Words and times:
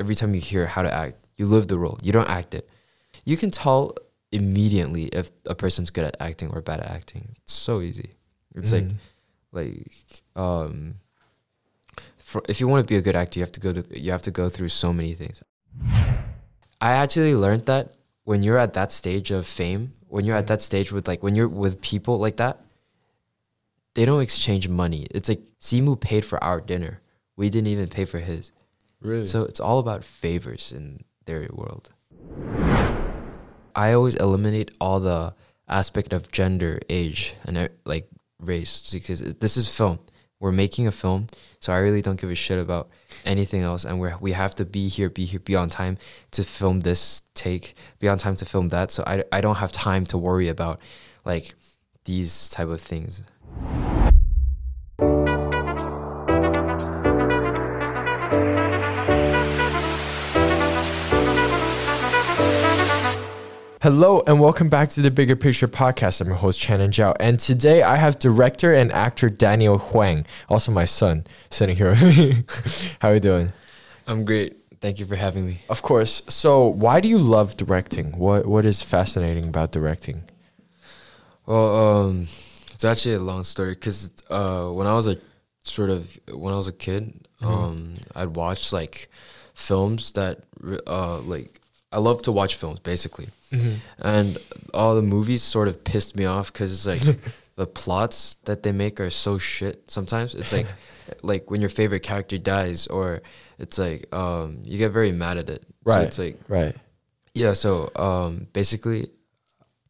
every 0.00 0.14
time 0.14 0.34
you 0.34 0.40
hear 0.40 0.66
how 0.66 0.82
to 0.82 0.92
act, 0.92 1.16
you 1.36 1.46
live 1.46 1.68
the 1.68 1.78
role. 1.78 1.98
You 2.02 2.12
don't 2.12 2.28
act 2.28 2.54
it. 2.54 2.68
You 3.24 3.36
can 3.36 3.50
tell 3.50 3.94
immediately 4.32 5.04
if 5.20 5.30
a 5.46 5.54
person's 5.54 5.90
good 5.90 6.04
at 6.04 6.16
acting 6.20 6.50
or 6.52 6.60
bad 6.62 6.80
at 6.80 6.90
acting. 6.90 7.36
It's 7.42 7.52
so 7.52 7.80
easy. 7.80 8.10
It's 8.54 8.72
like 8.72 8.84
Mhm. 8.88 8.96
like 9.52 10.22
um 10.36 10.94
for, 12.16 12.40
if 12.48 12.60
you 12.60 12.68
want 12.68 12.86
to 12.86 12.88
be 12.92 12.96
a 12.96 13.02
good 13.02 13.16
actor, 13.16 13.38
you 13.40 13.44
have 13.44 13.52
to 13.52 13.60
go 13.60 13.72
to 13.72 13.82
you 14.00 14.10
have 14.12 14.22
to 14.22 14.30
go 14.30 14.48
through 14.48 14.68
so 14.68 14.92
many 14.92 15.14
things. 15.14 15.42
I 16.80 16.92
actually 17.02 17.34
learned 17.34 17.66
that 17.66 17.92
when 18.24 18.42
you're 18.44 18.58
at 18.58 18.72
that 18.74 18.92
stage 18.92 19.30
of 19.30 19.46
fame, 19.46 19.92
when 20.08 20.24
you're 20.24 20.36
at 20.36 20.46
that 20.46 20.62
stage 20.62 20.92
with 20.92 21.06
like 21.08 21.22
when 21.22 21.34
you're 21.34 21.48
with 21.48 21.80
people 21.80 22.18
like 22.18 22.36
that, 22.36 22.56
they 23.94 24.04
don't 24.04 24.22
exchange 24.22 24.68
money. 24.68 25.06
It's 25.10 25.28
like 25.28 25.42
Simu 25.60 25.98
paid 26.00 26.24
for 26.24 26.42
our 26.42 26.60
dinner. 26.60 27.00
We 27.36 27.50
didn't 27.50 27.68
even 27.68 27.88
pay 27.88 28.04
for 28.04 28.20
his. 28.20 28.52
Really. 29.00 29.26
So 29.26 29.44
it's 29.44 29.60
all 29.60 29.78
about 29.78 30.04
favors 30.04 30.72
in 30.72 31.04
their 31.24 31.48
world. 31.52 31.90
I 33.74 33.92
always 33.92 34.14
eliminate 34.16 34.70
all 34.80 35.00
the 35.00 35.34
aspect 35.68 36.12
of 36.12 36.30
gender, 36.32 36.80
age, 36.88 37.34
and 37.44 37.56
uh, 37.56 37.68
like 37.84 38.08
race 38.40 38.90
because 38.92 39.20
this 39.20 39.56
is 39.56 39.74
film. 39.74 40.00
We're 40.40 40.52
making 40.52 40.86
a 40.86 40.92
film, 40.92 41.26
so 41.60 41.72
I 41.72 41.78
really 41.78 42.00
don't 42.00 42.18
give 42.18 42.30
a 42.30 42.34
shit 42.34 42.58
about 42.58 42.88
anything 43.26 43.60
else. 43.62 43.84
And 43.84 44.00
we 44.00 44.08
we 44.20 44.32
have 44.32 44.54
to 44.54 44.64
be 44.64 44.88
here, 44.88 45.10
be 45.10 45.26
here, 45.26 45.40
be 45.40 45.54
on 45.54 45.68
time 45.68 45.98
to 46.30 46.42
film 46.42 46.80
this 46.80 47.22
take, 47.34 47.74
be 47.98 48.08
on 48.08 48.16
time 48.18 48.36
to 48.36 48.44
film 48.44 48.70
that. 48.70 48.90
So 48.90 49.04
I 49.06 49.22
I 49.32 49.40
don't 49.40 49.56
have 49.56 49.70
time 49.70 50.06
to 50.06 50.18
worry 50.18 50.48
about 50.48 50.80
like 51.24 51.54
these 52.04 52.48
type 52.48 52.68
of 52.68 52.80
things. 52.80 53.22
Hello 63.82 64.22
and 64.26 64.38
welcome 64.38 64.68
back 64.68 64.90
to 64.90 65.00
the 65.00 65.10
Bigger 65.10 65.34
Picture 65.34 65.66
Podcast. 65.66 66.20
I'm 66.20 66.26
your 66.26 66.36
host 66.36 66.60
Channin 66.60 66.90
Zhao, 66.90 67.16
and 67.18 67.40
today 67.40 67.82
I 67.82 67.96
have 67.96 68.18
director 68.18 68.74
and 68.74 68.92
actor 68.92 69.30
Daniel 69.30 69.78
Huang, 69.78 70.26
also 70.50 70.70
my 70.70 70.84
son, 70.84 71.24
sitting 71.48 71.76
here 71.76 71.88
with 71.88 72.02
me. 72.02 72.44
How 73.00 73.08
are 73.08 73.14
you 73.14 73.20
doing? 73.20 73.54
I'm 74.06 74.26
great. 74.26 74.60
Thank 74.82 74.98
you 74.98 75.06
for 75.06 75.16
having 75.16 75.46
me. 75.46 75.62
Of 75.70 75.80
course. 75.80 76.22
So, 76.28 76.66
why 76.66 77.00
do 77.00 77.08
you 77.08 77.16
love 77.16 77.56
directing? 77.56 78.18
What 78.18 78.44
What 78.44 78.66
is 78.66 78.82
fascinating 78.82 79.46
about 79.46 79.72
directing? 79.72 80.24
Well, 81.46 81.74
um, 81.74 82.26
it's 82.74 82.84
actually 82.84 83.14
a 83.14 83.20
long 83.20 83.44
story 83.44 83.72
because 83.72 84.12
uh, 84.28 84.66
when 84.66 84.86
I 84.88 84.92
was 84.92 85.06
a 85.06 85.16
sort 85.64 85.88
of 85.88 86.18
when 86.30 86.52
I 86.52 86.58
was 86.58 86.68
a 86.68 86.72
kid, 86.72 87.26
um, 87.40 87.94
I'd 88.14 88.36
watch 88.36 88.74
like 88.74 89.08
films 89.54 90.12
that 90.12 90.44
uh, 90.86 91.20
like 91.20 91.59
I 91.92 91.98
love 91.98 92.22
to 92.22 92.32
watch 92.32 92.54
films 92.56 92.80
basically, 92.80 93.28
and 93.98 94.38
all 94.72 94.94
the 94.94 95.02
movies 95.02 95.42
sort 95.42 95.68
of 95.68 95.82
pissed 95.84 96.16
me 96.16 96.24
off 96.24 96.52
because 96.52 96.72
it's 96.72 96.86
like 96.86 97.16
the 97.56 97.66
plots 97.66 98.36
that 98.44 98.62
they 98.62 98.72
make 98.72 99.00
are 99.00 99.10
so 99.10 99.38
shit. 99.38 99.90
Sometimes 99.90 100.34
it's 100.34 100.52
like 100.52 100.66
like 101.22 101.50
when 101.50 101.60
your 101.60 101.70
favorite 101.70 102.00
character 102.04 102.38
dies, 102.38 102.86
or 102.86 103.22
it's 103.58 103.76
like 103.78 104.06
um, 104.14 104.58
you 104.62 104.78
get 104.78 104.92
very 104.92 105.12
mad 105.12 105.36
at 105.38 105.48
it. 105.50 105.62
So 105.86 105.92
Right. 105.94 106.06
it's 106.06 106.18
like 106.18 106.38
Right. 106.48 106.76
yeah, 107.34 107.54
so 107.54 107.90
um, 107.96 108.46
basically, 108.52 109.10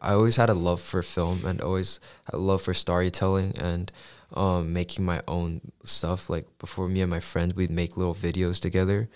I 0.00 0.14
always 0.14 0.36
had 0.36 0.48
a 0.48 0.54
love 0.54 0.80
for 0.80 1.02
film 1.02 1.44
and 1.44 1.60
always 1.60 2.00
had 2.24 2.34
a 2.34 2.38
love 2.38 2.62
for 2.62 2.72
storytelling 2.72 3.58
and 3.58 3.92
um, 4.32 4.72
making 4.72 5.04
my 5.04 5.20
own 5.28 5.60
stuff. 5.84 6.30
Like 6.30 6.46
before, 6.58 6.88
me 6.88 7.02
and 7.02 7.10
my 7.10 7.20
friends, 7.20 7.54
we'd 7.54 7.70
make 7.70 7.96
little 7.98 8.14
videos 8.14 8.58
together 8.60 9.10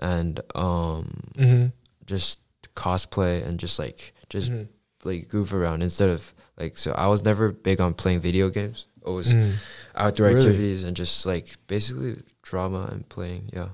and 0.00 0.40
um, 0.56 1.22
Mm-hmm. 1.36 1.66
Just 2.08 2.40
cosplay 2.74 3.44
and 3.46 3.60
just 3.60 3.78
like 3.78 4.12
just 4.28 4.50
Mhm. 4.50 4.66
like 5.04 5.28
goof 5.28 5.52
around 5.52 5.82
instead 5.82 6.08
of 6.10 6.34
like. 6.58 6.76
So 6.78 6.92
I 6.92 7.06
was 7.06 7.22
never 7.22 7.52
big 7.52 7.80
on 7.80 7.94
playing 7.94 8.20
video 8.20 8.50
games. 8.50 8.86
Always 9.04 9.32
Mm. 9.32 9.52
outdoor 9.94 10.26
Really? 10.26 10.38
activities 10.38 10.82
and 10.82 10.96
just 10.96 11.24
like 11.24 11.56
basically 11.66 12.22
drama 12.42 12.88
and 12.90 13.08
playing. 13.08 13.50
Yeah, 13.52 13.68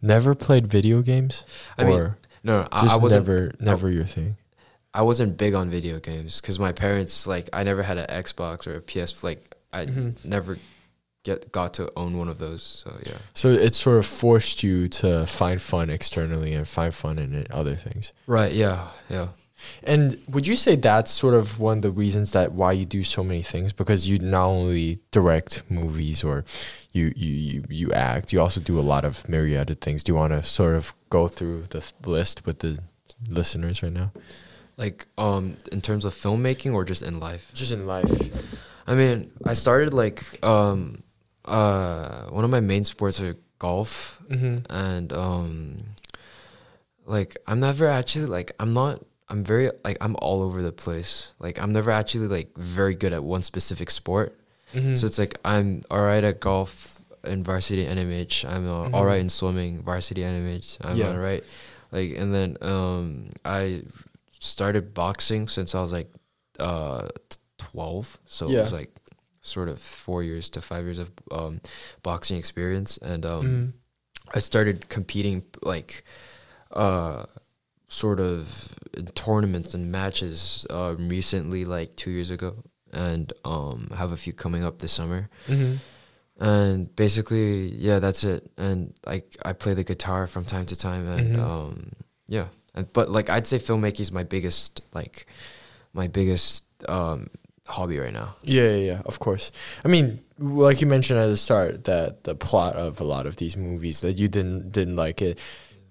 Never 0.00 0.34
played 0.36 0.68
video 0.68 1.02
games, 1.02 1.42
I 1.76 1.82
mean, 1.84 1.98
or 1.98 2.18
no, 2.44 2.62
no 2.62 2.68
I, 2.70 2.82
just 2.82 2.94
I 2.94 2.96
wasn't. 2.98 3.26
never, 3.26 3.52
never 3.58 3.90
your 3.90 4.04
thing. 4.06 4.36
I 4.94 5.02
wasn't 5.02 5.36
big 5.36 5.54
on 5.54 5.68
video 5.70 5.98
games 5.98 6.40
because 6.40 6.58
my 6.58 6.72
parents 6.72 7.26
like 7.26 7.50
I 7.52 7.62
never 7.64 7.82
had 7.82 7.98
an 7.98 8.06
Xbox 8.06 8.66
or 8.66 8.76
a 8.76 8.80
PS. 8.80 9.22
Like 9.24 9.56
I 9.72 9.86
Mhm. 9.86 10.24
never 10.24 10.58
get 11.24 11.52
got 11.52 11.74
to 11.74 11.90
own 11.96 12.16
one 12.18 12.28
of 12.28 12.38
those. 12.38 12.62
So 12.62 12.96
yeah, 13.06 13.18
So 13.34 13.48
it 13.50 13.74
sort 13.74 13.98
of 13.98 14.06
forced 14.06 14.62
you 14.62 14.88
to 14.88 15.26
find 15.26 15.60
fun 15.60 15.90
externally 15.90 16.54
and 16.54 16.66
find 16.66 16.94
fun 16.94 17.18
in 17.18 17.34
it, 17.34 17.50
other 17.50 17.74
things. 17.76 18.12
right. 18.26 18.52
Yeah, 18.52 18.88
yeah. 19.10 19.28
And 19.82 20.18
would 20.28 20.46
you 20.46 20.54
say 20.54 20.76
that's 20.76 21.10
sort 21.10 21.34
of 21.34 21.58
one 21.58 21.78
of 21.78 21.82
the 21.82 21.90
reasons 21.90 22.30
that 22.30 22.52
why 22.52 22.70
you 22.70 22.84
do 22.86 23.02
so 23.02 23.24
many 23.24 23.42
things? 23.42 23.72
Because 23.72 24.08
you 24.08 24.20
not 24.20 24.46
only 24.46 25.00
direct 25.10 25.62
movies 25.68 26.22
or 26.22 26.44
you 26.92 27.12
you 27.16 27.32
you, 27.34 27.64
you 27.68 27.92
act, 27.92 28.32
you 28.32 28.40
also 28.40 28.60
do 28.60 28.78
a 28.78 28.86
lot 28.92 29.04
of 29.04 29.28
myriad 29.28 29.68
of 29.70 29.80
things. 29.80 30.04
Do 30.04 30.12
you 30.12 30.16
want 30.16 30.32
to 30.32 30.44
sort 30.44 30.76
of 30.76 30.94
go 31.10 31.26
through 31.26 31.62
the 31.70 31.80
th- 31.80 31.92
list 32.06 32.46
with 32.46 32.60
the 32.60 32.78
listeners 33.28 33.82
right 33.82 33.92
now? 33.92 34.12
Like 34.76 35.06
um, 35.18 35.56
in 35.72 35.80
terms 35.80 36.04
of 36.04 36.14
filmmaking 36.14 36.72
or 36.72 36.84
just 36.84 37.02
in 37.02 37.18
life. 37.18 37.50
Just 37.52 37.72
in 37.72 37.84
life. 37.84 38.08
I 38.86 38.94
mean, 38.94 39.32
I 39.44 39.54
started 39.54 39.92
like 39.92 40.22
um, 40.44 41.02
uh, 41.48 42.26
one 42.30 42.44
of 42.44 42.50
my 42.50 42.60
main 42.60 42.84
sports 42.84 43.20
are 43.20 43.36
golf 43.58 44.20
Mm-hmm. 44.28 44.70
and 44.70 45.12
um, 45.12 45.76
like 47.06 47.36
I'm 47.46 47.60
never 47.60 47.86
actually 47.88 48.26
like 48.26 48.52
I'm 48.60 48.74
not. 48.74 49.00
I'm 49.30 49.44
very 49.44 49.70
like 49.84 49.96
I'm 50.00 50.16
all 50.20 50.42
over 50.42 50.62
the 50.62 50.72
place. 50.72 51.32
Like 51.38 51.58
I'm 51.60 51.72
never 51.72 51.90
actually 51.90 52.28
like 52.28 52.56
very 52.56 52.94
good 52.94 53.12
at 53.12 53.22
one 53.24 53.42
specific 53.42 53.90
sport. 53.90 54.34
Mm-hmm. 54.74 54.94
So 54.94 55.06
it's 55.06 55.18
like 55.18 55.38
I'm 55.44 55.82
all 55.90 56.02
right 56.02 56.24
at 56.24 56.40
golf 56.40 57.00
in 57.24 57.42
varsity 57.44 57.84
NMH. 57.86 58.44
I'm 58.48 58.68
uh, 58.68 58.88
Mhm. 58.88 58.94
all 58.94 59.04
right 59.04 59.20
in 59.20 59.28
swimming 59.28 59.82
varsity 59.82 60.22
NMH. 60.22 60.78
I'm 60.84 60.96
Yeah. 60.96 61.08
all 61.12 61.18
right. 61.18 61.44
Like 61.92 62.16
and 62.16 62.32
then 62.34 62.56
um 62.60 63.30
I 63.44 63.82
started 64.40 64.92
boxing 64.94 65.48
since 65.48 65.74
I 65.74 65.80
was 65.80 65.92
like 65.92 66.12
uh 66.58 67.08
12. 67.58 68.18
So 68.28 68.48
it 68.48 68.60
was 68.60 68.72
like 68.72 68.92
sort 69.48 69.68
of 69.68 69.78
4 69.80 70.22
years 70.22 70.50
to 70.50 70.60
5 70.60 70.84
years 70.84 70.98
of 70.98 71.10
um 71.32 71.60
boxing 72.02 72.38
experience 72.38 72.98
and 73.02 73.24
um 73.26 73.46
Mhm. 73.46 73.72
I 74.36 74.40
started 74.40 74.88
competing 74.88 75.42
like 75.62 76.04
uh 76.72 77.24
sort 77.88 78.20
of 78.20 78.74
in 78.96 79.06
tournaments 79.06 79.74
and 79.74 79.90
matches 79.90 80.66
uh 80.70 80.94
recently 80.98 81.64
like 81.64 81.96
2 81.96 82.10
years 82.10 82.30
ago 82.30 82.50
and 82.92 83.32
um 83.44 83.88
have 83.96 84.12
a 84.12 84.16
few 84.16 84.32
coming 84.32 84.62
up 84.64 84.78
this 84.78 84.92
summer 84.92 85.28
Mhm. 85.48 85.78
and 86.38 86.94
basically 86.96 87.74
yeah 87.74 87.98
that's 87.98 88.22
it 88.24 88.50
and 88.56 88.94
like 89.06 89.36
I 89.44 89.52
play 89.54 89.74
the 89.74 89.84
guitar 89.84 90.26
from 90.26 90.44
time 90.44 90.66
to 90.66 90.76
time 90.76 91.06
and 91.08 91.36
Mhm. 91.36 91.40
um 91.50 91.90
yeah 92.28 92.48
and 92.74 92.92
but 92.92 93.10
like 93.10 93.28
I'd 93.30 93.46
say 93.46 93.58
filmmaking 93.58 94.00
is 94.00 94.12
my 94.12 94.22
biggest 94.24 94.80
like 94.94 95.26
my 95.94 96.06
biggest 96.06 96.64
um 96.88 97.28
hobby 97.68 97.98
right 97.98 98.12
now. 98.12 98.36
Yeah, 98.42 98.70
yeah, 98.70 98.76
yeah, 98.76 99.02
of 99.06 99.18
course. 99.18 99.52
I 99.84 99.88
mean, 99.88 100.20
like 100.38 100.80
you 100.80 100.86
mentioned 100.86 101.18
at 101.18 101.26
the 101.26 101.36
start, 101.36 101.84
that 101.84 102.24
the 102.24 102.34
plot 102.34 102.74
of 102.76 103.00
a 103.00 103.04
lot 103.04 103.26
of 103.26 103.36
these 103.36 103.56
movies 103.56 104.00
that 104.00 104.18
you 104.18 104.28
didn't 104.28 104.72
didn't 104.72 104.96
like 104.96 105.22
it 105.22 105.38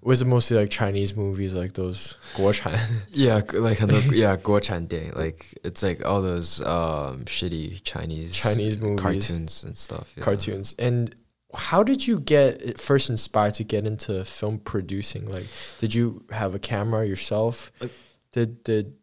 was 0.00 0.22
it 0.22 0.26
mostly 0.26 0.56
like 0.56 0.70
Chinese 0.70 1.16
movies, 1.16 1.54
like 1.54 1.74
those 1.74 2.16
Guochan. 2.34 2.78
yeah, 3.10 3.42
like 3.52 3.80
yeah 3.80 4.36
Guochan 4.36 4.88
Day. 4.88 5.10
Like 5.14 5.58
it's 5.64 5.82
like 5.82 6.04
all 6.04 6.22
those 6.22 6.60
um, 6.62 7.24
shitty 7.24 7.82
Chinese 7.82 8.34
Chinese 8.34 8.78
movies, 8.78 9.00
cartoons 9.00 9.64
and 9.64 9.76
stuff. 9.76 10.12
Yeah. 10.16 10.24
Cartoons 10.24 10.74
and 10.78 11.14
how 11.54 11.82
did 11.82 12.06
you 12.06 12.20
get 12.20 12.78
first 12.78 13.08
inspired 13.08 13.54
to 13.54 13.64
get 13.64 13.86
into 13.86 14.24
film 14.24 14.58
producing? 14.58 15.30
Like, 15.30 15.46
did 15.80 15.94
you 15.94 16.24
have 16.30 16.54
a 16.54 16.58
camera 16.58 17.06
yourself? 17.06 17.72
Uh, 17.80 17.88
did 18.32 18.62
did 18.64 18.94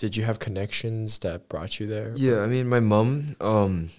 did 0.00 0.16
you 0.16 0.24
have 0.24 0.38
connections 0.38 1.18
that 1.20 1.48
brought 1.50 1.78
you 1.78 1.86
there? 1.86 2.12
Yeah, 2.16 2.40
I 2.40 2.46
mean, 2.54 2.66
my 2.68 2.80
mom, 2.80 3.36
um, 3.40 3.90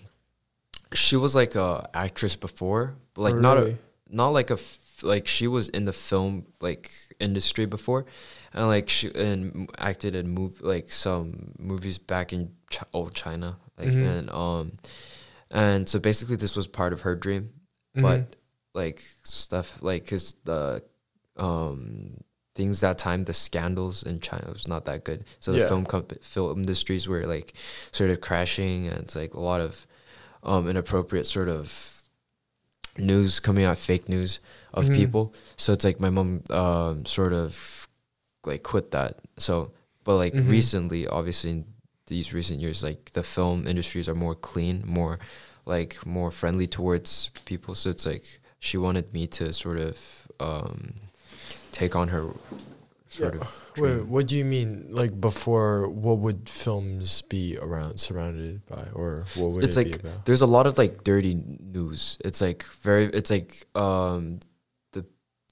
she 0.94 1.16
was 1.16 1.36
like 1.36 1.54
a 1.56 1.88
actress 1.94 2.36
before, 2.36 2.96
but 3.14 3.22
like 3.22 3.36
Oh, 3.36 3.40
not 3.40 3.58
really? 3.58 3.78
a 3.78 4.16
not 4.22 4.30
like 4.30 4.50
a 4.50 4.60
f- 4.60 4.80
like 5.04 5.26
she 5.28 5.48
was 5.48 5.70
in 5.70 5.86
the 5.86 5.94
film 5.94 6.46
like 6.60 6.92
industry 7.20 7.66
before, 7.66 8.06
and 8.54 8.68
like 8.68 8.90
she 8.90 9.14
and 9.16 9.70
acted 9.78 10.16
in 10.16 10.28
move 10.30 10.60
like 10.62 10.92
some 10.92 11.54
movies 11.60 11.98
back 12.00 12.34
in 12.34 12.52
Ch- 12.74 12.84
old 12.94 13.14
China, 13.14 13.58
like 13.78 13.90
Mhm. 13.94 14.08
and 14.12 14.30
um, 14.32 14.72
and 15.50 15.88
so 15.88 16.00
basically 16.00 16.36
this 16.36 16.56
was 16.58 16.68
part 16.68 16.94
of 16.94 17.02
her 17.02 17.16
dream, 17.16 17.44
Mhm. 17.96 18.02
but 18.02 18.36
like 18.74 19.02
stuff 19.24 19.78
like 19.82 20.04
because 20.04 20.36
the 20.46 20.84
um 21.38 22.18
things 22.56 22.82
that 22.82 22.98
time 22.98 23.24
the 23.26 23.34
scandals 23.34 24.04
in 24.04 24.20
China 24.20 24.50
was 24.52 24.68
not 24.68 24.86
that 24.86 25.04
good. 25.04 25.24
So 25.40 25.52
the 25.54 25.60
Yeah. 25.60 25.68
film 25.68 25.86
comp- 25.86 26.22
film 26.24 26.60
industries 26.60 27.08
were 27.08 27.24
like 27.24 27.54
sort 27.92 28.10
of 28.10 28.20
crashing, 28.22 28.88
and 28.88 29.00
it's 29.00 29.16
like 29.16 29.34
a 29.34 29.40
lot 29.40 29.62
of 29.62 29.88
um 30.44 30.68
inappropriate 30.68 31.28
sort 31.28 31.50
of 31.50 32.04
news 32.98 33.40
coming 33.40 33.64
out, 33.64 33.78
fake 33.78 34.10
news 34.10 34.40
of 34.74 34.86
Mhm. 34.86 34.96
people. 34.96 35.34
So 35.56 35.74
it's 35.74 35.86
like 35.86 36.00
my 36.00 36.10
mom 36.10 36.44
um, 36.50 37.06
sort 37.06 37.34
of 37.34 37.88
like 38.46 38.64
quit 38.64 38.92
that. 38.92 39.18
So, 39.38 39.72
but 40.04 40.18
like 40.18 40.34
Mhm. 40.34 40.50
recently, 40.50 41.08
obviously 41.08 41.52
in 41.52 41.66
these 42.08 42.34
recent 42.34 42.60
years, 42.60 42.84
like 42.84 43.12
the 43.14 43.24
film 43.24 43.66
industries 43.68 44.10
are 44.10 44.16
more 44.16 44.36
clean, 44.36 44.84
more 44.86 45.20
like 45.66 46.06
more 46.06 46.32
friendly 46.32 46.68
towards 46.68 47.30
people. 47.46 47.76
So 47.76 47.92
it's 47.92 48.06
like 48.06 48.40
she 48.60 48.78
wanted 48.78 49.14
me 49.14 49.28
to 49.28 49.54
sort 49.54 49.78
of 49.78 50.28
um, 50.40 50.96
take 51.72 51.96
on 51.96 52.10
her 52.10 52.30
sort 53.10 53.36
Yeah. 53.36 53.42
of. 53.42 53.58
Wait, 53.78 54.06
what 54.06 54.28
do 54.28 54.36
you 54.36 54.44
mean? 54.46 54.88
Like 54.90 55.20
before, 55.20 55.88
what 55.88 56.18
would 56.20 56.50
films 56.50 57.22
be 57.24 57.58
around 57.58 58.00
surrounded 58.00 58.66
by, 58.68 58.88
or 58.94 59.26
what 59.36 59.52
would 59.52 59.64
It's 59.64 59.78
it 59.78 59.80
like 59.88 60.02
be 60.04 60.08
about? 60.10 60.26
there's 60.26 60.42
a 60.42 60.46
lot 60.46 60.68
of 60.68 60.78
like 60.78 61.04
dirty 61.04 61.34
news. 61.36 62.18
It's 62.24 62.42
like 62.42 62.64
very 62.84 63.06
it's 63.06 63.30
like 63.32 63.66
um 63.76 64.40
the 64.92 65.06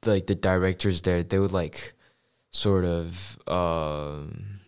like 0.06 0.28
the 0.28 0.36
directors 0.36 1.02
there 1.04 1.24
they 1.24 1.40
would 1.40 1.54
like 1.54 1.94
sort 2.52 2.84
of 2.84 3.38
um 3.48 4.59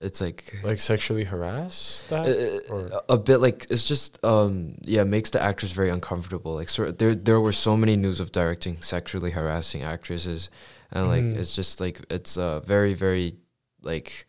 it's 0.00 0.20
like 0.20 0.54
Like 0.62 0.80
sexually 0.80 1.24
harass 1.24 2.04
that? 2.08 2.26
uh, 2.28 2.72
or- 2.72 3.02
a 3.08 3.16
bit 3.18 3.38
like 3.38 3.66
it's 3.70 3.84
just 3.86 4.22
um 4.24 4.76
yeah 4.82 5.04
makes 5.04 5.30
the 5.30 5.42
actors 5.42 5.72
very 5.72 5.90
uncomfortable 5.90 6.54
like 6.54 6.68
sort 6.68 6.98
there 6.98 7.14
there 7.14 7.40
were 7.40 7.52
so 7.52 7.76
many 7.76 7.96
news 7.96 8.20
of 8.20 8.30
directing 8.32 8.80
sexually 8.80 9.32
harassing 9.32 9.82
actresses 9.82 10.50
and 10.92 11.08
like 11.08 11.24
Mhm. 11.24 11.36
it's 11.36 11.54
just 11.56 11.80
like 11.80 12.00
it's 12.10 12.36
a 12.36 12.62
very 12.64 12.94
very 12.94 13.36
like 13.82 14.26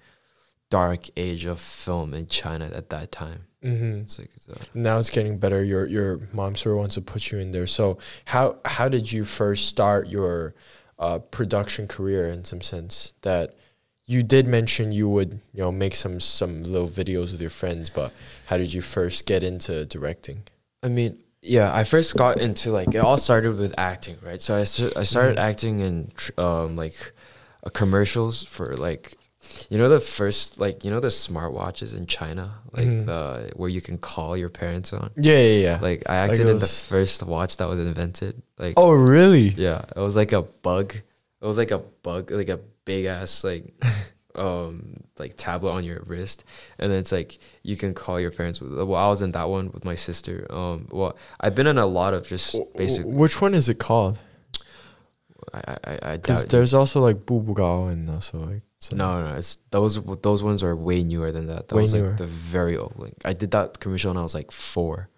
dark 0.69 1.05
age 1.17 1.45
of 1.45 1.59
film 1.59 2.13
in 2.13 2.25
China 2.27 2.65
at 2.73 2.89
that 2.89 3.11
time 3.11 3.45
mm-hmm. 3.63 4.01
it's 4.01 4.19
like 4.19 4.31
uh, 4.51 4.55
now 4.73 4.97
it's 4.99 5.09
getting 5.09 5.37
better. 5.37 5.63
Your 5.63 5.85
your 5.85 6.19
mom 6.33 6.55
sort 6.55 6.73
of 6.73 6.79
wants 6.79 6.95
to 6.95 7.01
put 7.01 7.31
you 7.31 7.39
in 7.39 7.51
there. 7.51 7.67
So 7.67 7.97
how 8.25 8.57
how 8.65 8.87
did 8.89 9.11
you 9.11 9.25
first 9.25 9.67
start 9.67 10.07
your 10.07 10.55
uh, 10.97 11.19
production 11.19 11.87
career 11.87 12.29
in 12.29 12.43
some 12.43 12.61
sense? 12.61 13.13
That 13.21 13.55
you 14.09 14.23
did 14.23 14.47
mention 14.47 14.91
you 14.91 15.07
would 15.07 15.31
you 15.53 15.61
know 15.63 15.71
make 15.71 15.93
some 15.95 16.19
some 16.19 16.63
little 16.63 16.87
videos 17.01 17.31
with 17.31 17.41
your 17.41 17.49
friends, 17.61 17.89
but 17.89 18.11
how 18.47 18.57
did 18.57 18.73
you 18.73 18.81
first 18.81 19.25
get 19.25 19.43
into 19.43 19.85
directing? 19.85 20.43
I 20.83 20.87
mean, 20.89 21.19
yeah, 21.41 21.73
I 21.73 21.83
first 21.83 22.15
got 22.17 22.39
into 22.39 22.71
like 22.71 22.89
it 22.95 22.99
all 23.07 23.17
started 23.17 23.55
with 23.57 23.73
acting, 23.77 24.17
right? 24.21 24.41
So 24.41 24.55
I 24.57 24.63
st- 24.65 24.97
I 24.97 25.03
started 25.03 25.37
Mhm. 25.37 25.41
acting 25.49 25.75
in 25.87 25.93
um 26.37 26.75
like 26.75 26.97
uh, 27.65 27.69
commercials 27.69 28.43
for 28.43 28.75
like 28.77 29.13
you 29.69 29.77
know 29.77 29.89
the 29.89 29.99
first 29.99 30.59
like 30.59 30.83
you 30.83 30.91
know 30.91 30.99
the 30.99 31.09
smartwatches 31.25 31.95
in 31.95 32.05
China 32.07 32.45
like 32.77 32.87
Mhm. 32.87 33.05
the 33.05 33.51
where 33.55 33.69
you 33.69 33.81
can 33.81 33.97
call 33.97 34.35
your 34.35 34.49
parents 34.49 34.91
on. 34.93 35.11
Yeah, 35.15 35.37
yeah, 35.49 35.61
yeah. 35.67 35.79
Like 35.81 36.03
I 36.07 36.15
acted 36.25 36.47
in 36.49 36.59
the 36.59 36.65
first 36.93 37.21
watch 37.23 37.57
that 37.57 37.67
was 37.69 37.79
invented. 37.79 38.41
Like 38.57 38.73
oh, 38.77 38.91
really? 38.91 39.49
yeah, 39.67 39.81
it 39.95 39.99
was 39.99 40.15
like 40.15 40.31
a 40.33 40.41
bug. 40.41 40.95
It 41.41 41.45
was 41.47 41.57
like 41.57 41.71
a 41.71 41.79
bug, 42.03 42.31
like 42.31 42.49
a 42.49 42.59
big 42.89 43.05
ass 43.05 43.43
like 43.43 43.65
um 44.45 44.95
like 45.21 45.33
tablet 45.37 45.71
on 45.77 45.83
your 45.89 46.01
wrist, 46.09 46.43
and 46.79 46.91
then 46.91 46.99
it's 47.03 47.11
like 47.19 47.37
you 47.69 47.75
can 47.81 47.93
call 47.93 48.17
your 48.19 48.31
parents. 48.31 48.57
Well, 48.61 48.95
I 48.95 49.09
was 49.13 49.21
in 49.21 49.31
that 49.37 49.47
one 49.57 49.65
with 49.73 49.83
my 49.91 49.95
sister. 50.07 50.35
Um, 50.59 50.87
well, 50.97 51.11
I've 51.43 51.55
been 51.55 51.67
in 51.73 51.77
a 51.77 51.85
lot 51.99 52.13
of 52.17 52.21
just 52.33 52.55
basic. 52.81 53.05
Which 53.05 53.35
one 53.45 53.53
is 53.53 53.67
it 53.69 53.79
called? 53.89 54.17
I 55.53 55.59
I, 55.91 55.93
I 56.13 56.17
doubt. 56.17 56.49
there's 56.49 56.73
also 56.73 56.97
like 57.07 57.17
Bubugao 57.27 57.91
and 57.91 58.09
also 58.09 58.37
like 58.51 58.63
some- 58.79 58.97
no, 58.97 59.09
no, 59.25 59.35
it's 59.39 59.57
those 59.71 59.93
those 60.27 60.41
ones 60.43 60.63
are 60.63 60.75
way 60.75 61.03
newer 61.03 61.31
than 61.31 61.47
that. 61.47 61.67
That 61.67 61.75
Way 61.75 61.81
was 61.83 61.93
newer. 61.93 62.09
like 62.09 62.17
the 62.17 62.31
very 62.59 62.77
old. 62.77 62.93
Like 62.97 63.15
I 63.25 63.33
did 63.33 63.51
that 63.51 63.79
commercial 63.79 64.09
when 64.11 64.17
I 64.17 64.23
was 64.29 64.35
like 64.39 64.51
four, 64.51 65.09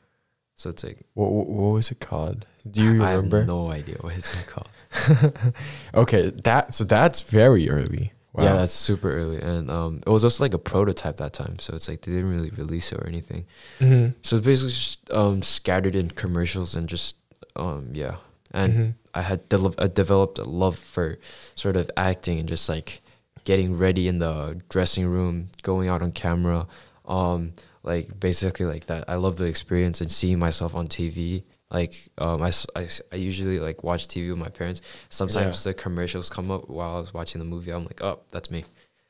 so 0.55 0.69
it's 0.71 0.83
like 0.83 0.99
What, 1.13 1.29
what 1.35 1.47
what 1.47 1.71
was 1.79 1.91
it 1.91 1.99
called? 2.09 2.45
Do 2.69 2.81
you 2.81 2.91
remember? 2.93 3.37
I 3.37 3.39
have 3.41 3.47
no 3.47 3.71
idea 3.71 3.97
what 4.01 4.13
it's 4.19 4.31
called. 4.53 4.69
okay, 5.93 6.29
that 6.43 6.73
so 6.73 6.83
that's 6.83 7.21
very 7.21 7.69
early. 7.69 8.13
Wow. 8.33 8.43
Yeah, 8.45 8.53
that's 8.55 8.71
super 8.73 9.11
early, 9.11 9.41
and 9.41 9.69
um, 9.69 10.01
it 10.05 10.09
was 10.09 10.23
also 10.23 10.43
like 10.43 10.53
a 10.53 10.57
prototype 10.57 11.17
that 11.17 11.33
time, 11.33 11.59
so 11.59 11.73
it's 11.75 11.89
like 11.89 12.01
they 12.01 12.13
didn't 12.13 12.29
really 12.31 12.49
release 12.51 12.91
it 12.93 12.97
or 12.99 13.05
anything. 13.07 13.45
Mhm. 13.79 14.13
So 14.21 14.37
it's 14.37 14.45
basically 14.45 14.71
just 14.71 15.11
um, 15.11 15.41
scattered 15.41 15.95
in 15.95 16.11
commercials 16.11 16.73
and 16.75 16.87
just 16.87 17.17
um, 17.57 17.89
yeah. 17.93 18.15
And 18.51 18.73
Mhm. 18.73 18.93
I 19.13 19.21
had 19.23 19.49
de- 19.49 19.73
I 19.77 19.87
developed 19.87 20.39
a 20.39 20.43
love 20.45 20.77
for 20.77 21.17
sort 21.55 21.75
of 21.75 21.91
acting 21.97 22.39
and 22.39 22.47
just 22.47 22.69
like 22.69 23.01
getting 23.43 23.77
ready 23.77 24.07
in 24.07 24.19
the 24.19 24.61
dressing 24.69 25.05
room, 25.07 25.49
going 25.61 25.89
out 25.89 26.01
on 26.01 26.11
camera, 26.11 26.67
um, 27.05 27.51
like 27.83 28.17
basically 28.19 28.65
like 28.65 28.85
that. 28.85 29.03
I 29.09 29.15
love 29.15 29.35
the 29.35 29.45
experience 29.45 29.99
and 29.99 30.09
seeing 30.09 30.39
myself 30.39 30.73
on 30.73 30.87
TV. 30.87 31.43
Like 31.71 31.93
um, 32.17 32.41
I, 32.43 32.51
I 32.75 32.87
I 33.11 33.15
usually 33.15 33.59
like 33.59 33.83
watch 33.83 34.07
TV 34.07 34.29
with 34.29 34.37
my 34.37 34.49
parents. 34.49 34.81
Sometimes 35.09 35.63
the 35.63 35.73
commercials 35.73 36.29
come 36.29 36.51
up 36.51 36.69
while 36.69 36.97
I 36.97 36.99
was 36.99 37.13
watching 37.13 37.39
the 37.39 37.45
movie. 37.45 37.71
I'm 37.71 37.85
like, 37.85 38.03
oh, 38.03 38.19
that's 38.31 38.51
me. 38.51 38.65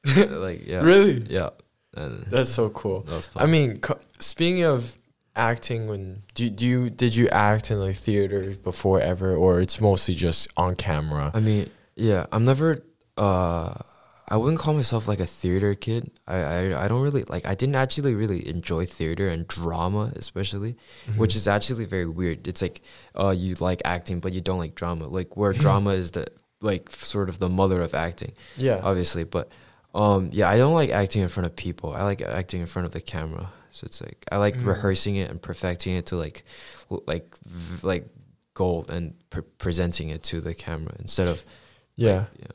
like 0.16 0.66
yeah, 0.68 0.82
Really? 0.84 1.26
yeah. 1.30 1.50
And 1.94 2.24
That's 2.30 2.50
so 2.50 2.70
cool. 2.70 3.02
that 3.02 3.16
was 3.16 3.28
fun. 3.28 3.44
I 3.44 3.48
mean, 3.48 3.80
co- 3.80 4.00
speaking 4.20 4.64
of 4.64 4.96
acting, 5.36 5.88
when 5.88 6.22
do 6.36 6.50
do 6.50 6.66
you 6.68 6.90
did 6.90 7.16
you 7.16 7.28
act 7.30 7.70
in 7.72 7.80
like 7.82 7.98
theater 7.98 8.52
before 8.64 9.02
ever, 9.02 9.36
or 9.36 9.60
it's 9.60 9.82
mostly 9.82 10.14
just 10.14 10.48
on 10.56 10.76
camera? 10.76 11.32
I 11.34 11.40
mean, 11.42 11.70
yeah, 11.96 12.28
I'm 12.32 12.46
never. 12.46 12.84
Uh, 13.18 13.74
I 14.34 14.38
wouldn't 14.38 14.60
call 14.64 14.74
myself 14.74 15.08
like 15.08 15.20
a 15.20 15.26
theater 15.42 15.76
kid. 15.76 16.10
I, 16.26 16.38
I 16.38 16.86
I 16.86 16.88
don't 16.88 17.02
really 17.08 17.24
like. 17.34 17.46
I 17.46 17.56
didn't 17.62 17.76
actually 17.76 18.14
really 18.16 18.42
enjoy 18.48 18.86
theater 18.86 19.28
and 19.28 19.46
drama, 19.48 20.04
especially, 20.16 20.78
which 21.18 21.36
is 21.36 21.48
actually 21.48 21.86
very 21.96 22.08
weird. 22.20 22.48
It's 22.48 22.62
like, 22.62 22.82
uh, 23.20 23.32
you 23.42 23.56
like 23.60 23.82
acting, 23.86 24.20
but 24.24 24.32
you 24.34 24.42
don't 24.42 24.58
like 24.66 24.74
drama. 24.76 25.08
Like 25.08 25.36
where 25.40 25.54
drama 25.66 25.92
is 25.92 26.12
the 26.12 26.26
like 26.62 26.90
sort 26.92 27.28
of 27.30 27.40
the 27.40 27.50
mother 27.50 27.82
of 27.82 27.94
acting, 27.94 28.34
yeah. 28.56 28.80
obviously. 28.84 29.24
But, 29.26 29.50
um, 29.94 30.30
yeah, 30.32 30.48
I 30.54 30.58
don't 30.58 30.76
like 30.82 30.92
acting 30.92 31.22
in 31.24 31.30
front 31.30 31.48
of 31.48 31.56
people. 31.56 31.94
I 31.94 32.04
like 32.04 32.22
acting 32.22 32.62
in 32.62 32.68
front 32.68 32.86
of 32.86 32.94
the 32.94 33.02
camera. 33.02 33.52
So 33.72 33.86
it's 33.86 34.00
like 34.02 34.26
I 34.32 34.38
like 34.38 34.56
Mm. 34.58 34.66
rehearsing 34.66 35.16
it 35.22 35.30
and 35.32 35.42
perfecting 35.42 35.94
it 35.96 36.06
to 36.08 36.16
like, 36.18 36.44
like, 37.08 37.36
v- 37.46 37.88
like 37.88 38.06
gold 38.54 38.90
and 38.92 39.14
pre- 39.30 39.44
presenting 39.58 40.10
it 40.10 40.24
to 40.32 40.40
the 40.42 40.54
camera 40.54 40.94
instead 41.00 41.28
of 41.30 41.44
yeah. 41.96 42.26
yeah. 42.40 42.48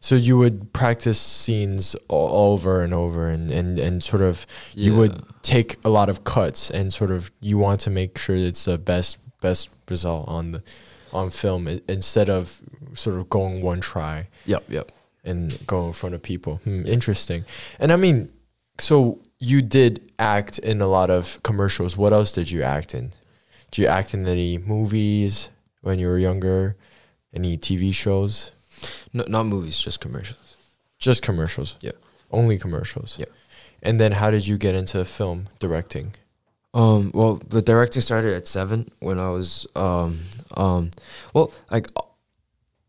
So 0.00 0.14
you 0.16 0.36
would 0.38 0.72
practice 0.72 1.20
scenes 1.20 1.94
all 2.08 2.52
over 2.52 2.82
and 2.82 2.92
over, 2.92 3.28
and 3.28 3.50
and 3.50 3.78
and 3.78 4.02
sort 4.02 4.22
of 4.22 4.46
you 4.74 4.92
Yeah. 4.92 4.98
would 4.98 5.22
take 5.42 5.76
a 5.84 5.88
lot 5.90 6.08
of 6.08 6.24
cuts, 6.24 6.70
and 6.70 6.92
sort 6.92 7.10
of 7.10 7.30
you 7.40 7.58
want 7.58 7.80
to 7.80 7.90
make 7.90 8.18
sure 8.18 8.36
it's 8.36 8.64
the 8.64 8.78
best 8.78 9.18
best 9.40 9.70
result 9.88 10.26
on 10.28 10.52
the 10.52 10.62
on 11.12 11.30
film 11.30 11.68
instead 11.88 12.28
of 12.28 12.60
sort 12.94 13.16
of 13.18 13.28
going 13.30 13.62
one 13.62 13.80
try. 13.80 14.28
Yep, 14.46 14.64
yep. 14.68 14.92
and 15.24 15.58
go 15.66 15.86
in 15.86 15.92
front 15.92 16.14
of 16.14 16.22
people. 16.22 16.60
Hmm, 16.64 16.86
interesting. 16.86 17.44
And 17.78 17.92
I 17.92 17.96
mean, 17.96 18.30
so 18.78 19.20
you 19.38 19.62
did 19.62 20.00
act 20.18 20.58
in 20.58 20.80
a 20.80 20.86
lot 20.86 21.10
of 21.10 21.40
commercials. 21.42 21.96
What 21.96 22.12
else 22.12 22.32
did 22.32 22.50
you 22.50 22.62
act 22.62 22.94
in? 22.94 23.12
Did 23.70 23.82
you 23.82 23.86
act 23.88 24.14
in 24.14 24.26
any 24.26 24.58
movies 24.58 25.50
when 25.82 25.98
you 25.98 26.08
were 26.08 26.18
younger? 26.18 26.76
Any 27.34 27.56
TV 27.58 27.92
shows? 27.94 28.50
No, 29.12 29.24
not 29.28 29.46
movies, 29.46 29.78
just 29.78 30.00
commercials. 30.00 30.56
Just 30.98 31.22
commercials. 31.22 31.76
Yeah. 31.80 31.92
Only 32.30 32.58
commercials. 32.58 33.18
Yeah. 33.18 33.26
And 33.82 33.98
then 34.00 34.12
how 34.12 34.30
did 34.30 34.46
you 34.46 34.58
get 34.58 34.74
into 34.74 35.04
film 35.04 35.48
directing? 35.60 36.14
Um, 36.74 37.10
well, 37.14 37.36
the 37.48 37.62
directing 37.62 38.02
started 38.02 38.34
at 38.34 38.46
seven 38.46 38.90
when 39.00 39.18
I 39.18 39.30
was 39.30 39.66
um 39.74 40.20
um 40.56 40.90
well 41.34 41.52
like 41.70 41.86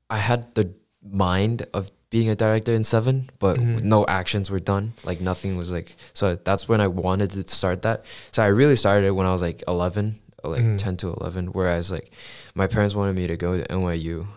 I 0.10 0.18
had 0.18 0.54
the 0.56 0.74
mind 1.04 1.66
of 1.74 1.92
being 2.10 2.30
a 2.30 2.36
director 2.36 2.74
in 2.74 2.84
seven, 2.84 3.30
but 3.38 3.58
Mhm. 3.58 3.84
no 3.84 4.06
actions 4.08 4.50
were 4.50 4.60
done. 4.60 4.94
Like 5.04 5.22
nothing 5.22 5.56
was 5.58 5.72
like 5.72 5.96
so. 6.14 6.36
That's 6.36 6.68
when 6.68 6.82
I 6.82 6.88
wanted 6.88 7.32
to 7.32 7.48
start 7.48 7.84
that. 7.84 8.04
So 8.32 8.42
I 8.44 8.48
really 8.48 8.76
started 8.76 9.06
it 9.08 9.12
when 9.12 9.28
I 9.28 9.32
was 9.34 9.42
like 9.44 9.64
eleven, 9.68 10.20
like 10.44 10.64
Mhm. 10.64 10.78
ten 10.80 10.98
to 10.98 11.14
eleven. 11.14 11.48
Whereas 11.54 11.92
like 11.92 12.12
my 12.56 12.66
parents 12.68 12.96
wanted 12.96 13.16
me 13.16 13.28
to 13.28 13.38
go 13.38 13.58
to 13.58 13.64
NYU, 13.72 14.28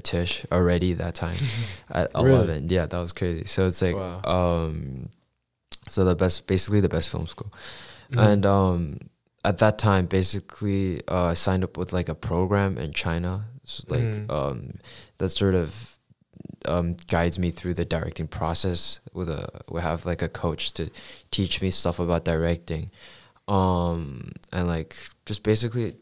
Tisch 0.00 0.46
already 0.50 0.94
that 0.94 1.14
time 1.14 1.36
at 1.90 2.10
Really? 2.14 2.30
eleven. 2.30 2.68
Yeah, 2.68 2.86
that 2.86 2.98
was 2.98 3.12
crazy. 3.12 3.44
So 3.44 3.66
it's 3.66 3.82
like 3.82 3.94
Wow. 3.96 4.22
um, 4.24 5.08
so 5.88 6.04
the 6.04 6.14
best, 6.14 6.46
basically 6.46 6.80
the 6.80 6.88
best 6.88 7.10
film 7.10 7.26
school. 7.26 7.52
Mhm. 8.10 8.18
And 8.32 8.46
um, 8.46 8.98
at 9.44 9.58
that 9.58 9.78
time, 9.78 10.06
basically, 10.06 11.02
uh, 11.08 11.26
I 11.30 11.34
signed 11.34 11.64
up 11.64 11.76
with 11.76 11.92
like 11.92 12.08
a 12.08 12.14
program 12.14 12.78
in 12.78 12.92
China, 12.92 13.46
so, 13.64 13.84
like 13.88 14.02
Mhm. 14.04 14.30
um, 14.30 14.74
that 15.18 15.30
sort 15.30 15.54
of 15.54 15.98
um, 16.66 16.96
guides 17.08 17.38
me 17.40 17.50
through 17.50 17.74
the 17.74 17.84
directing 17.84 18.28
process. 18.28 19.00
With 19.12 19.28
a 19.28 19.48
we 19.68 19.80
have 19.80 20.06
like 20.06 20.22
a 20.22 20.28
coach 20.28 20.72
to 20.74 20.90
teach 21.32 21.60
me 21.60 21.70
stuff 21.72 21.98
about 21.98 22.24
directing, 22.24 22.90
um, 23.48 24.32
and 24.52 24.68
like 24.68 24.96
just 25.26 25.42
basically 25.42 25.96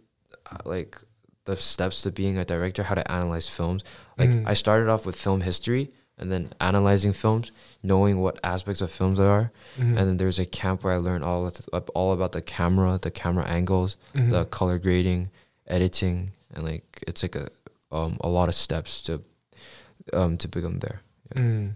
uh, 0.50 0.58
like 0.64 0.98
the 1.44 1.56
steps 1.56 2.02
to 2.02 2.10
being 2.10 2.38
a 2.38 2.44
director, 2.44 2.82
how 2.84 2.94
to 2.94 3.10
analyze 3.10 3.48
films. 3.48 3.82
Like 4.18 4.30
Mhm. 4.30 4.44
I 4.46 4.54
started 4.54 4.88
off 4.88 5.06
with 5.06 5.16
film 5.16 5.40
history 5.40 5.90
and 6.18 6.30
then 6.30 6.52
analyzing 6.60 7.12
films, 7.14 7.50
knowing 7.82 8.20
what 8.20 8.38
aspects 8.44 8.82
of 8.82 8.90
films 8.90 9.18
there 9.18 9.30
are. 9.30 9.52
Mhm. 9.78 9.96
And 9.96 9.98
then 10.08 10.16
there's 10.18 10.38
a 10.38 10.44
camp 10.44 10.84
where 10.84 10.92
I 10.92 10.98
learned 10.98 11.24
all 11.24 11.50
all 11.94 12.12
about 12.12 12.32
the 12.32 12.42
camera, 12.42 12.98
the 13.00 13.10
camera 13.10 13.46
angles, 13.46 13.96
Mhm. 14.14 14.30
the 14.30 14.44
color 14.44 14.78
grading, 14.78 15.30
editing, 15.66 16.32
and 16.52 16.62
like 16.64 17.02
it's 17.06 17.22
like 17.22 17.36
a 17.36 17.48
um 17.90 18.18
a 18.20 18.28
lot 18.28 18.48
of 18.48 18.54
steps 18.54 19.00
to 19.02 19.22
um 20.12 20.36
to 20.36 20.46
become 20.48 20.78
there. 20.80 21.00
Mm. 21.34 21.74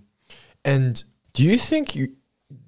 And 0.64 1.04
do 1.32 1.42
you 1.42 1.56
think 1.58 1.94
you 1.96 2.12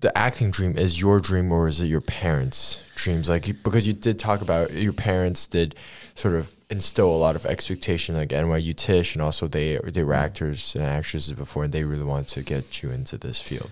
the 0.01 0.17
acting 0.17 0.51
dream 0.51 0.77
is 0.79 1.01
your 1.01 1.21
dream 1.21 1.53
or 1.53 1.69
is 1.69 1.81
it 1.81 1.87
your 1.87 2.01
parents' 2.01 2.81
dreams? 2.95 3.29
Like 3.29 3.45
because 3.63 3.87
you 3.87 3.93
did 3.93 4.19
talk 4.19 4.41
about 4.41 4.73
your 4.73 4.93
parents 4.95 5.47
did 5.47 5.75
sort 6.15 6.35
of 6.35 6.51
instill 6.71 7.09
a 7.09 7.17
lot 7.17 7.37
of 7.37 7.47
expectation, 7.47 8.17
like 8.17 8.31
NYU 8.31 8.75
Tisch, 8.75 9.15
and 9.15 9.23
also 9.23 9.47
they 9.49 9.79
they 9.93 10.03
were 10.05 10.15
actors 10.15 10.75
and 10.75 10.85
actresses 10.85 11.33
before, 11.33 11.65
and 11.65 11.73
they 11.73 11.85
really 11.85 12.05
wanted 12.05 12.29
to 12.29 12.43
get 12.43 12.83
you 12.83 12.91
into 12.91 13.17
this 13.19 13.41
field. 13.41 13.71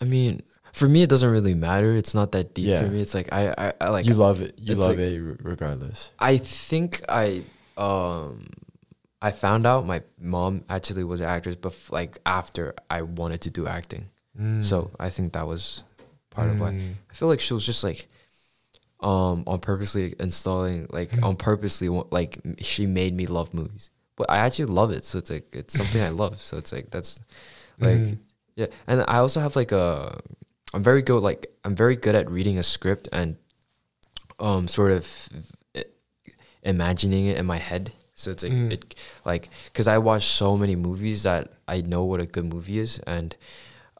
I 0.00 0.04
mean, 0.04 0.42
for 0.72 0.88
me, 0.88 1.02
it 1.02 1.08
doesn't 1.10 1.30
really 1.30 1.54
matter. 1.54 1.92
It's 1.94 2.14
not 2.14 2.32
that 2.32 2.54
deep 2.54 2.66
Yeah. 2.66 2.80
for 2.82 2.88
me. 2.88 3.00
It's 3.00 3.14
like 3.14 3.32
I 3.32 3.54
I, 3.56 3.72
I 3.80 3.88
like 3.90 4.06
you 4.06 4.14
love 4.14 4.40
it. 4.42 4.58
You 4.58 4.74
love 4.74 4.90
like- 4.90 4.98
it 4.98 5.20
regardless. 5.42 6.10
I 6.18 6.38
think 6.38 7.02
I 7.08 7.44
um 7.76 8.46
I 9.22 9.30
found 9.30 9.66
out 9.66 9.86
my 9.86 10.02
mom 10.18 10.64
actually 10.68 11.04
was 11.04 11.20
an 11.20 11.26
actress, 11.26 11.56
but 11.56 11.74
like 11.90 12.18
after 12.26 12.74
I 12.90 13.02
wanted 13.02 13.40
to 13.42 13.50
do 13.50 13.66
acting, 13.66 14.10
so 14.60 14.90
I 14.98 15.08
think 15.10 15.32
that 15.34 15.46
was 15.46 15.84
part 16.30 16.50
of 16.50 16.58
why. 16.60 16.72
Mm. 16.72 16.94
I 17.10 17.14
feel 17.14 17.28
like 17.28 17.40
she 17.40 17.54
was 17.54 17.64
just 17.64 17.84
like 17.84 18.08
um 19.04 19.44
on 19.46 19.58
purposely 19.60 20.14
installing 20.18 20.86
like 20.90 21.10
Mhm. 21.12 21.22
on 21.24 21.36
purposely 21.36 21.88
like 22.10 22.40
she 22.58 22.86
made 22.86 23.12
me 23.14 23.26
love 23.26 23.52
movies, 23.52 23.90
but 24.16 24.26
I 24.30 24.38
actually 24.38 24.72
love 24.80 24.90
it. 24.96 25.04
So 25.04 25.18
it's 25.18 25.30
like 25.30 25.46
it's 25.54 25.74
something 25.76 26.00
I 26.02 26.08
love. 26.22 26.40
So 26.40 26.56
it's 26.56 26.72
like 26.72 26.90
that's 26.90 27.20
like 27.78 28.00
Mm. 28.00 28.18
yeah, 28.56 28.66
and 28.86 29.04
I 29.06 29.18
also 29.18 29.40
have 29.40 29.54
like 29.56 29.72
a 29.72 30.18
I'm 30.72 30.82
very 30.82 31.02
good 31.02 31.22
like 31.22 31.46
I'm 31.64 31.76
very 31.76 31.96
good 31.96 32.14
at 32.14 32.30
reading 32.30 32.56
a 32.58 32.62
script 32.62 33.08
and 33.12 33.36
um 34.40 34.66
sort 34.68 34.90
of 34.92 35.04
imagining 36.62 37.26
it 37.26 37.36
in 37.38 37.46
my 37.46 37.58
head. 37.58 37.92
So 38.14 38.30
it's 38.30 38.42
like 38.42 38.52
Mm. 38.52 38.72
it 38.72 38.94
like 39.24 39.48
cuz 39.74 39.86
I 39.88 39.98
watch 39.98 40.24
so 40.24 40.56
many 40.56 40.76
movies 40.76 41.24
that 41.24 41.52
I 41.68 41.80
know 41.82 42.04
what 42.04 42.20
a 42.20 42.26
good 42.26 42.46
movie 42.46 42.78
is 42.78 43.00
and 43.06 43.34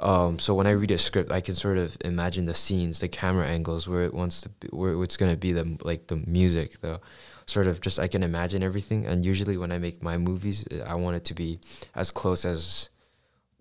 um 0.05 0.39
so 0.39 0.55
when 0.55 0.67
I 0.67 0.71
read 0.73 0.91
a 0.91 0.99
script 0.99 1.33
I 1.33 1.41
can 1.41 1.55
sort 1.55 1.79
of 1.79 1.97
imagine 2.05 2.45
the 2.47 2.55
scenes, 2.55 3.01
the 3.01 3.09
camera 3.09 3.47
angles 3.47 3.89
where 3.89 4.05
it 4.05 4.15
wants 4.15 4.41
to 4.43 4.49
be 4.61 4.69
where 4.69 5.03
it's 5.03 5.17
going 5.17 5.33
to 5.33 5.37
be 5.47 5.53
the 5.53 5.67
like 5.83 6.07
the 6.09 6.17
music, 6.41 6.81
the 6.81 7.01
sort 7.47 7.67
of 7.67 7.81
just 7.81 7.99
I 7.99 8.09
can 8.09 8.23
imagine 8.23 8.63
everything 8.63 9.07
and 9.07 9.25
usually 9.25 9.57
when 9.57 9.73
I 9.73 9.79
make 9.79 10.03
my 10.03 10.17
movies 10.19 10.67
I 10.87 10.95
want 10.95 11.17
it 11.17 11.25
to 11.31 11.35
be 11.35 11.59
as 11.95 12.11
close 12.11 12.45
as 12.45 12.91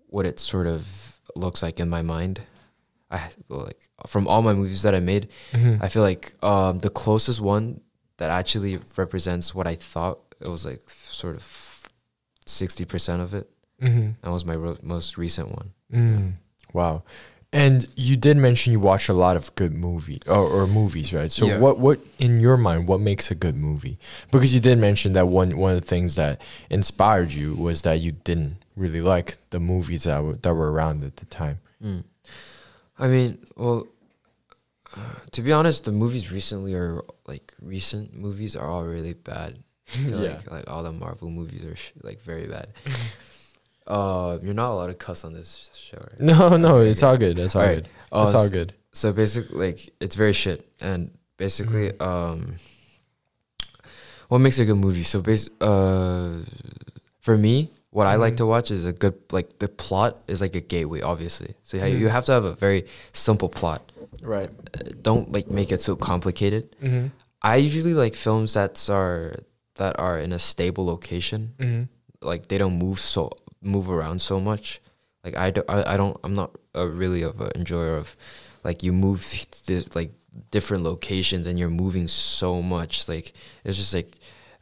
what 0.08 0.26
it 0.26 0.38
sort 0.38 0.66
of 0.66 1.20
looks 1.34 1.62
like 1.62 1.80
in 1.80 1.88
my 1.88 2.02
mind. 2.02 2.40
I 3.10 3.20
well, 3.48 3.64
like 3.70 3.80
from 4.06 4.26
all 4.28 4.42
my 4.42 4.54
movies 4.54 4.82
that 4.82 4.94
I 4.94 5.00
made, 5.00 5.28
Mhm. 5.52 5.82
I 5.82 5.88
feel 5.88 6.02
like 6.02 6.32
um, 6.42 6.78
the 6.80 6.90
closest 6.90 7.40
one 7.40 7.80
that 8.16 8.30
actually 8.30 8.78
represents 8.96 9.54
what 9.54 9.66
I 9.66 9.76
thought 9.76 10.18
it 10.40 10.48
was 10.48 10.64
like 10.64 10.88
sort 10.90 11.36
of 11.36 11.44
sixty 12.46 12.84
percent 12.84 13.20
of 13.22 13.34
it. 13.34 13.46
Mhm. 13.82 14.14
That 14.22 14.30
was 14.30 14.44
my 14.44 14.54
ro- 14.56 14.78
most 14.82 15.18
recent 15.18 15.48
one. 15.50 15.72
Mm. 15.94 16.32
Wow. 16.72 17.02
And 17.52 17.86
you 17.94 18.16
did 18.16 18.36
mention 18.36 18.72
you 18.72 18.80
watch 18.80 19.08
a 19.08 19.12
lot 19.14 19.36
of 19.36 19.54
good 19.54 19.72
movie 19.72 20.20
or, 20.26 20.38
or 20.42 20.66
movies, 20.66 21.14
right? 21.14 21.30
So 21.30 21.46
Yeah. 21.46 21.58
what 21.60 21.78
what 21.78 22.00
in 22.18 22.40
your 22.40 22.56
mind 22.56 22.88
what 22.88 22.98
makes 23.00 23.30
a 23.30 23.34
good 23.36 23.54
movie? 23.54 23.96
Because 24.32 24.52
you 24.52 24.58
did 24.60 24.78
mention 24.78 25.12
that 25.12 25.28
one 25.28 25.56
one 25.56 25.72
of 25.74 25.80
the 25.80 25.86
things 25.86 26.16
that 26.16 26.40
inspired 26.68 27.32
you 27.32 27.54
was 27.54 27.82
that 27.82 28.00
you 28.00 28.10
didn't 28.10 28.56
really 28.74 29.00
like 29.00 29.36
the 29.50 29.60
movies 29.60 30.02
that 30.02 30.20
were, 30.24 30.34
that 30.34 30.52
were 30.52 30.72
around 30.72 31.04
at 31.04 31.16
the 31.18 31.26
time. 31.26 31.60
Mm. 31.80 32.02
I 32.98 33.06
mean, 33.06 33.38
well, 33.56 33.86
uh, 34.96 35.00
to 35.30 35.40
be 35.42 35.52
honest, 35.52 35.84
the 35.84 35.92
movies 35.92 36.32
recently 36.32 36.74
are 36.74 37.02
like 37.28 37.52
recent 37.62 38.14
movies 38.14 38.56
are 38.56 38.68
all 38.68 38.84
really 38.84 39.14
bad. 39.14 39.62
Yeah. 40.02 40.16
like 40.16 40.50
like 40.50 40.66
all 40.70 40.82
the 40.82 40.92
Marvel 40.92 41.30
movies 41.30 41.62
are 41.64 41.76
sh- 41.76 41.92
like 42.02 42.20
very 42.20 42.46
bad. 42.48 42.68
uh, 43.86 44.38
you're 44.42 44.54
not 44.54 44.70
allowed 44.70 44.86
to 44.88 44.94
cuss 44.94 45.24
on 45.24 45.32
this 45.34 45.70
show, 45.74 45.98
right? 45.98 46.20
No, 46.20 46.56
no, 46.56 46.80
it's 46.80 47.02
all 47.02 47.16
good. 47.16 47.38
It's 47.38 47.54
all 47.54 47.62
All 47.62 47.68
right. 47.68 47.82
good. 47.84 47.88
Uh, 48.12 48.22
It's 48.26 48.34
all 48.34 48.48
good. 48.48 48.72
so 48.92 49.12
basically 49.12 49.58
like 49.66 49.80
it's 50.00 50.14
very 50.14 50.32
shit 50.32 50.64
and 50.80 51.10
basically 51.36 51.90
Mhm. 51.90 52.00
um 52.06 52.54
what 54.28 54.38
makes 54.38 54.58
a 54.58 54.64
good 54.64 54.76
movie 54.78 55.02
so 55.02 55.18
uh 55.60 56.30
for 57.20 57.36
me 57.36 57.68
what 57.90 58.06
i 58.06 58.14
like 58.16 58.34
Mhm. 58.34 58.38
to 58.38 58.46
watch 58.46 58.70
is 58.70 58.86
a 58.86 58.92
good 58.92 59.14
like 59.32 59.58
the 59.58 59.68
plot 59.68 60.22
is 60.28 60.40
like 60.40 60.54
a 60.54 60.60
gateway 60.60 61.00
obviously 61.00 61.54
so 61.62 61.76
yeah, 61.76 61.86
you 61.86 62.08
have 62.08 62.24
to 62.26 62.32
have 62.32 62.44
a 62.44 62.54
very 62.54 62.86
simple 63.12 63.48
plot 63.48 63.82
Right. 64.22 64.48
Uh, 64.74 64.90
don't 65.02 65.32
like 65.32 65.50
make 65.50 65.70
it 65.72 65.80
so 65.82 65.96
complicated 65.96 66.74
Mm-hmm. 66.82 67.06
i 67.42 67.56
usually 67.56 67.94
like 67.94 68.14
films 68.14 68.54
that 68.54 68.78
are 68.88 69.36
that 69.74 69.98
are 69.98 70.18
in 70.18 70.32
a 70.32 70.38
stable 70.38 70.86
location 70.86 71.54
Mm-hmm. 71.58 71.82
like 72.22 72.46
they 72.48 72.58
don't 72.58 72.78
move 72.78 72.98
so 72.98 73.30
move 73.64 73.88
around 73.90 74.20
so 74.22 74.38
much 74.40 74.80
like 75.24 75.36
i, 75.36 75.50
do, 75.50 75.62
I, 75.68 75.94
I 75.94 75.96
don't 75.96 76.16
i'm 76.24 76.34
not 76.34 76.50
a 76.74 76.86
really 76.86 77.22
of 77.22 77.40
an 77.40 77.50
enjoyer 77.54 77.96
of 77.96 78.16
like 78.62 78.82
you 78.82 78.92
move 78.92 79.20
this, 79.66 79.94
like 79.94 80.12
different 80.50 80.82
locations 80.84 81.46
and 81.46 81.58
you're 81.58 81.70
moving 81.70 82.08
so 82.08 82.60
much 82.62 83.08
like 83.08 83.32
it's 83.64 83.76
just 83.76 83.94
like 83.94 84.08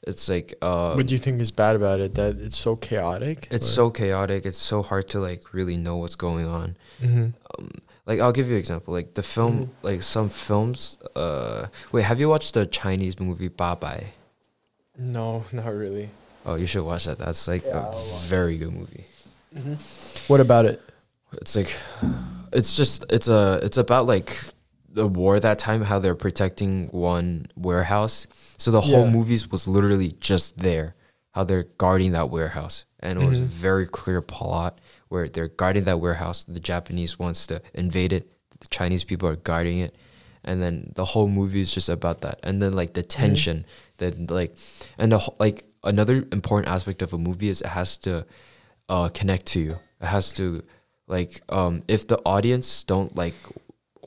it's 0.07 0.29
like 0.29 0.55
uh 0.63 0.93
what 0.95 1.07
do 1.07 1.15
you 1.15 1.19
think 1.19 1.41
is 1.41 1.51
bad 1.53 1.77
about 1.77 2.01
it? 2.01 2.15
That 2.17 2.37
it's 2.41 2.57
so 2.59 2.75
chaotic. 2.77 3.49
it's 3.51 3.67
so 3.69 3.89
chaotic 3.91 4.45
it's 4.45 4.59
so 4.59 4.83
hard 4.83 5.07
to 5.09 5.21
like 5.21 5.55
really 5.55 5.77
know 5.77 5.97
what's 5.97 6.17
going 6.17 6.47
on 6.47 6.77
Mm-hmm. 7.01 7.27
um, 7.59 7.71
like 8.07 8.19
i'll 8.21 8.33
give 8.33 8.49
you 8.49 8.55
an 8.55 8.59
example 8.59 8.93
like 8.93 9.15
the 9.15 9.23
film 9.23 9.55
Mhm. 9.67 9.69
like 9.83 10.03
some 10.03 10.29
films 10.29 10.99
uh 11.17 11.67
wait 11.93 12.03
have 12.03 12.19
you 12.21 12.29
watched 12.29 12.53
the 12.55 12.67
chinese 12.67 13.19
movie 13.21 13.49
Ba 13.49 13.77
Bai? 13.77 14.13
No, 14.99 15.45
not 15.53 15.73
really. 15.73 16.11
Oh 16.47 16.55
you 16.57 16.67
should 16.67 16.85
watch 16.85 17.05
that. 17.05 17.19
That's 17.19 17.47
like 17.49 17.65
Yeah, 17.65 17.79
a 17.79 17.83
I'll 17.83 17.91
watch 17.91 18.27
very 18.27 18.57
good 18.59 18.73
movie. 18.73 19.05
Mm-hmm. 19.57 19.75
What 20.29 20.41
about 20.41 20.67
it? 20.67 20.81
it's 21.41 21.57
like 21.57 21.75
it's 22.53 22.77
just 22.77 23.05
it's 23.11 23.27
a 23.29 23.59
it's 23.63 23.79
about 23.79 24.05
like 24.07 24.39
the 24.89 25.07
war 25.07 25.41
that 25.41 25.59
time 25.59 25.81
how 25.83 25.99
they're 25.99 26.15
protecting 26.15 26.89
one 26.89 27.47
warehouse. 27.57 28.27
So 28.59 28.71
the 28.71 28.81
whole 28.83 29.07
movies 29.09 29.51
was 29.51 29.67
literally 29.67 30.13
just 30.21 30.59
there 30.59 30.95
how 31.33 31.45
they're 31.45 31.65
guarding 31.79 32.13
that 32.13 32.29
warehouse. 32.29 32.85
And 33.01 33.21
it 33.21 33.27
was 33.27 33.41
a 33.41 33.45
very 33.45 33.87
clear 33.87 34.21
plot 34.21 34.79
where 35.09 35.29
they're 35.29 35.49
guarding 35.49 35.85
that 35.85 35.99
warehouse. 35.99 36.45
The 36.45 36.61
japanese 36.61 37.19
wants 37.19 37.47
to 37.47 37.63
invade 37.73 38.13
it. 38.13 38.31
The 38.61 38.69
chinese 38.69 39.03
people 39.03 39.29
are 39.29 39.37
guarding 39.37 39.79
it. 39.79 39.97
And 40.45 40.61
then 40.63 40.93
the 40.95 41.07
whole 41.07 41.29
movie 41.29 41.61
is 41.63 41.73
just 41.73 41.89
about 41.89 42.21
that. 42.21 42.39
And 42.43 42.61
then 42.61 42.75
like 42.75 42.93
the 42.93 43.03
tension 43.03 43.65
that 43.97 44.31
like 44.31 44.55
and 44.99 45.11
the 45.11 45.19
whole, 45.19 45.37
like 45.39 45.65
another 45.85 46.25
important 46.33 46.69
aspect 46.73 47.03
of 47.03 47.13
a 47.13 47.19
movie 47.19 47.49
is 47.49 47.61
it 47.61 47.69
has 47.69 47.97
to 47.97 48.25
uh 48.89 49.09
connect 49.09 49.47
to 49.47 49.61
you 49.61 49.77
it 50.01 50.07
has 50.07 50.33
to 50.33 50.63
like 51.09 51.41
um 51.49 51.83
if 51.89 52.07
the 52.07 52.19
audience 52.25 52.85
don't 52.85 53.17
like 53.17 53.35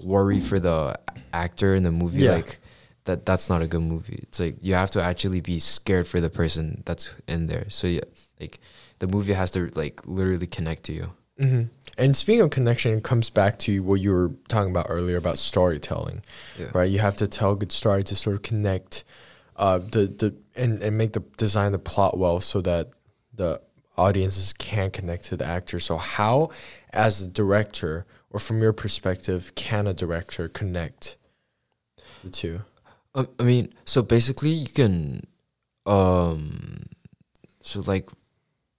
worry 0.01 0.39
for 0.41 0.59
the 0.59 0.97
actor 1.33 1.73
in 1.75 1.83
the 1.83 1.91
movie 1.91 2.23
Yeah. 2.23 2.33
like 2.33 2.59
that 3.05 3.25
that's 3.25 3.49
not 3.49 3.61
a 3.61 3.67
good 3.67 3.81
movie 3.81 4.19
it's 4.23 4.39
like 4.39 4.55
you 4.61 4.73
have 4.73 4.89
to 4.91 5.01
actually 5.01 5.41
be 5.41 5.59
scared 5.59 6.07
for 6.07 6.19
the 6.19 6.29
person 6.29 6.81
that's 6.85 7.13
in 7.27 7.47
there 7.47 7.69
so 7.69 7.87
yeah 7.87 8.01
like 8.39 8.59
the 8.99 9.07
movie 9.07 9.33
has 9.33 9.51
to 9.51 9.69
like 9.75 10.01
literally 10.05 10.47
connect 10.47 10.83
to 10.85 10.93
you 10.93 11.11
Mm-hmm. 11.37 11.63
And 11.97 12.15
speaking 12.15 12.39
of 12.39 12.49
connection, 12.49 12.97
it 12.97 13.03
comes 13.03 13.29
back 13.29 13.59
to 13.59 13.83
what 13.83 13.95
you 13.95 14.13
were 14.13 14.31
talking 14.47 14.71
about 14.71 14.85
earlier 14.87 15.17
about 15.17 15.37
storytelling, 15.37 16.21
yeah 16.57 16.67
right? 16.73 16.89
You 16.89 16.99
have 16.99 17.17
to 17.17 17.27
tell 17.27 17.51
a 17.51 17.55
good 17.57 17.73
story 17.73 18.05
to 18.05 18.15
sort 18.15 18.37
of 18.37 18.41
connect, 18.41 19.03
uh, 19.55 19.77
the 19.79 20.07
the 20.07 20.35
and 20.55 20.81
and 20.81 20.97
make 20.97 21.13
the 21.13 21.21
design 21.37 21.71
the 21.71 21.79
plot 21.79 22.17
well 22.17 22.39
so 22.39 22.61
that 22.61 22.89
the 23.33 23.61
audiences 23.97 24.53
can 24.53 24.91
connect 24.91 25.25
to 25.25 25.37
the 25.37 25.45
actor. 25.45 25.79
So 25.79 25.97
how, 25.97 26.49
as 26.91 27.21
a 27.21 27.27
director, 27.27 28.05
or 28.29 28.39
from 28.39 28.61
your 28.61 28.73
perspective, 28.73 29.53
can 29.55 29.87
a 29.87 29.93
director 29.93 30.47
connect 30.49 31.15
the 32.23 32.29
two? 32.29 32.61
Um, 33.13 33.29
I 33.39 33.43
mean, 33.43 33.73
so 33.85 34.01
basically, 34.01 34.49
you 34.51 34.67
can, 34.67 35.21
um, 35.85 36.83
so 37.61 37.81
like, 37.81 38.09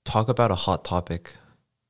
talk 0.05 0.29
about 0.29 0.51
a 0.51 0.55
hot 0.55 0.85
topic. 0.85 1.33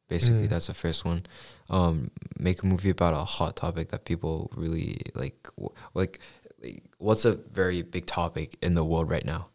Basically, 0.08 0.46
Mm. 0.46 0.50
that's 0.50 0.68
the 0.68 0.74
first 0.74 1.04
one. 1.04 1.26
Um, 1.68 2.12
make 2.38 2.62
a 2.62 2.66
movie 2.66 2.90
about 2.90 3.14
a 3.14 3.24
hot 3.24 3.56
topic 3.56 3.88
that 3.88 4.04
people 4.04 4.50
really 4.54 5.00
like. 5.14 5.48
w- 5.56 5.74
Like, 5.94 6.20
like, 6.62 6.82
what's 6.98 7.24
a 7.24 7.32
very 7.32 7.82
big 7.82 8.06
topic 8.06 8.56
in 8.62 8.74
the 8.74 8.84
world 8.84 9.08
right 9.10 9.24
now? 9.24 9.48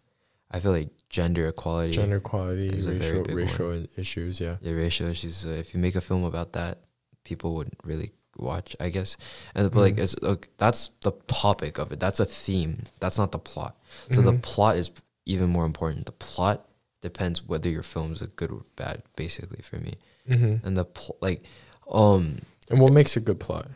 I 0.51 0.60
feel 0.60 0.72
like 0.72 0.89
gender 1.10 1.48
equality, 1.48 1.91
Gender 1.93 2.17
equality, 2.17 2.67
is 2.70 2.86
a 2.86 2.91
very 2.93 3.22
racial 3.22 3.70
racial 3.70 3.74
i- 3.74 3.88
issues. 4.00 4.39
Yeah. 4.41 4.58
the 4.62 4.74
racial 4.74 5.08
issues. 5.08 5.46
Uh, 5.46 5.50
if 5.50 5.74
you 5.74 5.79
make 5.79 5.96
a 5.96 6.01
film 6.01 6.24
about 6.24 6.53
that, 6.53 6.79
people 7.24 7.55
would 7.55 7.72
really 7.84 8.12
watch, 8.38 8.75
I 8.79 8.89
guess. 8.89 9.17
And 9.55 9.70
but 9.72 9.79
like, 9.79 9.96
Mhm. 9.96 10.03
it's 10.03 10.15
look, 10.22 10.50
that's 10.58 10.89
the 11.03 11.12
topic 11.27 11.77
of 11.77 11.91
it. 11.91 12.00
That's 12.00 12.20
a 12.20 12.25
theme. 12.25 12.84
That's 13.00 13.17
not 13.17 13.31
the 13.31 13.39
plot. 13.39 13.77
So 14.12 14.22
the 14.22 14.34
Mhm. 14.34 14.41
plot 14.41 14.75
is 14.77 14.89
even 15.25 15.50
more 15.50 15.65
important. 15.65 16.05
The 16.05 16.12
plot 16.13 16.67
depends 17.01 17.48
whether 17.48 17.70
your 17.70 17.84
film 17.84 18.12
is 18.13 18.22
a 18.22 18.27
good 18.27 18.51
or 18.51 18.63
bad, 18.75 19.03
basically 19.15 19.62
for 19.62 19.77
me. 19.77 19.96
Mm-hmm. 20.29 20.65
And 20.65 20.77
the 20.77 20.86
pl- 20.86 21.17
like, 21.22 21.43
um, 21.91 22.39
And 22.70 22.79
what 22.79 22.93
makes 22.93 23.15
a 23.17 23.20
good 23.22 23.39
plot? 23.39 23.67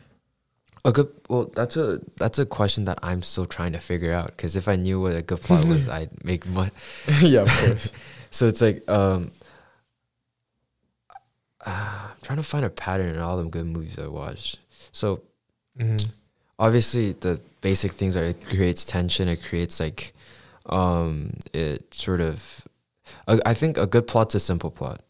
A 0.86 0.92
good 0.92 1.08
well, 1.28 1.50
that's 1.52 1.76
a 1.76 2.00
that's 2.16 2.38
a 2.38 2.46
question 2.46 2.84
that 2.86 2.98
I'm 3.02 3.20
still 3.22 3.44
trying 3.44 3.72
to 3.72 3.80
figure 3.80 4.14
out. 4.14 4.28
Because 4.28 4.54
if 4.56 4.68
I 4.68 4.76
knew 4.76 5.00
what 5.00 5.14
a 5.16 5.22
good 5.22 5.42
plot 5.42 5.64
was, 5.66 5.88
I'd 5.98 6.24
make 6.24 6.46
money. 6.46 6.70
yeah, 7.20 7.42
of 7.42 7.50
course. 7.50 7.92
So 8.30 8.46
it's 8.48 8.60
like 8.60 8.86
um, 8.88 9.30
uh, 11.64 12.08
I'm 12.10 12.16
trying 12.22 12.36
to 12.36 12.42
find 12.42 12.64
a 12.64 12.70
pattern 12.70 13.08
in 13.14 13.18
all 13.18 13.36
the 13.42 13.44
good 13.48 13.66
movies 13.66 13.98
I 13.98 14.06
watched. 14.08 14.58
So 14.92 15.22
Mhm. 15.78 16.10
obviously 16.58 17.12
the 17.12 17.40
basic 17.60 17.92
things 17.92 18.16
are 18.16 18.24
it 18.24 18.44
creates 18.46 18.84
tension. 18.84 19.28
It 19.28 19.42
creates 19.42 19.80
like 19.80 20.12
um, 20.66 21.34
it 21.52 21.92
sort 21.94 22.20
of. 22.20 22.66
I 23.26 23.40
I 23.46 23.54
think 23.54 23.78
a 23.78 23.86
good 23.86 24.06
plot's 24.06 24.34
a 24.34 24.40
simple 24.40 24.70
plot. 24.70 25.00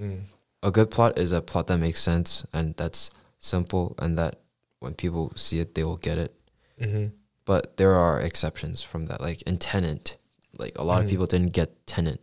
Mm. 0.00 0.22
A 0.62 0.70
good 0.70 0.90
plot 0.90 1.18
is 1.18 1.30
a 1.32 1.40
plot 1.42 1.66
that 1.68 1.78
makes 1.78 2.00
sense 2.00 2.44
and 2.52 2.74
that's 2.76 3.10
simple 3.38 3.94
and 3.98 4.18
that 4.18 4.38
when 4.84 4.94
people 4.94 5.32
see 5.36 5.58
it 5.60 5.74
they 5.74 5.84
will 5.84 5.96
get 5.96 6.18
it. 6.18 6.32
Mhm. 6.80 7.12
But 7.44 7.76
there 7.76 7.94
are 7.94 8.20
exceptions 8.20 8.82
from 8.82 9.06
that. 9.06 9.20
Like 9.20 9.42
in 9.42 9.58
Tenet, 9.58 10.16
like 10.58 10.78
a 10.78 10.84
lot 10.84 11.00
Mhm. 11.00 11.04
of 11.04 11.10
people 11.10 11.26
didn't 11.26 11.52
get 11.52 11.86
Tenet. 11.86 12.20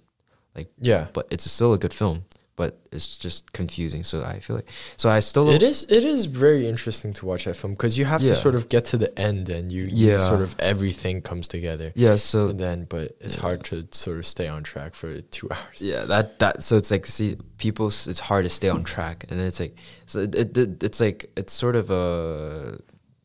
Like 0.56 0.70
yeah. 0.80 1.08
but 1.13 1.27
it's 1.32 1.50
still 1.51 1.74
a 1.74 1.77
good 1.77 1.94
film. 1.94 2.25
But 2.58 2.77
it's 2.91 3.17
just 3.17 3.53
confusing. 3.53 4.03
So 4.03 4.24
I 4.24 4.39
feel 4.39 4.58
like 4.58 4.67
so 4.98 5.10
I 5.10 5.20
still 5.22 5.50
It 5.50 5.63
is. 5.63 5.84
It 5.89 6.03
is 6.05 6.25
very 6.25 6.67
interesting 6.67 7.13
to 7.13 7.25
watch 7.25 7.46
that 7.46 7.55
film 7.55 7.74
because 7.74 7.98
you 7.98 8.05
have 8.05 8.22
Yeah. 8.22 8.34
to 8.34 8.36
sort 8.36 8.55
of 8.55 8.67
get 8.70 8.86
to 8.86 8.98
the 8.98 9.17
end 9.17 9.50
and 9.50 9.72
you, 9.72 9.84
you 9.84 10.12
Yeah. 10.12 10.17
sort 10.29 10.41
of 10.41 10.55
everything 10.60 11.22
comes 11.22 11.48
together. 11.48 11.91
yeah. 11.96 12.17
So 12.17 12.50
and 12.50 12.60
then, 12.60 12.86
but 12.89 13.15
it's 13.22 13.36
Yeah. 13.36 13.41
hard 13.41 13.63
to 13.65 13.88
sort 13.91 14.17
of 14.20 14.25
stay 14.27 14.48
on 14.48 14.63
track 14.63 14.96
for 14.96 15.22
two 15.22 15.48
hours. 15.55 15.81
yeah, 15.81 16.03
that 16.05 16.39
that 16.39 16.62
so 16.63 16.75
it's 16.77 16.91
like 16.91 17.05
see 17.08 17.38
people. 17.58 17.88
It's 17.88 18.20
hard 18.20 18.43
to 18.46 18.50
stay 18.50 18.70
on 18.70 18.84
track, 18.84 19.25
and 19.29 19.39
then 19.39 19.48
it's 19.48 19.60
like 19.60 19.75
so 20.05 20.20
it, 20.20 20.36
it, 20.36 20.58
it- 20.58 20.84
it's 20.84 21.00
like 21.00 21.29
it's 21.38 21.53
sort 21.53 21.75
of 21.75 21.89
a 21.89 22.77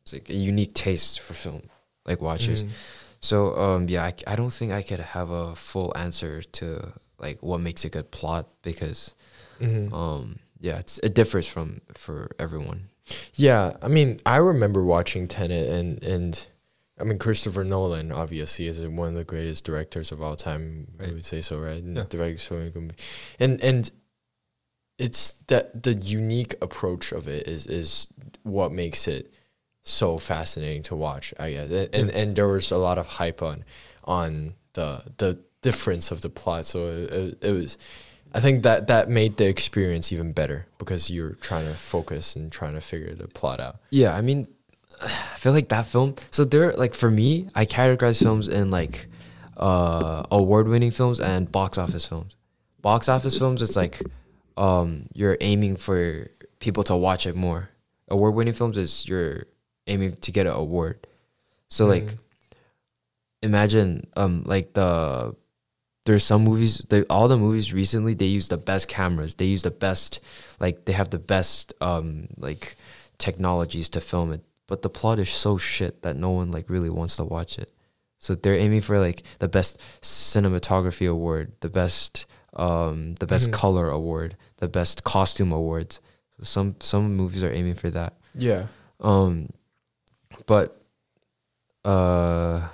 it's 0.02 0.12
like 0.12 0.30
a 0.30 0.34
unique 0.34 0.72
taste 0.72 1.20
for 1.20 1.34
film, 1.34 1.62
like 2.06 2.20
watchers. 2.22 2.62
Mhm. 2.62 2.68
So 3.20 3.36
um 3.58 3.88
yeah, 3.88 4.04
I, 4.04 4.12
I 4.32 4.36
don't 4.36 4.52
think 4.52 4.70
I 4.72 4.82
could 4.82 5.00
have 5.00 5.30
a 5.30 5.54
full 5.56 5.92
answer 5.96 6.42
to 6.60 6.92
like 7.18 7.42
what 7.42 7.60
makes 7.60 7.84
a 7.84 7.88
good 7.88 8.10
plot 8.10 8.48
because 8.62 9.14
Mhm. 9.60 9.92
um 9.92 10.38
yeah, 10.60 10.78
it's 10.78 10.98
it 11.02 11.14
differs 11.14 11.46
from 11.46 11.80
for 11.92 12.30
everyone. 12.38 12.88
Yeah, 13.34 13.76
I 13.82 13.88
mean, 13.88 14.16
I 14.26 14.36
remember 14.36 14.82
watching 14.82 15.28
Tenet, 15.28 15.68
and 15.68 16.02
and 16.02 16.46
I 16.98 17.04
mean 17.04 17.18
Christopher 17.18 17.62
Nolan 17.64 18.10
obviously 18.10 18.66
is 18.66 18.84
one 18.86 19.08
of 19.08 19.14
the 19.14 19.24
greatest 19.24 19.64
directors 19.64 20.10
of 20.12 20.20
all 20.22 20.34
time. 20.36 20.88
I 20.98 21.12
would 21.12 21.24
say 21.24 21.40
so, 21.42 21.58
right? 21.58 21.82
And 21.82 21.96
Yeah. 21.96 22.04
directed 22.08 22.40
so 22.40 22.54
many 22.56 22.90
and 23.38 23.60
and 23.62 23.90
it's 24.98 25.32
that 25.48 25.82
the 25.82 25.94
unique 25.94 26.54
approach 26.62 27.12
of 27.12 27.28
it 27.28 27.46
is 27.46 27.66
is 27.66 28.08
what 28.42 28.72
makes 28.72 29.06
it 29.06 29.32
so 29.82 30.18
fascinating 30.18 30.82
to 30.82 30.96
watch. 30.96 31.34
I 31.38 31.52
guess, 31.52 31.70
and 31.70 31.94
and, 31.94 32.10
and 32.10 32.36
there 32.36 32.48
was 32.48 32.70
a 32.70 32.78
lot 32.78 32.98
of 32.98 33.06
hype 33.06 33.42
on 33.42 33.64
on 34.04 34.54
the 34.72 35.02
the 35.18 35.38
difference 35.68 36.06
of 36.14 36.18
the 36.20 36.28
plot, 36.40 36.64
so 36.64 36.78
it, 36.88 37.10
it, 37.20 37.44
it 37.48 37.52
was. 37.52 37.76
I 38.36 38.40
think 38.40 38.62
that 38.64 38.86
that 38.92 39.08
made 39.08 39.32
the 39.40 39.46
experience 39.48 40.12
even 40.14 40.32
better 40.32 40.66
because 40.78 41.10
you're 41.14 41.34
trying 41.48 41.66
to 41.72 41.74
focus 41.94 42.36
and 42.36 42.52
trying 42.52 42.74
to 42.74 42.80
figure 42.80 43.14
the 43.14 43.28
plot 43.28 43.58
out. 43.66 43.76
Yeah, 43.90 44.12
I 44.18 44.20
mean, 44.28 44.46
I 45.34 45.36
feel 45.42 45.52
like 45.58 45.68
that 45.74 45.86
film. 45.86 46.14
So 46.30 46.44
there, 46.44 46.72
like 46.84 46.94
for 46.94 47.10
me, 47.10 47.48
I 47.54 47.64
categorize 47.66 48.18
films 48.22 48.48
in 48.48 48.70
like 48.70 49.06
uh, 49.56 50.22
award-winning 50.30 50.92
films 50.92 51.18
and 51.20 51.50
box 51.50 51.78
office 51.78 52.04
films. 52.06 52.36
Box 52.82 53.08
office 53.08 53.38
films, 53.38 53.62
it's 53.62 53.76
like 53.76 54.02
um, 54.56 55.06
you're 55.14 55.38
aiming 55.40 55.76
for 55.76 56.28
people 56.58 56.82
to 56.84 56.96
watch 56.96 57.26
it 57.26 57.34
more. 57.36 57.70
Award-winning 58.08 58.54
films 58.54 58.76
is 58.76 59.08
you're 59.08 59.46
aiming 59.86 60.12
to 60.26 60.30
get 60.32 60.46
an 60.46 60.52
award. 60.52 60.96
So 61.68 61.86
like, 61.86 62.04
Mhm. 62.06 62.18
imagine 63.42 64.06
um 64.16 64.42
like 64.46 64.72
the 64.74 65.34
there's 66.06 66.24
some 66.24 66.42
movies 66.44 66.78
they, 66.88 67.02
all 67.04 67.28
the 67.28 67.36
movies 67.36 67.72
recently 67.72 68.14
they 68.14 68.26
use 68.26 68.48
the 68.48 68.56
best 68.70 68.88
cameras 68.88 69.34
they 69.34 69.44
use 69.44 69.62
the 69.62 69.70
best 69.86 70.18
like 70.58 70.84
they 70.86 70.92
have 70.92 71.10
the 71.10 71.18
best 71.18 71.74
um 71.80 72.28
like 72.38 72.76
technologies 73.18 73.88
to 73.90 74.00
film 74.00 74.32
it 74.32 74.42
but 74.66 74.80
the 74.82 74.88
plot 74.88 75.18
is 75.18 75.28
so 75.30 75.58
shit 75.58 76.02
that 76.02 76.16
no 76.16 76.30
one 76.30 76.50
like 76.50 76.70
really 76.70 76.90
wants 76.90 77.16
to 77.16 77.24
watch 77.24 77.58
it 77.58 77.70
so 78.18 78.34
they're 78.34 78.56
aiming 78.66 78.80
for 78.80 78.98
like 78.98 79.22
the 79.40 79.48
best 79.48 79.78
cinematography 80.00 81.08
award 81.10 81.54
the 81.60 81.68
best 81.68 82.24
um 82.54 83.14
the 83.20 83.26
best 83.26 83.50
Mhm. 83.50 83.52
color 83.52 83.88
award 83.90 84.36
the 84.58 84.68
best 84.68 85.04
costume 85.04 85.52
awards 85.52 86.00
some 86.42 86.76
some 86.80 87.16
movies 87.16 87.42
are 87.42 87.52
aiming 87.52 87.74
for 87.74 87.90
that 87.90 88.14
Yeah. 88.34 88.66
um 89.00 89.48
but 90.46 90.80
uh 91.84 92.68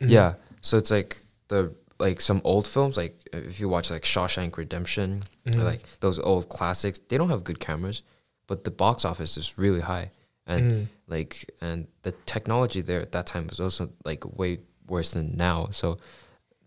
Mhm. 0.00 0.08
yeah. 0.10 0.34
So 0.62 0.76
it's 0.78 0.90
like 0.90 1.16
the 1.48 1.72
like 2.00 2.20
some 2.20 2.40
old 2.44 2.66
films, 2.66 2.96
like 2.96 3.18
if 3.32 3.60
you 3.60 3.68
watch 3.68 3.90
like 3.90 4.02
Shawshank 4.02 4.56
Redemption 4.56 5.22
Mhm. 5.46 5.60
or 5.60 5.64
like 5.64 5.82
those 6.00 6.18
old 6.18 6.48
classics, 6.48 6.98
they 7.08 7.18
don't 7.18 7.30
have 7.30 7.44
good 7.44 7.60
cameras, 7.60 8.02
but 8.46 8.64
the 8.64 8.70
box 8.70 9.04
office 9.04 9.36
is 9.36 9.58
really 9.58 9.80
high. 9.80 10.10
And 10.46 10.62
Mhm. 10.72 10.86
like 11.06 11.50
and 11.60 11.86
the 12.02 12.12
technology 12.26 12.80
there 12.80 13.00
at 13.00 13.12
that 13.12 13.26
time 13.26 13.46
was 13.48 13.60
also 13.60 13.90
like 14.04 14.24
way 14.38 14.60
worse 14.88 15.10
than 15.12 15.36
now. 15.36 15.68
So 15.70 15.98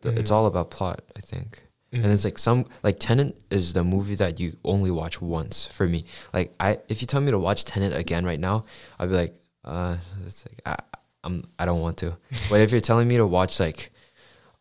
the, 0.01 0.09
it's 0.19 0.29
Mhm. 0.29 0.35
all 0.35 0.45
about 0.45 0.69
plot, 0.69 1.01
I 1.17 1.19
think. 1.21 1.63
And 1.91 2.05
it's 2.07 2.23
like 2.25 2.39
some 2.39 2.65
like 2.81 2.97
Tenet 2.99 3.35
is 3.51 3.73
the 3.73 3.83
movie 3.83 4.15
that 4.15 4.39
you 4.39 4.57
only 4.63 4.89
watch 4.89 5.21
once 5.21 5.65
for 5.65 5.87
me. 5.87 6.05
Like 6.33 6.51
I 6.59 6.79
if 6.89 7.01
you 7.01 7.07
tell 7.07 7.21
me 7.21 7.29
to 7.31 7.37
watch 7.37 7.65
Tenet 7.65 7.93
again 7.93 8.25
right 8.25 8.39
now, 8.39 8.65
I'd 8.99 9.09
be 9.09 9.15
like, 9.15 9.35
uh 9.63 9.97
it's 10.25 10.43
like 10.47 10.59
I 10.65 10.75
I'm 11.23 11.43
I 11.59 11.65
don't 11.65 11.81
want 11.81 11.97
to. 11.97 12.17
but 12.49 12.61
if 12.61 12.71
you're 12.71 12.81
telling 12.81 13.07
me 13.07 13.17
to 13.17 13.27
watch 13.27 13.59
like 13.59 13.91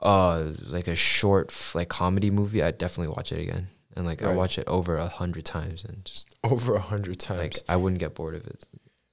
uh 0.03 0.53
like 0.67 0.88
a 0.88 0.97
short 0.97 1.55
like 1.75 1.88
comedy 1.88 2.31
movie, 2.31 2.62
I'd 2.62 2.79
definitely 2.79 3.15
watch 3.15 3.33
it 3.33 3.41
again. 3.41 3.69
And 3.97 4.07
like 4.07 4.23
I 4.23 4.33
watch 4.35 4.59
it 4.59 4.67
over 4.67 4.97
a 4.97 5.09
hundred 5.09 5.45
times 5.45 5.85
and 5.85 6.05
just 6.05 6.35
over 6.45 6.75
a 6.75 6.81
hundred 6.81 7.19
times. 7.19 7.38
like 7.38 7.57
I 7.69 7.77
wouldn't 7.77 8.01
get 8.01 8.15
bored 8.15 8.35
of 8.35 8.47
it. 8.47 8.65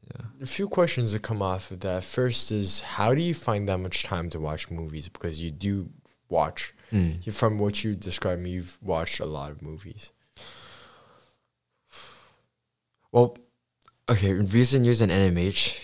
Yeah. 0.08 0.26
a 0.42 0.46
few 0.48 0.68
questions 0.68 1.12
that 1.14 1.22
come 1.22 1.42
off 1.42 1.70
of 1.70 1.82
that. 1.82 2.04
First 2.04 2.52
is 2.52 2.80
how 2.80 3.14
do 3.14 3.22
you 3.22 3.34
find 3.36 3.70
that 3.70 3.78
much 3.78 4.04
time 4.04 4.30
to 4.32 4.40
watch 4.40 4.72
movies? 4.72 5.08
Because 5.08 5.44
you 5.44 5.52
do 5.52 5.90
watch. 6.30 6.74
Mm. 6.92 7.32
From 7.32 7.60
what 7.60 7.84
you 7.84 7.94
described 7.94 8.48
you've 8.48 8.82
watched 8.82 9.20
a 9.20 9.26
lot 9.26 9.52
of 9.52 9.62
movies. 9.62 10.12
Well, 13.12 13.38
okay, 14.08 14.34
recent 14.34 14.86
years 14.86 15.02
in 15.02 15.10
NMH, 15.10 15.80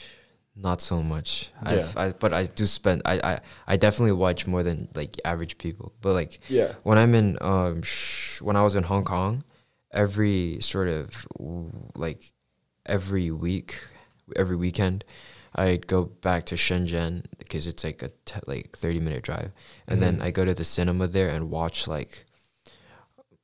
not 0.56 0.80
so 0.82 1.04
much. 1.04 1.50
Yeah. 1.66 1.88
I've, 1.98 2.20
but 2.20 2.34
I 2.34 2.44
do 2.46 2.66
spend. 2.66 3.02
I, 3.06 3.20
I 3.24 3.40
I 3.68 3.78
definitely 3.78 4.14
watch 4.14 4.48
more 4.48 4.64
than 4.64 4.88
like 4.96 5.20
average 5.26 5.58
people. 5.58 5.94
But 6.02 6.14
like 6.14 6.40
Yeah. 6.50 6.74
when 6.84 6.98
I'm 6.98 7.14
in 7.16 7.38
um 7.42 7.82
sh- 7.84 8.42
when 8.42 8.56
I 8.56 8.62
was 8.64 8.76
in 8.76 8.84
Hong 8.84 9.04
Kong, 9.04 9.44
every 9.92 10.58
sort 10.62 10.88
of 10.88 11.28
like 11.96 12.32
every 12.86 13.32
week, 13.32 13.84
every 14.36 14.56
weekend, 14.56 15.04
I'd 15.56 15.88
go 15.88 16.06
back 16.06 16.46
to 16.46 16.56
Shenzhen 16.56 17.26
because 17.38 17.68
it's 17.68 17.84
like 17.84 18.02
a 18.02 18.12
t- 18.26 18.40
like 18.48 18.78
thirty 18.78 19.00
minute 19.00 19.24
drive, 19.24 19.52
and 19.88 20.02
then 20.02 20.18
Mhm. 20.18 20.24
I 20.24 20.32
go 20.32 20.46
to 20.46 20.54
the 20.54 20.64
cinema 20.66 21.08
there 21.08 21.30
and 21.30 21.50
watch 21.52 21.88
like 21.88 22.26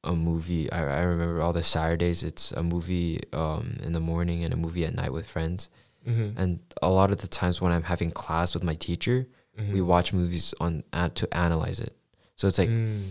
a 0.03 0.13
movie. 0.13 0.71
I 0.71 0.79
I 0.79 1.01
remember 1.01 1.41
all 1.41 1.53
the 1.53 1.63
Saturdays. 1.63 2.23
It's 2.23 2.51
a 2.53 2.63
movie 2.63 3.19
um 3.33 3.77
in 3.83 3.93
the 3.93 3.99
morning 3.99 4.43
and 4.43 4.53
a 4.53 4.57
movie 4.57 4.85
at 4.85 4.95
night 4.95 5.11
with 5.13 5.27
friends. 5.27 5.69
Mm-hmm. 6.07 6.39
And 6.39 6.59
a 6.81 6.89
lot 6.89 7.11
of 7.11 7.19
the 7.21 7.27
times 7.27 7.61
when 7.61 7.71
I'm 7.71 7.83
having 7.83 8.11
class 8.11 8.53
with 8.53 8.63
my 8.63 8.75
teacher, 8.75 9.27
we 9.71 9.79
watch 9.81 10.11
movies 10.11 10.55
on 10.59 10.83
uh, 10.91 11.09
to 11.13 11.31
analyze 11.37 11.79
it. 11.79 11.95
So 12.35 12.47
it's 12.47 12.57
like 12.57 12.69
Mm. 12.69 13.09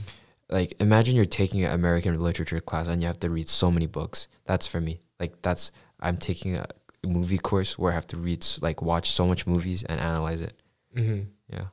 like 0.51 0.75
imagine 0.81 1.15
you're 1.15 1.25
taking 1.25 1.63
an 1.65 1.71
American 1.73 2.19
literature 2.21 2.59
class 2.61 2.89
and 2.89 3.01
you 3.01 3.07
have 3.07 3.21
to 3.21 3.31
read 3.31 3.49
so 3.49 3.71
many 3.71 3.87
books. 3.87 4.27
That's 4.47 4.67
for 4.67 4.81
me. 4.81 5.01
Like 5.21 5.41
that's 5.43 5.71
I'm 6.01 6.17
taking 6.17 6.57
a 6.57 6.67
movie 7.07 7.39
course 7.39 7.79
where 7.79 7.93
I 7.93 7.95
have 7.95 8.09
to 8.09 8.17
read 8.17 8.45
like 8.61 8.83
watch 8.83 9.13
so 9.13 9.27
much 9.29 9.47
movies 9.47 9.85
and 9.85 10.01
analyze 10.01 10.41
it. 10.41 10.55
Mm-hmm. 10.97 11.29
Yeah. 11.53 11.67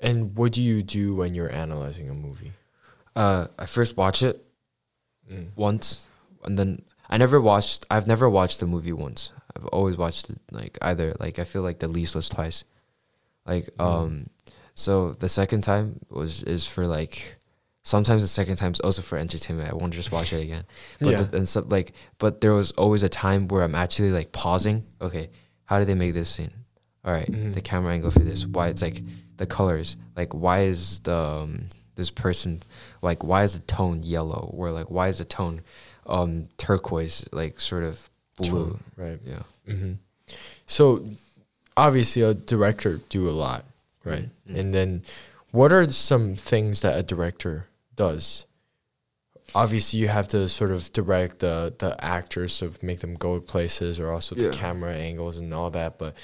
And 0.00 0.36
what 0.36 0.52
do 0.52 0.62
you 0.62 0.82
do 0.82 1.14
when 1.14 1.34
you're 1.34 1.50
analyzing 1.50 2.10
a 2.10 2.14
movie? 2.14 2.52
Uh, 3.16 3.46
I 3.58 3.64
first 3.64 3.96
watch 3.96 4.22
it 4.22 4.44
Mm. 5.32 5.46
once, 5.56 6.04
and 6.44 6.58
then 6.58 6.82
I 7.08 7.16
never 7.16 7.40
watched. 7.40 7.86
I've 7.90 8.06
never 8.06 8.28
watched 8.28 8.60
the 8.60 8.66
movie 8.66 8.92
once. 8.92 9.32
I've 9.56 9.66
always 9.66 9.96
watched 9.96 10.30
it 10.30 10.38
like 10.50 10.78
either 10.82 11.14
like 11.20 11.38
I 11.38 11.44
feel 11.44 11.62
like 11.62 11.78
the 11.78 11.88
least 11.88 12.14
was 12.14 12.28
twice. 12.28 12.64
Like 13.46 13.66
Mm. 13.78 13.84
um, 13.84 14.26
so 14.74 15.12
the 15.12 15.28
second 15.28 15.62
time 15.62 16.00
was 16.10 16.42
is 16.42 16.66
for 16.66 16.86
like. 16.86 17.36
Sometimes 17.86 18.22
the 18.22 18.28
second 18.28 18.56
time 18.56 18.72
is 18.72 18.80
also 18.80 19.02
for 19.02 19.18
entertainment. 19.18 19.68
I 19.70 19.74
want 19.74 19.92
to 19.92 19.98
just 19.98 20.10
watch 20.10 20.32
it 20.32 20.40
again. 20.42 20.64
But 21.00 21.08
yeah. 21.10 21.22
the, 21.24 21.36
and 21.36 21.46
so 21.46 21.62
like, 21.68 21.92
but 22.16 22.40
there 22.40 22.54
was 22.54 22.70
always 22.72 23.02
a 23.02 23.10
time 23.10 23.46
where 23.48 23.62
I'm 23.62 23.74
actually 23.74 24.10
like 24.10 24.32
pausing. 24.32 24.86
Okay, 25.02 25.28
how 25.66 25.78
did 25.78 25.88
they 25.88 25.94
make 25.94 26.14
this 26.14 26.30
scene? 26.30 26.50
All 27.04 27.12
right, 27.12 27.30
Mhm. 27.30 27.52
the 27.52 27.60
camera 27.60 27.92
angle 27.92 28.10
for 28.10 28.20
this. 28.20 28.46
Why 28.46 28.68
it's 28.68 28.80
like 28.80 29.02
the 29.36 29.44
colors. 29.44 29.96
Like 30.16 30.32
why 30.32 30.60
is 30.62 31.00
the 31.00 31.14
um, 31.14 31.68
this 31.94 32.08
person 32.10 32.60
like 33.02 33.22
why 33.22 33.42
is 33.44 33.52
the 33.52 33.58
tone 33.58 34.02
yellow 34.02 34.50
or 34.56 34.70
like 34.70 34.90
why 34.90 35.08
is 35.08 35.18
the 35.18 35.26
tone 35.26 35.60
um 36.06 36.48
turquoise 36.56 37.24
like 37.32 37.60
sort 37.60 37.84
of 37.84 38.08
blue? 38.36 38.78
Right. 38.96 39.18
Yeah. 39.24 39.42
Mm-hmm. 39.68 39.92
So 40.66 41.06
obviously 41.76 42.22
a 42.22 42.34
director 42.34 43.00
do 43.08 43.28
a 43.28 43.32
lot, 43.32 43.64
right? 44.04 44.28
Mhm. 44.48 44.58
And 44.58 44.74
then 44.74 45.02
what 45.50 45.72
are 45.72 45.90
some 45.90 46.36
things 46.36 46.80
that 46.82 46.98
a 46.98 47.02
director 47.02 47.66
does? 47.96 48.44
Obviously 49.54 50.00
you 50.00 50.08
have 50.08 50.26
to 50.28 50.48
sort 50.48 50.70
of 50.72 50.92
direct 50.92 51.40
the 51.40 51.74
the 51.78 52.02
actors 52.04 52.58
to 52.58 52.72
make 52.82 53.00
them 53.00 53.14
go 53.14 53.38
places 53.40 54.00
or 54.00 54.10
also 54.10 54.34
the 54.34 54.42
camera 54.56 54.94
angles 54.94 55.36
and 55.36 55.52
all 55.52 55.70
that, 55.70 55.98
but 55.98 56.14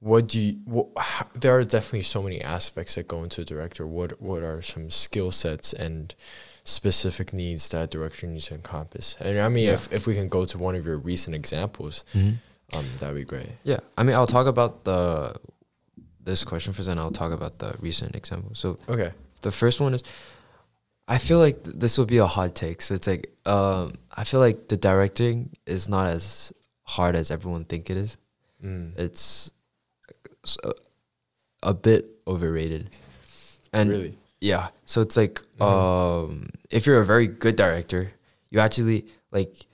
what 0.00 0.26
do 0.28 0.40
you 0.40 0.58
wh- 0.70 1.00
how, 1.00 1.26
there 1.34 1.56
are 1.56 1.64
definitely 1.64 2.02
so 2.02 2.22
many 2.22 2.40
aspects 2.42 2.94
that 2.96 3.08
go 3.08 3.22
into 3.22 3.40
a 3.42 3.44
director. 3.44 3.86
What 3.86 4.20
what 4.20 4.42
are 4.42 4.60
some 4.60 4.90
skill 4.90 5.30
sets 5.30 5.72
and 5.72 6.14
specific 6.68 7.32
needs 7.32 7.68
that 7.70 7.82
a 7.84 7.86
director 7.86 8.26
needs 8.26 8.46
to 8.46 8.54
encompass? 8.54 9.16
And 9.20 9.40
I 9.40 9.48
mean 9.48 9.66
Yeah. 9.66 9.74
if 9.74 9.92
if 9.92 10.06
we 10.06 10.14
can 10.14 10.28
go 10.28 10.44
to 10.44 10.58
one 10.58 10.74
of 10.78 10.84
your 10.86 10.98
recent 10.98 11.34
examples, 11.34 12.04
um 12.14 12.84
that'd 12.98 13.16
be 13.16 13.24
great. 13.24 13.50
Yeah, 13.64 13.80
I 13.96 14.02
mean, 14.04 14.14
I'll 14.16 14.26
talk 14.38 14.46
about 14.46 14.84
the 14.84 15.34
this 16.28 16.44
question 16.44 16.72
first, 16.74 16.88
and 16.88 17.00
I'll 17.00 17.10
talk 17.22 17.32
about 17.32 17.58
the 17.58 17.74
recent 17.80 18.14
example. 18.14 18.50
So 18.54 18.76
Okay. 18.88 19.12
the 19.40 19.50
first 19.50 19.80
one 19.80 19.94
is, 19.94 20.02
I 21.08 21.16
feel 21.16 21.38
like 21.38 21.64
th- 21.64 21.76
this 21.82 21.96
will 21.96 22.04
be 22.16 22.18
a 22.18 22.26
hot 22.26 22.54
take. 22.54 22.82
So 22.82 22.92
it's 22.94 23.06
like, 23.06 23.30
um, 23.46 23.94
I 24.12 24.24
feel 24.24 24.40
like 24.40 24.68
the 24.68 24.76
directing 24.76 25.48
is 25.64 25.88
not 25.88 26.06
as 26.16 26.52
hard 26.84 27.16
as 27.16 27.30
everyone 27.30 27.64
think 27.64 27.88
it 27.88 27.96
is. 27.96 28.18
Mm. 28.62 28.92
It's 28.98 29.50
a 31.62 31.72
bit 31.74 32.06
overrated, 32.26 32.90
and 33.72 33.88
really? 33.90 34.18
Yeah. 34.40 34.68
So 34.84 35.00
it's 35.00 35.16
like, 35.16 35.42
Mhm. 35.58 35.62
um, 35.66 36.48
if 36.70 36.86
you're 36.86 37.00
a 37.00 37.04
very 37.04 37.26
good 37.26 37.56
director, 37.56 38.12
you 38.50 38.60
actually 38.60 39.06
like. 39.30 39.66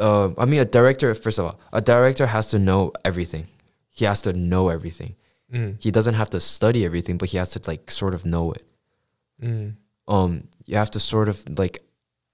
Um, 0.00 0.34
I 0.38 0.44
mean, 0.44 0.60
a 0.60 0.64
director. 0.64 1.12
First 1.14 1.38
of 1.40 1.46
all, 1.46 1.58
a 1.72 1.80
director 1.80 2.26
has 2.26 2.46
to 2.48 2.58
know 2.58 2.92
everything. 3.04 3.46
He 3.90 4.04
has 4.04 4.22
to 4.22 4.32
know 4.32 4.68
everything. 4.68 5.16
Mm. 5.52 5.76
He 5.82 5.90
doesn't 5.90 6.14
have 6.14 6.30
to 6.30 6.38
study 6.40 6.84
everything, 6.84 7.18
but 7.18 7.30
he 7.30 7.36
has 7.38 7.48
to 7.50 7.60
like 7.66 7.90
sort 7.90 8.14
of 8.14 8.24
know 8.24 8.52
it. 8.52 8.62
Mm. 9.42 9.74
Um, 10.06 10.44
you 10.66 10.76
have 10.76 10.90
to 10.92 11.00
sort 11.00 11.28
of 11.28 11.42
like. 11.58 11.82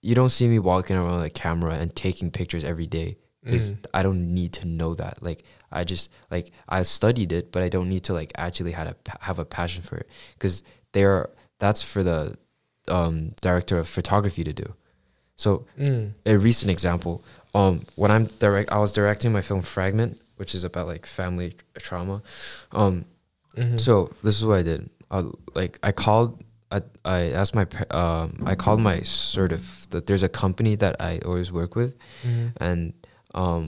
You 0.03 0.14
don't 0.14 0.29
see 0.29 0.47
me 0.49 0.59
walking 0.59 0.97
around 0.97 1.16
with 1.16 1.25
a 1.25 1.31
camera 1.31 1.75
and 1.75 1.94
taking 1.97 2.31
pictures 2.31 2.62
every 2.64 2.87
day 2.87 3.16
because 3.42 3.73
Mm. 3.73 3.87
I 3.94 4.03
don't 4.03 4.35
need 4.35 4.53
to 4.55 4.66
know 4.66 4.94
that. 4.94 5.23
Like 5.23 5.42
I 5.73 5.85
just 5.85 6.11
like 6.31 6.51
I 6.68 6.83
studied 6.83 7.33
it, 7.33 7.51
but 7.53 7.62
I 7.62 7.70
don't 7.70 7.88
need 7.88 8.05
to 8.05 8.12
like 8.12 8.31
actually 8.37 8.73
had 8.73 8.88
a 8.88 8.97
have 9.20 9.38
a 9.38 9.47
passion 9.47 9.83
for 9.83 9.97
it 9.97 10.09
because 10.35 10.62
they're 10.92 11.31
that's 11.64 11.83
for 11.92 12.03
the 12.11 12.18
um, 12.96 13.14
director 13.40 13.77
of 13.79 13.87
photography 13.88 14.44
to 14.44 14.53
do. 14.53 14.68
So 15.37 15.50
Mm. 15.79 16.12
a 16.27 16.37
recent 16.48 16.70
example, 16.70 17.14
um, 17.55 17.74
when 17.96 18.11
I'm 18.14 18.27
direct, 18.44 18.70
I 18.77 18.79
was 18.85 18.92
directing 18.92 19.33
my 19.33 19.42
film 19.48 19.62
Fragment, 19.62 20.12
which 20.38 20.55
is 20.55 20.62
about 20.64 20.87
like 20.92 21.07
family 21.07 21.50
trauma. 21.87 22.16
Um, 22.81 22.94
Mhm. 23.57 23.79
so 23.81 23.92
this 24.24 24.35
is 24.38 24.44
what 24.48 24.59
I 24.59 24.64
did. 24.70 24.81
I, 25.11 25.18
like 25.61 25.74
I 25.88 25.92
called, 25.92 26.31
I 26.70 26.79
I 27.05 27.20
asked 27.40 27.55
my 27.61 27.66
um 28.00 28.29
I 28.53 28.55
called 28.64 28.81
my 28.90 28.96
sort 29.03 29.53
of 29.53 29.62
that 29.90 30.03
there's 30.07 30.24
a 30.31 30.33
company 30.44 30.74
that 30.85 30.94
I 31.11 31.12
always 31.29 31.50
work 31.61 31.72
with, 31.81 31.92
Mhm. 32.29 32.46
and 32.66 32.81
um 33.35 33.66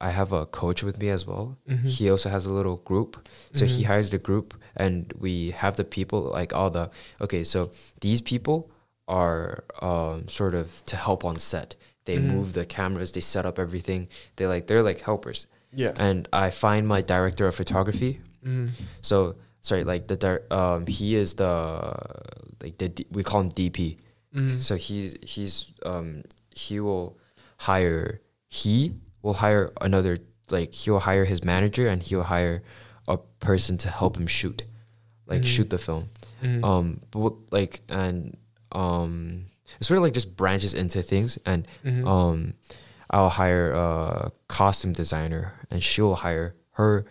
I 0.00 0.10
have 0.10 0.32
a 0.32 0.46
coach 0.46 0.82
with 0.82 0.98
me 0.98 1.08
as 1.10 1.26
well. 1.26 1.56
Mhm. 1.68 1.84
He 1.86 2.10
also 2.10 2.28
has 2.30 2.46
a 2.46 2.50
little 2.50 2.76
group, 2.78 3.28
so 3.52 3.66
he 3.66 3.82
Mhm. 3.82 3.86
hires 3.86 4.10
the 4.10 4.18
group, 4.18 4.54
and 4.76 5.12
we 5.18 5.50
have 5.50 5.76
the 5.76 5.84
people 5.84 6.20
like 6.32 6.52
all 6.54 6.70
the 6.70 6.90
okay. 7.20 7.44
So 7.44 7.70
these 8.00 8.20
people 8.22 8.70
are 9.08 9.64
um 9.82 10.28
sort 10.28 10.54
of 10.54 10.82
to 10.86 10.96
help 10.96 11.24
on 11.24 11.36
set. 11.36 11.76
They 12.06 12.16
Mhm. 12.16 12.26
move 12.34 12.52
the 12.54 12.64
cameras, 12.64 13.12
they 13.12 13.20
set 13.20 13.44
up 13.44 13.58
everything. 13.58 14.08
They 14.36 14.46
like 14.46 14.66
they're 14.66 14.82
like 14.82 15.00
helpers, 15.00 15.46
Yeah. 15.72 15.92
and 15.98 16.28
I 16.32 16.50
find 16.50 16.86
my 16.88 17.02
director 17.02 17.46
of 17.46 17.54
photography. 17.54 18.20
Mm. 18.44 18.70
So 19.02 19.36
sorry, 19.60 19.84
like 19.84 20.06
the 20.08 20.42
um 20.50 20.86
he 20.86 21.14
is 21.14 21.34
the 21.34 21.52
like 22.62 22.78
the 22.78 22.88
D- 22.88 23.06
we 23.10 23.22
call 23.22 23.40
him 23.42 23.50
DP. 23.50 23.96
Mm. 24.34 24.56
So 24.58 24.76
he 24.76 25.16
he's 25.22 25.72
um 25.84 26.22
he 26.50 26.80
will 26.80 27.18
hire 27.58 28.20
he 28.48 28.94
will 29.22 29.34
hire 29.34 29.72
another 29.80 30.18
like 30.50 30.74
he'll 30.74 31.00
hire 31.00 31.24
his 31.24 31.44
manager 31.44 31.86
and 31.88 32.02
he'll 32.02 32.24
hire 32.24 32.62
a 33.08 33.18
person 33.40 33.76
to 33.78 33.88
help 33.88 34.16
him 34.16 34.26
shoot, 34.26 34.64
like 35.26 35.42
Mhm. 35.42 35.46
shoot 35.46 35.70
the 35.70 35.78
film. 35.78 36.10
Mm. 36.42 36.64
Um, 36.64 37.00
but 37.10 37.34
like 37.52 37.80
and 37.88 38.36
um, 38.72 39.46
it 39.80 39.84
sort 39.84 39.98
of 39.98 40.02
like 40.02 40.14
just 40.14 40.36
branches 40.36 40.74
into 40.74 41.02
things 41.02 41.38
and 41.46 41.66
Mhm. 41.84 42.06
um, 42.06 42.54
I'll 43.10 43.28
hire 43.30 43.72
a 43.72 44.30
costume 44.48 44.92
designer, 44.92 45.54
and 45.70 45.82
she'll 45.82 46.14
hire 46.14 46.54
her 46.72 47.04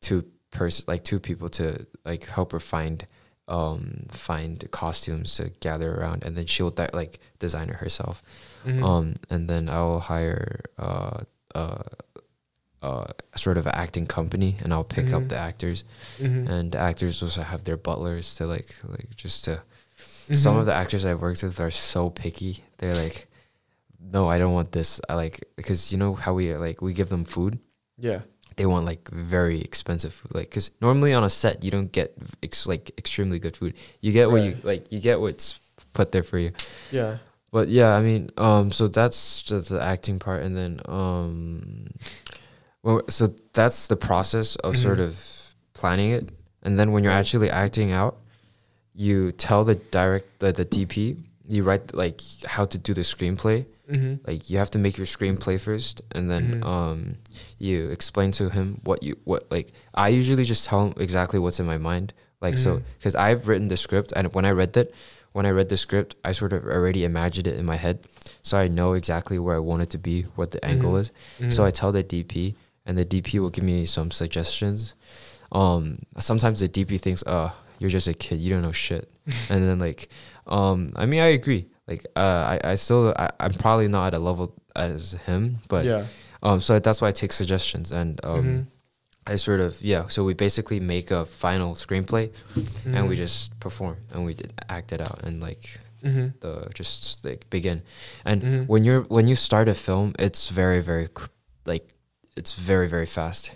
two 0.00 0.24
person 0.50 0.84
like 0.88 1.02
two 1.04 1.18
people 1.20 1.48
to 1.48 1.86
like 2.04 2.24
help 2.26 2.52
her 2.52 2.60
find 2.60 3.06
um 3.48 4.06
find 4.10 4.70
costumes 4.70 5.34
to 5.36 5.50
gather 5.60 5.94
around, 5.94 6.22
and 6.24 6.36
then 6.36 6.46
she'll 6.46 6.70
di- 6.70 6.90
like 6.92 7.18
design 7.38 7.70
it 7.70 7.76
herself. 7.76 8.22
Mhm. 8.66 8.82
Um, 8.84 9.14
and 9.30 9.48
then 9.48 9.68
I'll 9.68 10.00
hire 10.00 10.60
uh 10.78 11.20
uh 11.54 11.82
uh 12.82 13.04
a 13.34 13.38
sort 13.38 13.58
of 13.58 13.66
an 13.66 13.74
acting 13.74 14.06
company, 14.06 14.56
and 14.62 14.72
I'll 14.72 14.84
pick 14.84 15.06
Mhm. 15.06 15.14
up 15.14 15.28
the 15.28 15.36
actors, 15.36 15.84
Mhm. 16.18 16.48
and 16.48 16.72
the 16.72 16.78
actors 16.78 17.22
also 17.22 17.42
have 17.42 17.64
their 17.64 17.76
butlers 17.76 18.34
to 18.36 18.46
like 18.46 18.68
like 18.88 19.14
just 19.16 19.44
to 19.44 19.62
some 20.34 20.54
Mhm. 20.56 20.60
of 20.60 20.66
the 20.66 20.74
actors 20.74 21.04
I've 21.04 21.20
worked 21.20 21.42
with 21.42 21.58
are 21.60 21.70
so 21.72 22.10
picky. 22.10 22.62
They're 22.78 22.94
like, 22.94 23.26
no, 24.00 24.28
I 24.28 24.38
don't 24.38 24.52
want 24.54 24.72
this. 24.72 25.00
I 25.08 25.14
like 25.14 25.40
because 25.56 25.90
you 25.92 25.98
know 25.98 26.14
how 26.14 26.34
we 26.34 26.54
like 26.56 26.80
we 26.82 26.92
give 26.92 27.08
them 27.08 27.24
food. 27.24 27.58
yeah. 27.98 28.20
They 28.56 28.66
want 28.66 28.86
like 28.86 29.08
very 29.10 29.60
expensive 29.60 30.12
food, 30.12 30.34
like 30.34 30.50
because 30.50 30.70
normally 30.80 31.14
on 31.14 31.22
a 31.22 31.30
set 31.30 31.62
you 31.62 31.70
don't 31.70 31.92
get 31.92 32.14
ex- 32.42 32.66
like 32.66 32.90
extremely 32.98 33.38
good 33.38 33.56
food. 33.56 33.74
You 34.00 34.10
get 34.12 34.30
what 34.30 34.42
you 34.42 34.58
like. 34.64 34.90
You 34.90 34.98
get 35.00 35.20
what's 35.20 35.60
put 35.92 36.10
there 36.12 36.24
for 36.24 36.38
you. 36.38 36.50
Yeah. 36.90 37.18
But 37.50 37.68
yeah, 37.68 37.94
I 37.94 38.02
mean, 38.02 38.30
um, 38.36 38.72
so 38.72 38.88
that's 38.88 39.42
just 39.42 39.70
the 39.70 39.80
acting 39.82 40.18
part, 40.18 40.42
and 40.42 40.56
then 40.56 40.80
um, 40.86 41.88
well, 42.82 43.02
so 43.08 43.34
that's 43.52 43.86
the 43.88 43.96
process 43.96 44.56
of 44.56 44.76
sort 44.76 44.98
Mhm. 44.98 45.04
of 45.06 45.54
planning 45.74 46.10
it, 46.10 46.28
and 46.62 46.78
then 46.78 46.92
when 46.92 47.04
you're 47.04 47.12
actually 47.12 47.50
acting 47.50 47.90
out, 47.92 48.16
you 48.94 49.32
tell 49.32 49.64
the 49.64 49.76
direct 49.76 50.40
the, 50.40 50.52
the 50.52 50.64
DP, 50.64 51.16
you 51.48 51.62
write 51.62 51.94
like 51.94 52.20
how 52.46 52.64
to 52.66 52.76
do 52.78 52.92
the 52.94 53.00
screenplay. 53.02 53.64
Mm-hmm. 53.90 54.14
Like 54.26 54.50
you 54.50 54.58
have 54.58 54.70
to 54.72 54.78
make 54.78 54.98
your 54.98 55.06
screenplay 55.06 55.58
first, 55.58 56.02
and 56.12 56.30
then 56.30 56.60
Mhm. 56.60 56.66
um, 56.66 57.16
you 57.58 57.88
explain 57.88 58.30
to 58.32 58.50
him 58.50 58.80
what 58.84 59.02
you 59.02 59.16
what 59.24 59.50
like. 59.50 59.72
I 59.94 60.08
usually 60.10 60.44
just 60.44 60.66
tell 60.66 60.84
him 60.86 60.94
exactly 60.98 61.38
what's 61.38 61.58
in 61.60 61.66
my 61.66 61.78
mind. 61.78 62.12
Like 62.42 62.58
so, 62.58 62.82
because 62.98 63.14
I've 63.16 63.48
written 63.48 63.68
the 63.68 63.76
script, 63.76 64.12
and 64.14 64.32
when 64.34 64.44
I 64.44 64.50
read 64.50 64.74
that, 64.74 64.92
when 65.38 65.46
I 65.46 65.50
read 65.50 65.68
the 65.68 65.78
script, 65.78 66.16
I 66.24 66.32
sort 66.32 66.52
of 66.52 66.64
already 66.66 67.04
imagined 67.04 67.46
it 67.46 67.56
in 67.56 67.64
my 67.64 67.76
head, 67.76 67.96
so 68.42 68.58
I 68.58 68.66
know 68.66 68.94
exactly 68.94 69.38
where 69.38 69.54
I 69.54 69.60
want 69.70 69.82
it 69.82 69.90
to 69.90 69.98
be, 69.98 70.22
what 70.38 70.50
the 70.50 70.62
angle 70.64 70.94
Mhm. 70.94 71.00
is. 71.02 71.54
So 71.54 71.64
I 71.64 71.70
tell 71.70 71.92
the 71.92 72.02
DP, 72.02 72.56
and 72.84 72.98
the 72.98 73.04
DP 73.04 73.38
will 73.38 73.50
give 73.56 73.62
me 73.62 73.86
some 73.86 74.10
suggestions. 74.10 74.94
Um, 75.52 75.94
sometimes 76.18 76.58
the 76.58 76.68
DP 76.68 76.98
thinks, 77.00 77.22
"Uh, 77.24 77.50
you're 77.78 77.88
just 77.98 78.08
a 78.08 78.14
kid, 78.14 78.40
you 78.40 78.50
don't 78.52 78.62
know 78.62 78.72
shit," 78.72 79.08
and 79.50 79.62
then 79.64 79.78
like, 79.78 80.08
um, 80.48 80.88
I 80.96 81.06
mean, 81.06 81.20
I 81.20 81.28
agree. 81.40 81.66
Like, 81.86 82.04
uh, 82.16 82.58
I, 82.58 82.72
I 82.72 82.74
still, 82.74 83.14
I, 83.16 83.30
I'm 83.40 83.54
probably 83.54 83.88
not 83.88 84.08
at 84.08 84.14
a 84.14 84.18
level 84.18 84.52
as 84.74 85.12
him, 85.26 85.58
but 85.68 85.84
yeah. 85.84 86.04
um, 86.42 86.60
so 86.60 86.78
that's 86.80 87.00
why 87.00 87.08
I 87.08 87.12
take 87.12 87.32
suggestions 87.32 87.92
and 87.92 88.20
um, 88.24 88.44
Mhm. 88.44 88.66
I 89.32 89.36
sort 89.36 89.60
of 89.60 89.82
yeah. 89.82 90.06
So 90.08 90.24
we 90.24 90.34
basically 90.34 90.80
make 90.80 91.10
a 91.10 91.24
final 91.26 91.74
screenplay 91.74 92.30
and 92.84 93.08
we 93.08 93.14
Mhm. 93.14 93.18
just 93.24 93.58
perform 93.60 93.96
and 94.12 94.24
we 94.24 94.34
did 94.34 94.52
act 94.68 94.92
it 94.92 95.00
out 95.00 95.20
and 95.22 95.40
like 95.48 95.78
Mhm. 96.02 96.32
the 96.40 96.52
just 96.74 97.24
like 97.24 97.48
begin. 97.50 97.82
And 98.24 98.42
Mhm. 98.42 98.66
when 98.68 98.84
you're 98.84 99.02
when 99.02 99.26
you 99.28 99.36
start 99.36 99.68
a 99.68 99.74
film, 99.74 100.14
it's 100.18 100.48
very 100.48 100.80
very 100.80 101.08
like 101.66 101.86
it's 102.36 102.52
very 102.54 102.88
very 102.88 103.06
fast. 103.06 103.50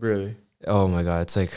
really. 0.00 0.34
Oh 0.66 0.88
my 0.88 1.02
god, 1.02 1.20
it's 1.22 1.36
like 1.36 1.52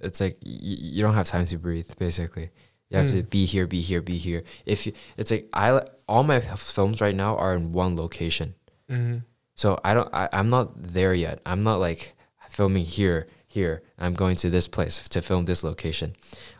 it's 0.00 0.20
like 0.20 0.36
y- 0.44 0.58
you 0.94 1.02
don't 1.02 1.14
have 1.14 1.26
time 1.28 1.46
to 1.46 1.58
breathe. 1.58 1.90
Basically, 1.98 2.50
you 2.88 2.96
have 2.98 3.10
to 3.10 3.22
Mm. 3.22 3.30
be 3.30 3.44
here, 3.44 3.66
be 3.66 3.80
here, 3.82 4.00
be 4.00 4.16
here. 4.16 4.42
If 4.64 4.86
you, 4.86 4.92
it's 5.18 5.30
like 5.30 5.48
I 5.52 5.82
all 6.08 6.22
my 6.24 6.40
films 6.56 7.00
right 7.00 7.14
now 7.14 7.36
are 7.36 7.54
in 7.54 7.72
one 7.72 7.96
location. 7.96 8.54
Mm-hmm. 8.90 9.18
So 9.54 9.78
I 9.84 9.92
don't. 9.94 10.08
I, 10.14 10.28
I'm 10.32 10.48
not 10.48 10.72
there 10.94 11.12
yet. 11.14 11.40
I'm 11.44 11.62
not 11.62 11.78
like 11.80 12.14
filming 12.58 12.84
here, 12.98 13.20
here. 13.56 13.74
I'm 14.02 14.14
going 14.22 14.36
to 14.42 14.48
this 14.50 14.68
place 14.76 14.96
to 15.14 15.20
film 15.22 15.44
this 15.46 15.62
location. 15.70 16.08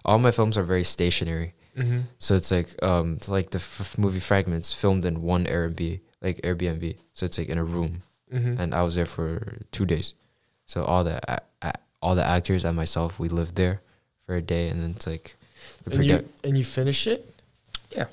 All 0.05 0.19
my 0.19 0.31
films 0.39 0.57
are 0.59 0.67
very 0.75 0.85
stationary. 0.97 1.51
Mm-hmm. 1.77 2.01
So 2.19 2.31
it's 2.39 2.51
like 2.57 2.71
um, 2.91 3.07
it's 3.19 3.29
like 3.29 3.49
the 3.51 3.59
f- 3.59 3.97
movie 4.05 4.21
fragments 4.31 4.69
filmed 4.83 5.05
in 5.11 5.15
one 5.35 5.45
Airbnb, 5.55 6.01
like 6.25 6.37
Airbnb. 6.49 6.85
So 7.17 7.21
it's 7.27 7.39
like 7.39 7.51
in 7.55 7.59
a 7.59 7.65
room, 7.77 7.93
Mm-hmm. 8.35 8.61
and 8.61 8.69
I 8.75 8.83
was 8.87 8.95
there 8.95 9.07
for 9.17 9.31
two 9.77 9.87
days. 9.95 10.15
So 10.67 10.77
all 10.91 11.03
the 11.09 11.17
a- 11.35 11.47
a- 11.69 11.81
all 12.03 12.15
the 12.21 12.25
actors 12.37 12.65
and 12.67 12.77
myself, 12.77 13.11
we 13.23 13.29
lived 13.41 13.55
there 13.55 13.77
for 14.27 14.35
a 14.37 14.43
day, 14.55 14.69
and 14.71 14.79
then 14.83 14.91
it's 14.97 15.07
like 15.07 15.37
the 15.85 15.95
and 15.97 16.05
you 16.05 16.19
and 16.47 16.55
you 16.59 16.65
finish 16.65 17.07
it. 17.15 17.21
Yeah, 17.97 18.09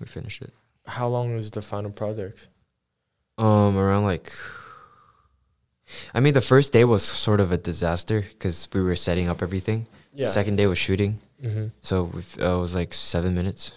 we 0.00 0.06
finished 0.06 0.40
it. 0.46 0.52
How 0.86 1.08
long 1.14 1.34
was 1.36 1.50
the 1.50 1.62
final 1.62 1.90
product? 1.90 2.48
Um, 3.36 3.76
around 3.76 4.04
like 4.14 4.32
I 6.14 6.20
mean, 6.20 6.34
the 6.34 6.40
first 6.40 6.72
day 6.72 6.84
was 6.84 7.02
sort 7.02 7.40
of 7.40 7.50
a 7.52 7.56
disaster 7.58 8.22
because 8.22 8.68
we 8.72 8.80
were 8.82 8.96
setting 8.96 9.28
up 9.28 9.42
everything. 9.42 9.86
Yeah. 10.14 10.28
Second 10.28 10.56
day 10.56 10.66
was 10.66 10.78
shooting, 10.78 11.20
Mm-hmm. 11.42 11.66
so 11.82 12.10
uh, 12.40 12.56
it 12.56 12.60
was 12.60 12.74
like 12.74 12.92
seven 12.92 13.34
minutes. 13.34 13.72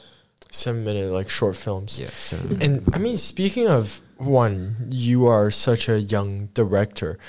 Seven 0.51 0.83
minute 0.83 1.11
like 1.11 1.29
short 1.29 1.55
films. 1.55 1.99
Yeah, 1.99 2.09
seven. 2.09 2.61
And 2.61 2.89
I 2.93 2.97
mean, 2.97 3.17
speaking 3.17 3.67
of 3.67 4.01
one, 4.17 4.87
you 4.89 5.27
are 5.27 5.51
such 5.51 5.87
a 5.87 5.99
young 5.99 6.47
director, 6.53 7.19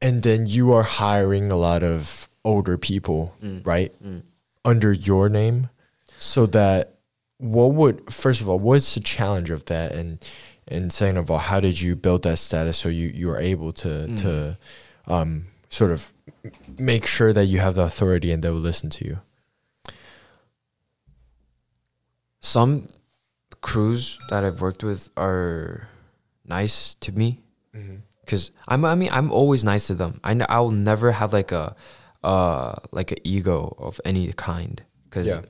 and 0.00 0.22
then 0.22 0.46
you 0.46 0.72
are 0.72 0.82
hiring 0.82 1.52
a 1.52 1.56
lot 1.56 1.82
of 1.82 2.26
older 2.44 2.78
people, 2.78 3.34
Mm. 3.44 3.66
right, 3.66 3.92
Mm. 4.02 4.22
under 4.64 4.92
your 4.92 5.28
name, 5.28 5.68
so 6.18 6.46
that 6.46 6.94
what 7.38 7.74
would 7.74 8.10
first 8.12 8.40
of 8.40 8.48
all, 8.48 8.58
what's 8.58 8.94
the 8.94 9.00
challenge 9.00 9.50
of 9.50 9.66
that, 9.66 9.92
and 9.92 10.18
and 10.70 10.92
second 10.92 11.16
of 11.18 11.30
all, 11.30 11.38
how 11.38 11.60
did 11.60 11.80
you 11.80 11.96
build 11.96 12.22
that 12.24 12.38
status 12.38 12.76
so 12.78 12.88
you 12.88 13.08
you 13.08 13.30
are 13.30 13.40
able 13.40 13.72
to 13.72 13.88
Mm. 13.88 14.20
to 14.22 14.58
um, 15.06 15.46
sort 15.70 15.90
of 15.90 16.12
make 16.78 17.06
sure 17.06 17.32
that 17.32 17.46
you 17.46 17.58
have 17.60 17.74
the 17.74 17.82
authority 17.82 18.30
and 18.32 18.42
they 18.42 18.50
will 18.50 18.60
listen 18.70 18.90
to 18.90 19.04
you. 19.04 19.18
Some 22.40 22.88
crews 23.60 24.18
that 24.30 24.44
I've 24.44 24.60
worked 24.60 24.84
with 24.84 25.08
are 25.16 25.88
nice 26.44 26.94
to 27.00 27.12
me 27.12 27.40
because 28.24 28.50
I'm. 28.68 28.84
I 28.84 28.94
mean, 28.94 29.08
I'm 29.12 29.30
always 29.32 29.64
nice 29.64 29.86
to 29.88 29.94
them. 29.94 30.20
I. 30.24 30.30
n- 30.32 30.46
I 30.48 30.60
will 30.60 30.70
never 30.70 31.12
have 31.12 31.32
like 31.32 31.52
a, 31.52 31.74
uh, 32.22 32.74
like 32.92 33.10
an 33.12 33.18
ego 33.24 33.74
of 33.78 34.00
any 34.04 34.32
kind. 34.32 34.82
Because, 35.04 35.26
Yeah. 35.26 35.42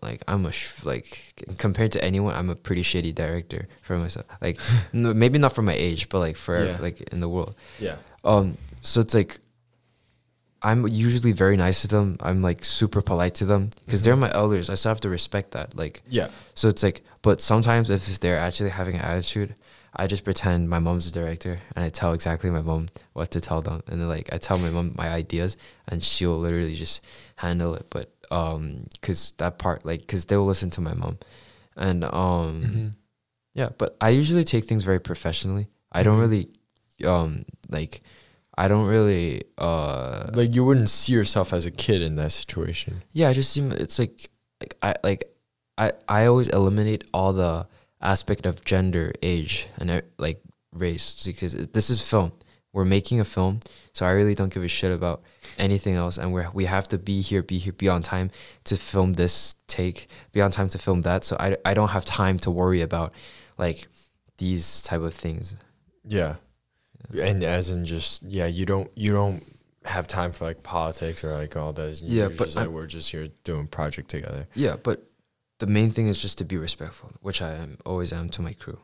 Like, 0.00 0.22
I'm 0.28 0.46
a 0.46 0.52
sh- 0.52 0.84
like 0.84 1.34
compared 1.58 1.92
to 1.92 2.04
anyone, 2.04 2.34
I'm 2.34 2.50
a 2.50 2.56
pretty 2.56 2.82
shitty 2.82 3.14
director 3.14 3.66
for 3.82 3.98
myself. 3.98 4.26
Like, 4.40 4.58
no, 4.92 5.12
maybe 5.14 5.38
not 5.38 5.52
for 5.54 5.62
my 5.62 5.74
age, 5.74 6.08
but 6.08 6.18
like 6.20 6.36
for 6.36 6.56
Yeah. 6.64 6.78
like 6.80 7.00
in 7.12 7.20
the 7.20 7.28
world. 7.28 7.54
Yeah. 7.78 7.96
Um. 8.24 8.56
So 8.80 9.00
it's 9.00 9.14
like. 9.14 9.40
I'm 10.60 10.88
usually 10.88 11.30
very 11.30 11.56
nice 11.56 11.82
to 11.82 11.88
them. 11.88 12.16
I'm 12.20 12.42
like 12.42 12.64
super 12.64 13.00
polite 13.00 13.36
to 13.36 13.44
them 13.44 13.70
because 13.86 14.02
they're 14.02 14.16
Mhm. 14.16 14.26
my 14.26 14.32
elders. 14.34 14.68
I 14.68 14.74
still 14.74 14.90
have 14.90 15.00
to 15.02 15.08
respect 15.08 15.52
that. 15.52 15.76
Like, 15.76 16.02
Yeah. 16.08 16.28
so 16.54 16.66
it's 16.68 16.82
like, 16.82 17.02
but 17.22 17.40
sometimes 17.40 17.90
if, 17.90 18.08
if 18.10 18.18
they're 18.18 18.40
actually 18.40 18.70
having 18.70 18.96
an 18.96 19.02
attitude, 19.02 19.54
I 19.94 20.08
just 20.08 20.24
pretend 20.24 20.68
my 20.68 20.80
mom's 20.80 21.06
a 21.06 21.12
director 21.12 21.60
and 21.76 21.84
I 21.84 21.90
tell 21.90 22.12
exactly 22.12 22.50
my 22.50 22.60
mom 22.60 22.86
what 23.12 23.30
to 23.32 23.40
tell 23.40 23.62
them. 23.62 23.82
And 23.86 24.00
then 24.00 24.08
like 24.08 24.30
I 24.32 24.38
tell 24.38 24.58
my 24.58 24.70
mom 24.70 24.94
my 24.96 25.08
ideas 25.08 25.56
and 25.86 26.02
she'll 26.02 26.36
literally 26.38 26.74
just 26.74 27.02
handle 27.36 27.74
it. 27.74 27.86
But 27.88 28.10
um, 28.30 28.86
cause 29.02 29.32
that 29.38 29.58
part, 29.58 29.84
like, 29.84 30.06
cause 30.06 30.26
they 30.26 30.36
will 30.36 30.46
listen 30.46 30.70
to 30.70 30.80
my 30.80 30.94
mom. 30.94 31.18
And 31.76 32.04
um, 32.04 32.62
Mhm. 32.64 32.92
yeah, 33.54 33.70
but 33.78 33.96
I 34.00 34.10
usually 34.10 34.44
take 34.44 34.64
things 34.64 34.84
very 34.84 35.00
professionally. 35.00 35.68
I 35.92 36.02
don't 36.02 36.18
Mhm. 36.18 36.20
really, 36.20 36.48
um, 37.06 37.44
like, 37.68 38.02
I 38.56 38.66
don't 38.66 38.86
really, 38.86 39.42
uh, 39.56 40.26
Like 40.34 40.54
you 40.54 40.64
wouldn't 40.64 40.88
see 40.88 41.12
yourself 41.12 41.52
as 41.52 41.64
a 41.66 41.70
kid 41.70 42.02
in 42.02 42.16
that 42.16 42.32
situation. 42.32 43.02
yeah, 43.12 43.28
I 43.28 43.32
just 43.32 43.52
seem 43.52 43.70
it's 43.72 43.98
like 43.98 44.28
like 44.60 44.74
I 44.82 44.94
like 45.04 45.24
I 45.78 45.92
I 46.08 46.26
always 46.26 46.48
eliminate 46.48 47.04
all 47.14 47.32
the 47.32 47.68
aspect 48.00 48.46
of 48.46 48.64
gender, 48.64 49.12
age, 49.22 49.68
and 49.78 49.90
uh, 49.90 50.00
like 50.18 50.42
race 50.72 51.22
because 51.24 51.52
this 51.54 51.88
is 51.88 52.02
film. 52.02 52.32
We're 52.72 52.84
making 52.84 53.18
a 53.18 53.24
film, 53.24 53.60
so 53.92 54.06
I 54.06 54.10
really 54.10 54.34
don't 54.34 54.52
give 54.52 54.62
a 54.62 54.68
shit 54.68 54.92
about 54.92 55.22
anything 55.58 55.94
else. 55.94 56.18
And 56.18 56.32
we 56.32 56.42
we 56.52 56.66
have 56.66 56.86
to 56.88 56.98
be 56.98 57.22
here, 57.22 57.42
be 57.42 57.58
here, 57.58 57.72
be 57.72 57.88
on 57.88 58.02
time 58.02 58.30
to 58.64 58.76
film 58.76 59.14
this 59.14 59.54
take, 59.66 60.08
be 60.32 60.40
on 60.42 60.50
time 60.50 60.68
to 60.70 60.78
film 60.78 61.02
that. 61.02 61.24
So 61.24 61.36
I 61.40 61.56
I 61.64 61.74
don't 61.74 61.90
have 61.90 62.04
time 62.04 62.38
to 62.40 62.50
worry 62.50 62.82
about 62.82 63.12
like 63.56 63.88
these 64.36 64.82
type 64.82 65.00
of 65.00 65.14
things. 65.14 65.56
Yeah. 66.04 66.36
And 67.18 67.42
as 67.42 67.70
in 67.70 67.86
just 67.86 68.22
yeah, 68.22 68.46
you 68.46 68.66
don't 68.66 68.90
you 68.94 69.12
don't 69.12 69.42
have 69.84 70.06
time 70.06 70.32
for 70.32 70.44
like 70.44 70.62
politics 70.62 71.24
or 71.24 71.32
like 71.32 71.56
all 71.56 71.72
those. 71.72 72.02
Yeah, 72.02 72.28
but 72.28 72.54
like 72.54 72.68
we're 72.68 72.86
just 72.86 73.10
here 73.10 73.28
doing 73.44 73.66
project 73.66 74.10
together. 74.10 74.46
Yeah, 74.54 74.76
but 74.76 75.08
the 75.58 75.66
main 75.66 75.90
thing 75.90 76.06
is 76.06 76.20
just 76.20 76.38
to 76.38 76.44
be 76.44 76.56
respectful, 76.56 77.10
which 77.20 77.42
I 77.42 77.52
am 77.52 77.78
always 77.84 78.12
am 78.12 78.28
to 78.30 78.42
my 78.42 78.52
crew. 78.52 78.78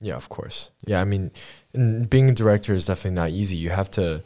Yeah, 0.00 0.16
of 0.16 0.28
course. 0.28 0.70
Yeah, 0.86 1.00
I 1.00 1.04
mean, 1.04 1.30
being 2.08 2.30
a 2.30 2.34
director 2.34 2.72
is 2.74 2.86
definitely 2.86 3.16
not 3.16 3.30
easy. 3.30 3.56
You 3.56 3.70
have 3.70 3.90
to 3.92 4.22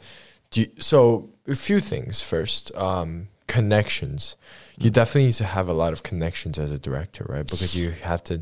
do 0.51 0.67
so 0.79 1.29
a 1.47 1.55
few 1.55 1.79
things 1.79 2.21
first. 2.21 2.73
Um, 2.75 3.27
connections. 3.47 4.35
You 4.77 4.89
Mm. 4.89 4.93
definitely 4.93 5.25
need 5.25 5.33
to 5.33 5.43
have 5.45 5.67
a 5.69 5.73
lot 5.73 5.93
of 5.93 6.01
connections 6.03 6.57
as 6.57 6.71
a 6.71 6.79
director, 6.79 7.25
right? 7.29 7.45
Because 7.47 7.75
you 7.75 7.91
have 7.91 8.23
to 8.25 8.41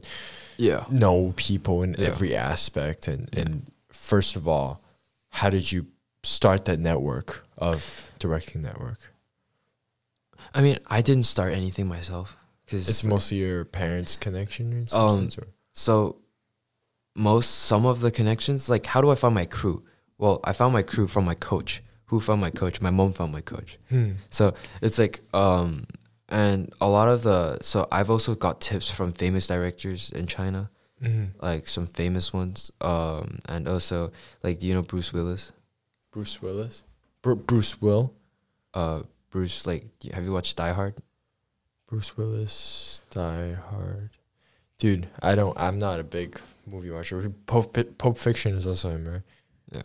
Yeah. 0.57 0.85
know 0.89 1.33
people 1.35 1.83
in 1.83 1.95
Yeah. 1.99 2.07
every 2.07 2.35
aspect. 2.35 3.07
And 3.07 3.29
Yeah. 3.33 3.41
and 3.41 3.71
first 3.91 4.35
of 4.35 4.47
all, 4.47 4.79
how 5.29 5.49
did 5.49 5.71
you 5.71 5.87
start 6.23 6.65
that 6.65 6.79
network 6.79 7.45
of 7.57 8.09
directing 8.17 8.61
network? 8.61 9.13
I 10.53 10.61
mean, 10.61 10.79
I 10.87 11.01
didn't 11.01 11.23
start 11.25 11.53
anything 11.53 11.87
myself 11.87 12.37
because 12.65 12.87
It's 12.87 13.03
mostly 13.03 13.37
your 13.37 13.65
parents' 13.65 14.17
connection 14.17 14.71
in 14.73 14.87
some 14.87 15.01
Um, 15.01 15.11
sense, 15.19 15.37
or 15.37 15.47
so 15.73 16.15
most 17.15 17.47
some 17.49 17.85
of 17.85 18.01
the 18.01 18.11
connections. 18.11 18.69
Like, 18.69 18.85
how 18.85 19.01
do 19.01 19.09
I 19.11 19.15
find 19.15 19.35
my 19.35 19.45
crew? 19.45 19.83
Well, 20.17 20.39
I 20.43 20.53
found 20.53 20.73
my 20.73 20.81
crew 20.83 21.07
from 21.07 21.25
my 21.25 21.35
coach. 21.35 21.83
Who 22.07 22.19
found 22.19 22.41
my 22.41 22.51
coach? 22.51 22.81
My 22.81 22.91
mom 22.91 23.13
found 23.13 23.31
my 23.31 23.41
coach. 23.41 23.77
Hmm. 23.89 24.11
So 24.29 24.53
it's 24.81 24.99
like, 24.99 25.21
um, 25.33 25.85
and 26.29 26.71
a 26.79 26.87
lot 26.87 27.07
of 27.07 27.23
the. 27.23 27.57
So 27.61 27.87
I've 27.91 28.09
also 28.09 28.35
got 28.35 28.61
tips 28.61 28.89
from 28.89 29.11
famous 29.13 29.47
directors 29.47 30.11
in 30.11 30.27
China, 30.27 30.69
Mhm. 31.01 31.31
like 31.41 31.67
some 31.67 31.87
famous 31.87 32.31
ones. 32.33 32.71
Um, 32.81 33.39
and 33.47 33.67
also 33.67 34.11
like, 34.43 34.59
do 34.59 34.67
you 34.67 34.73
know 34.73 34.83
Bruce 34.83 35.11
Willis? 35.13 35.51
Bruce 36.11 36.41
Willis, 36.41 36.83
Bru- 37.21 37.35
Bruce 37.35 37.81
Will, 37.81 38.13
Uh, 38.75 39.03
Bruce, 39.29 39.65
like, 39.67 39.85
have 40.13 40.23
you 40.23 40.31
watched 40.31 40.57
Die 40.57 40.71
Hard? 40.73 40.95
Bruce 41.87 42.15
Willis, 42.17 43.01
Die 43.11 43.53
Hard. 43.53 44.09
Dude, 44.79 45.07
I 45.21 45.35
don't. 45.35 45.57
I'm 45.59 45.77
not 45.79 45.99
a 45.99 46.03
big 46.03 46.39
movie 46.65 46.89
watcher. 46.91 47.29
Pulp, 47.45 48.17
Fiction 48.17 48.55
is 48.55 48.65
also 48.67 48.89
him, 48.91 49.07
right? 49.07 49.21
Yeah. 49.71 49.81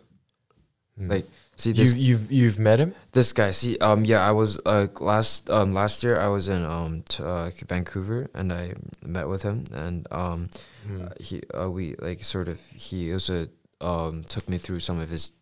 Hmm. 0.97 1.09
Like, 1.11 1.25
See 1.55 1.73
this 1.73 1.97
you 1.97 2.03
you've 2.17 2.31
you've 2.31 2.59
met 2.59 2.79
him? 2.79 2.95
This 3.11 3.33
guy, 3.33 3.51
see, 3.51 3.77
um, 3.79 4.05
yeah, 4.05 4.25
I 4.25 4.31
was 4.31 4.59
uh 4.65 4.87
last 5.01 5.49
um 5.49 5.73
last 5.73 6.03
year 6.03 6.17
I 6.17 6.27
was 6.29 6.47
in 6.47 6.63
um 6.63 7.03
t- 7.09 7.21
uh, 7.21 7.51
Vancouver 7.67 8.29
and 8.33 8.53
I 8.53 8.73
met 9.03 9.27
with 9.27 9.43
him 9.43 9.65
and 9.73 10.07
um 10.11 10.49
Hmm. 10.87 11.07
he 11.19 11.41
uh, 11.53 11.69
we 11.69 11.95
like 11.99 12.23
sort 12.23 12.47
of 12.47 12.61
he 12.73 13.11
also 13.11 13.47
um 13.81 14.23
took 14.23 14.47
me 14.47 14.57
through 14.57 14.79
some 14.79 14.99
of 15.01 15.09
his 15.09 15.33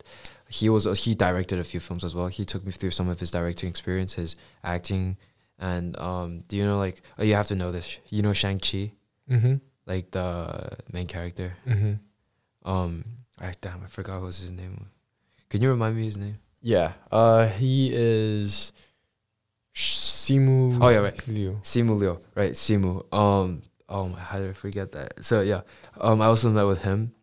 he 0.50 0.70
was 0.70 0.86
he 1.06 1.14
directed 1.14 1.60
a 1.60 1.64
few 1.64 1.80
films 1.80 2.04
as 2.04 2.16
well. 2.16 2.28
He 2.30 2.46
took 2.46 2.66
me 2.66 2.72
through 2.72 2.92
some 2.92 3.10
of 3.10 3.20
his 3.20 3.30
directing 3.30 3.70
experience, 3.70 4.14
his 4.14 4.36
acting, 4.64 5.18
and 5.60 5.96
um 6.00 6.42
do 6.48 6.58
you 6.58 6.66
know 6.66 6.80
like 6.80 7.04
oh 7.20 7.24
you 7.24 7.36
have 7.36 7.48
to 7.50 7.56
know 7.56 7.72
this 7.72 8.00
you 8.10 8.24
know 8.24 8.34
Shang 8.34 8.58
Chi 8.60 8.94
Mm-hmm. 9.30 9.56
Like 9.88 10.12
the 10.12 10.70
main 10.94 11.08
character 11.08 11.56
Mm-hmm. 11.66 11.94
um 12.70 13.04
I 13.40 13.54
damn 13.62 13.84
I 13.84 13.88
forgot 13.88 14.22
what 14.22 14.36
his 14.36 14.52
name. 14.52 14.88
Can 15.50 15.62
you 15.62 15.70
remind 15.70 15.96
me 15.96 16.04
his 16.04 16.18
name? 16.18 16.38
Yeah. 16.62 16.94
Uh, 17.12 17.48
he 17.48 17.92
is 17.94 18.74
Simu. 19.76 20.80
Oh, 20.82 20.90
yeah, 20.90 20.98
right. 20.98 21.28
Liu. 21.28 21.60
Simu 21.64 21.98
Liu, 22.00 22.20
right? 22.36 22.52
Simu. 22.54 23.06
Um, 23.14 23.62
oh 23.88 24.08
my, 24.08 24.20
how 24.20 24.40
did 24.40 24.50
I 24.50 24.54
forget 24.54 24.92
that? 24.94 25.24
So 25.24 25.42
yeah, 25.42 25.62
um, 26.02 26.22
I 26.22 26.26
also 26.26 26.50
met 26.50 26.64
with 26.66 26.82
him 26.84 27.14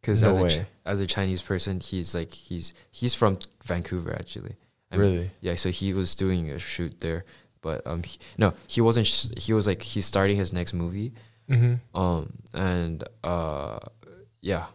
because 0.00 0.22
No 0.22 0.30
as 0.30 0.38
a 0.38 0.42
way. 0.42 0.48
Ch- 0.50 0.66
as 0.86 1.00
a 1.00 1.06
Chinese 1.06 1.42
person, 1.42 1.80
he's 1.80 2.14
like 2.14 2.32
he's 2.32 2.72
he's 2.90 3.14
from 3.14 3.38
Vancouver 3.64 4.12
actually. 4.14 4.56
I 4.90 4.96
mean, 4.96 5.00
really? 5.12 5.30
Yeah, 5.40 5.54
so 5.56 5.70
he 5.70 5.92
was 5.92 6.14
doing 6.14 6.50
a 6.50 6.58
shoot 6.58 7.00
there, 7.00 7.26
but 7.60 7.86
um, 7.86 8.02
he, 8.02 8.18
no, 8.38 8.54
he 8.66 8.80
wasn't. 8.80 9.06
Sh- 9.06 9.28
he 9.36 9.52
was 9.52 9.66
like 9.66 9.82
he's 9.82 10.06
starting 10.06 10.36
his 10.36 10.52
next 10.52 10.72
movie. 10.72 11.12
Mm-hmm. 11.50 11.98
Um, 11.98 12.32
and 12.54 13.04
uh, 13.24 13.78
yeah. 14.40 14.66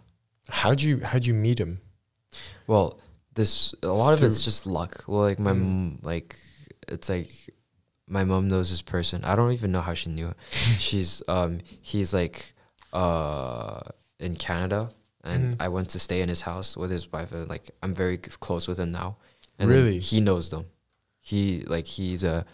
How'd 0.49 0.81
you 0.81 0.99
how'd 0.99 1.25
you 1.25 1.33
meet 1.33 1.59
him? 1.59 1.79
Well, 2.67 2.99
this 3.33 3.73
a 3.83 3.87
lot 3.87 4.13
of 4.13 4.21
it's 4.23 4.43
just 4.43 4.65
luck. 4.65 5.03
Well, 5.07 5.21
like 5.21 5.39
my 5.39 5.51
Mm. 5.53 5.59
mom, 5.61 5.99
like 6.03 6.35
it's 6.87 7.09
like 7.09 7.31
my 8.07 8.23
mom 8.25 8.47
knows 8.47 8.69
this 8.69 8.81
person. 8.81 9.23
I 9.23 9.35
don't 9.35 9.53
even 9.53 9.71
know 9.71 9.81
how 9.81 9.93
she 9.93 10.09
knew 10.09 10.29
it. 10.29 10.37
She's 10.79 11.23
um 11.27 11.59
he's 11.81 12.13
like 12.13 12.53
uh 12.91 13.79
in 14.19 14.35
Canada 14.35 14.89
and 15.23 15.55
Mhm. 15.57 15.61
I 15.61 15.67
went 15.69 15.89
to 15.89 15.99
stay 15.99 16.21
in 16.21 16.29
his 16.29 16.41
house 16.41 16.75
with 16.77 16.91
his 16.91 17.11
wife 17.11 17.31
and 17.31 17.49
like 17.49 17.71
I'm 17.81 17.93
very 17.93 18.17
close 18.17 18.67
with 18.67 18.77
him 18.77 18.91
now. 18.91 19.17
And 19.57 19.69
Really? 19.69 19.99
he 19.99 20.19
knows 20.19 20.49
them. 20.49 20.65
He 21.21 21.61
like 21.67 21.87
he's 21.87 22.23
a 22.23 22.45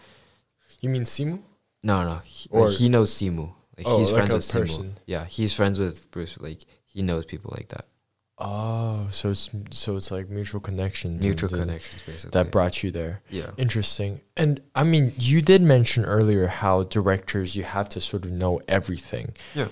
You 0.82 0.90
mean 0.90 1.04
Simu? 1.04 1.42
no 1.84 2.04
no 2.04 2.22
he, 2.24 2.48
Or- 2.52 2.70
he 2.70 2.88
knows 2.90 3.12
Simu. 3.14 3.54
Like 3.80 3.88
Oh, 3.88 3.98
he's 4.00 4.12
like 4.12 4.28
friends 4.28 4.34
a 4.34 4.36
with 4.38 4.68
person. 4.70 4.98
Yeah, 5.06 5.26
he's 5.26 5.54
friends 5.54 5.80
with 5.80 6.12
Bruce. 6.12 6.38
Like 6.40 6.60
he 6.86 7.02
knows 7.02 7.26
people 7.26 7.54
like 7.58 7.70
that. 7.70 7.86
Oh, 8.42 9.08
so 9.12 9.32
it's 9.32 9.50
so 9.72 9.98
it's 9.98 10.12
like 10.12 10.30
mutual 10.30 10.62
connections. 10.62 11.26
Mutual 11.26 11.50
connections 11.50 12.02
basically. 12.04 12.32
that 12.32 12.52
brought 12.52 12.84
you 12.84 12.90
there. 12.92 13.22
yeah. 13.30 13.52
Interesting. 13.58 14.22
And 14.38 14.62
I 14.76 14.84
mean, 14.86 15.12
you 15.18 15.42
did 15.42 15.62
mention 15.62 16.06
earlier 16.06 16.48
how 16.48 16.84
directors 16.84 17.56
you 17.58 17.64
have 17.64 17.90
to 17.90 18.00
sort 18.00 18.24
of 18.24 18.32
know 18.32 18.62
everything. 18.70 19.34
Yeah. 19.54 19.68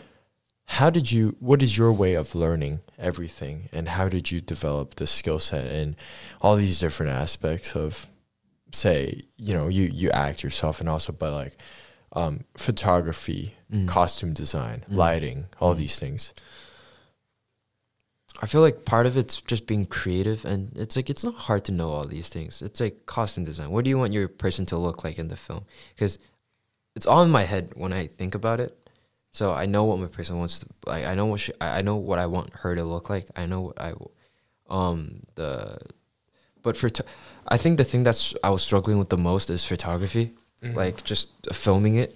how 0.66 0.90
did 0.90 1.12
you? 1.14 1.38
What 1.40 1.64
is 1.64 1.78
your 1.78 1.94
way 1.94 2.16
of 2.16 2.36
learning 2.36 2.82
everything, 3.00 3.70
and 3.72 3.88
how 3.90 4.10
did 4.10 4.32
you 4.32 4.42
develop 4.42 4.96
the 4.96 5.08
skill 5.08 5.40
set 5.40 5.66
and 5.66 5.96
all 6.42 6.58
these 6.58 6.78
different 6.80 7.14
aspects 7.14 7.74
of, 7.74 8.08
say, 8.74 9.24
you 9.38 9.54
know, 9.54 9.70
you 9.70 9.86
you 9.86 10.10
act 10.12 10.44
yourself, 10.44 10.82
and 10.82 10.90
also 10.90 11.14
but 11.14 11.32
like, 11.32 11.56
um, 12.18 12.44
photography, 12.56 13.54
Mm. 13.72 13.88
costume 13.88 14.34
design, 14.34 14.80
Mm. 14.90 14.96
lighting, 15.04 15.40
all 15.62 15.74
Mm. 15.76 15.78
these 15.84 16.00
things. 16.00 16.34
I 18.42 18.46
feel 18.46 18.62
like 18.62 18.86
part 18.86 19.06
of 19.08 19.18
it's 19.18 19.42
just 19.42 19.66
being 19.66 19.86
creative, 19.86 20.46
and 20.46 20.72
it's 20.78 20.96
like 20.96 21.10
it's 21.10 21.24
not 21.24 21.36
hard 21.48 21.64
to 21.66 21.72
know 21.72 21.90
all 21.92 22.06
these 22.06 22.30
things. 22.30 22.62
It's 22.62 22.80
like 22.80 23.06
costume 23.06 23.46
design. 23.46 23.72
What 23.72 23.84
do 23.84 23.90
you 23.90 23.98
want 23.98 24.14
your 24.14 24.28
person 24.28 24.66
to 24.68 24.78
look 24.78 25.04
like 25.04 25.18
in 25.18 25.28
the 25.30 25.38
film? 25.38 25.64
Because 25.96 26.20
it's 26.96 27.08
all 27.08 27.24
in 27.24 27.32
my 27.32 27.44
head 27.44 27.72
when 27.76 27.94
I 27.94 28.08
think 28.08 28.36
about 28.36 28.60
it. 28.60 28.74
So 29.32 29.54
I 29.54 29.66
know 29.66 29.84
what 29.86 30.00
my 30.00 30.08
person 30.08 30.38
wants. 30.40 30.60
To, 30.60 30.66
like 30.86 31.06
I 31.06 31.16
know 31.16 31.26
what 31.26 31.40
she, 31.40 31.52
I 31.60 31.82
know 31.82 31.96
what 31.96 32.20
I 32.20 32.26
want 32.28 32.50
her 32.62 32.76
to 32.76 32.84
look 32.84 33.10
like. 33.10 33.28
I 33.36 33.46
know 33.48 33.62
what 33.62 33.82
I, 33.82 33.94
um 34.70 35.22
the, 35.36 35.78
but 36.64 36.78
for, 36.78 36.90
I 37.48 37.58
think 37.58 37.78
the 37.78 37.84
thing 37.92 38.04
that's 38.04 38.36
I 38.44 38.50
was 38.50 38.62
struggling 38.62 38.98
with 39.00 39.10
the 39.10 39.18
most 39.18 39.50
is 39.50 39.66
photography, 39.66 40.34
like 40.62 41.04
just 41.04 41.30
filming 41.54 41.96
it 41.96 42.16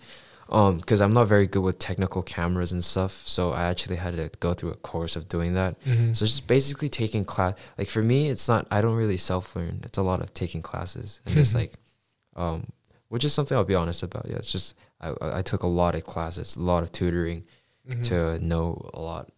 um 0.50 0.78
because 0.78 1.00
i'm 1.00 1.12
not 1.12 1.28
very 1.28 1.48
good 1.48 1.62
with 1.62 1.78
technical 1.80 2.22
cameras 2.24 2.72
and 2.72 2.84
stuff 2.84 3.12
so 3.28 3.52
i 3.52 3.64
actually 3.64 3.96
had 3.96 4.16
to 4.16 4.30
go 4.40 4.54
through 4.54 4.72
a 4.72 4.76
course 4.76 5.16
of 5.16 5.30
doing 5.30 5.54
that 5.54 5.80
Mhm. 5.86 6.18
so 6.18 6.26
just 6.26 6.48
basically 6.48 6.90
taking 6.90 7.24
class 7.24 7.54
like 7.78 7.88
for 7.90 8.02
me 8.02 8.30
it's 8.30 8.48
not 8.50 8.68
i 8.72 8.82
don't 8.82 8.96
really 8.98 9.18
self 9.18 9.56
learn 9.56 9.80
it's 9.84 9.98
a 9.98 10.02
lot 10.04 10.22
of 10.22 10.34
taking 10.34 10.62
classes 10.62 11.22
and 11.26 11.36
just 11.36 11.54
like 11.62 11.74
um 12.36 12.66
which 13.10 13.24
is 13.24 13.32
something 13.34 13.56
i'll 13.58 13.64
be 13.64 13.76
honest 13.76 14.04
about 14.04 14.26
yeah 14.28 14.38
it's 14.38 14.52
just 14.52 14.74
i 15.00 15.14
i 15.40 15.42
took 15.42 15.64
a 15.64 15.68
lot 15.68 15.94
of 15.96 16.04
classes 16.06 16.56
a 16.56 16.60
lot 16.60 16.84
of 16.84 16.92
tutoring 16.92 17.44
Mhm. 17.90 18.04
to 18.10 18.40
know 18.46 18.90
a 18.94 19.00
lot 19.02 19.32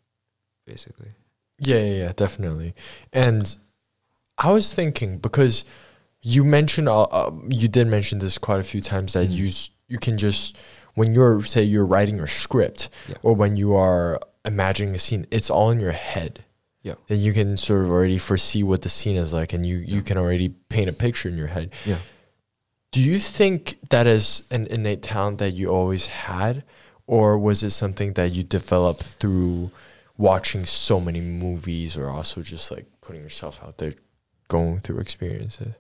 basically 0.66 1.12
Yeah, 1.60 1.78
yeah, 1.78 1.98
yeah, 2.06 2.12
definitely. 2.16 2.74
And 3.13 3.56
I 4.38 4.52
was 4.52 4.74
thinking 4.74 5.18
because 5.20 5.63
you 6.23 6.43
mentioned, 6.43 6.88
uh, 6.89 7.03
uh, 7.03 7.31
you 7.49 7.67
did 7.67 7.86
mention 7.88 8.17
this 8.19 8.38
quite 8.38 8.59
a 8.59 8.63
few 8.63 8.81
times 8.81 9.13
that 9.13 9.29
Mhm. 9.29 9.33
you 9.36 9.51
you 9.89 9.99
can 9.99 10.17
just 10.17 10.57
when 10.95 11.13
you're 11.13 11.41
say 11.41 11.62
you're 11.63 11.86
writing 11.86 12.15
your 12.17 12.27
script 12.27 12.89
Yeah. 13.09 13.15
or 13.21 13.33
when 13.36 13.57
you 13.57 13.75
are 13.75 14.19
imagining 14.45 14.95
a 14.95 14.99
scene, 14.99 15.27
it's 15.31 15.49
all 15.49 15.69
in 15.69 15.79
your 15.79 15.91
head. 15.91 16.43
Yeah. 16.81 16.95
And 17.09 17.19
you 17.19 17.33
can 17.33 17.57
sort 17.57 17.83
of 17.83 17.91
already 17.91 18.17
foresee 18.17 18.63
what 18.63 18.81
the 18.81 18.89
scene 18.89 19.15
is 19.17 19.33
like, 19.33 19.53
and 19.53 19.65
you 19.65 19.77
you 19.77 19.97
Yeah. 19.97 20.01
can 20.01 20.17
already 20.17 20.49
paint 20.69 20.89
a 20.89 20.93
picture 20.93 21.29
in 21.29 21.38
your 21.38 21.47
head. 21.47 21.71
Yeah. 21.86 21.99
Do 22.91 23.01
you 23.01 23.19
think 23.19 23.77
that 23.89 24.07
is 24.07 24.43
an 24.51 24.67
innate 24.67 25.01
talent 25.01 25.38
that 25.39 25.53
you 25.53 25.67
always 25.69 26.07
had, 26.07 26.63
or 27.07 27.38
was 27.38 27.63
it 27.63 27.71
something 27.71 28.13
that 28.13 28.31
you 28.31 28.43
developed 28.43 29.03
through 29.03 29.71
watching 30.17 30.63
so 30.65 30.99
many 30.99 31.19
movies, 31.21 31.97
or 31.97 32.07
also 32.09 32.41
just 32.41 32.71
like 32.71 32.86
putting 33.01 33.21
yourself 33.23 33.59
out 33.63 33.77
there, 33.79 33.93
going 34.47 34.79
through 34.79 34.99
experiences? 34.99 35.73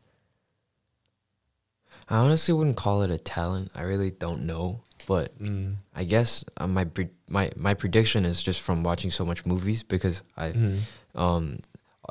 I 2.09 2.17
honestly 2.17 2.53
wouldn't 2.53 2.77
call 2.77 3.01
it 3.01 3.11
a 3.11 3.17
talent 3.17 3.71
i 3.75 3.81
really 3.81 4.11
don't 4.11 4.41
know 4.43 4.81
but 5.07 5.37
Mm. 5.39 5.75
i 5.95 6.03
guess 6.03 6.45
uh, 6.57 6.67
my 6.67 6.85
pre- 6.85 7.09
my 7.27 7.51
my 7.57 7.73
prediction 7.73 8.25
is 8.25 8.41
just 8.41 8.61
from 8.61 8.83
watching 8.83 9.11
so 9.11 9.25
much 9.25 9.45
movies 9.45 9.83
because 9.83 10.23
i've 10.37 10.55
Mhm. 10.55 10.79
um 11.15 11.59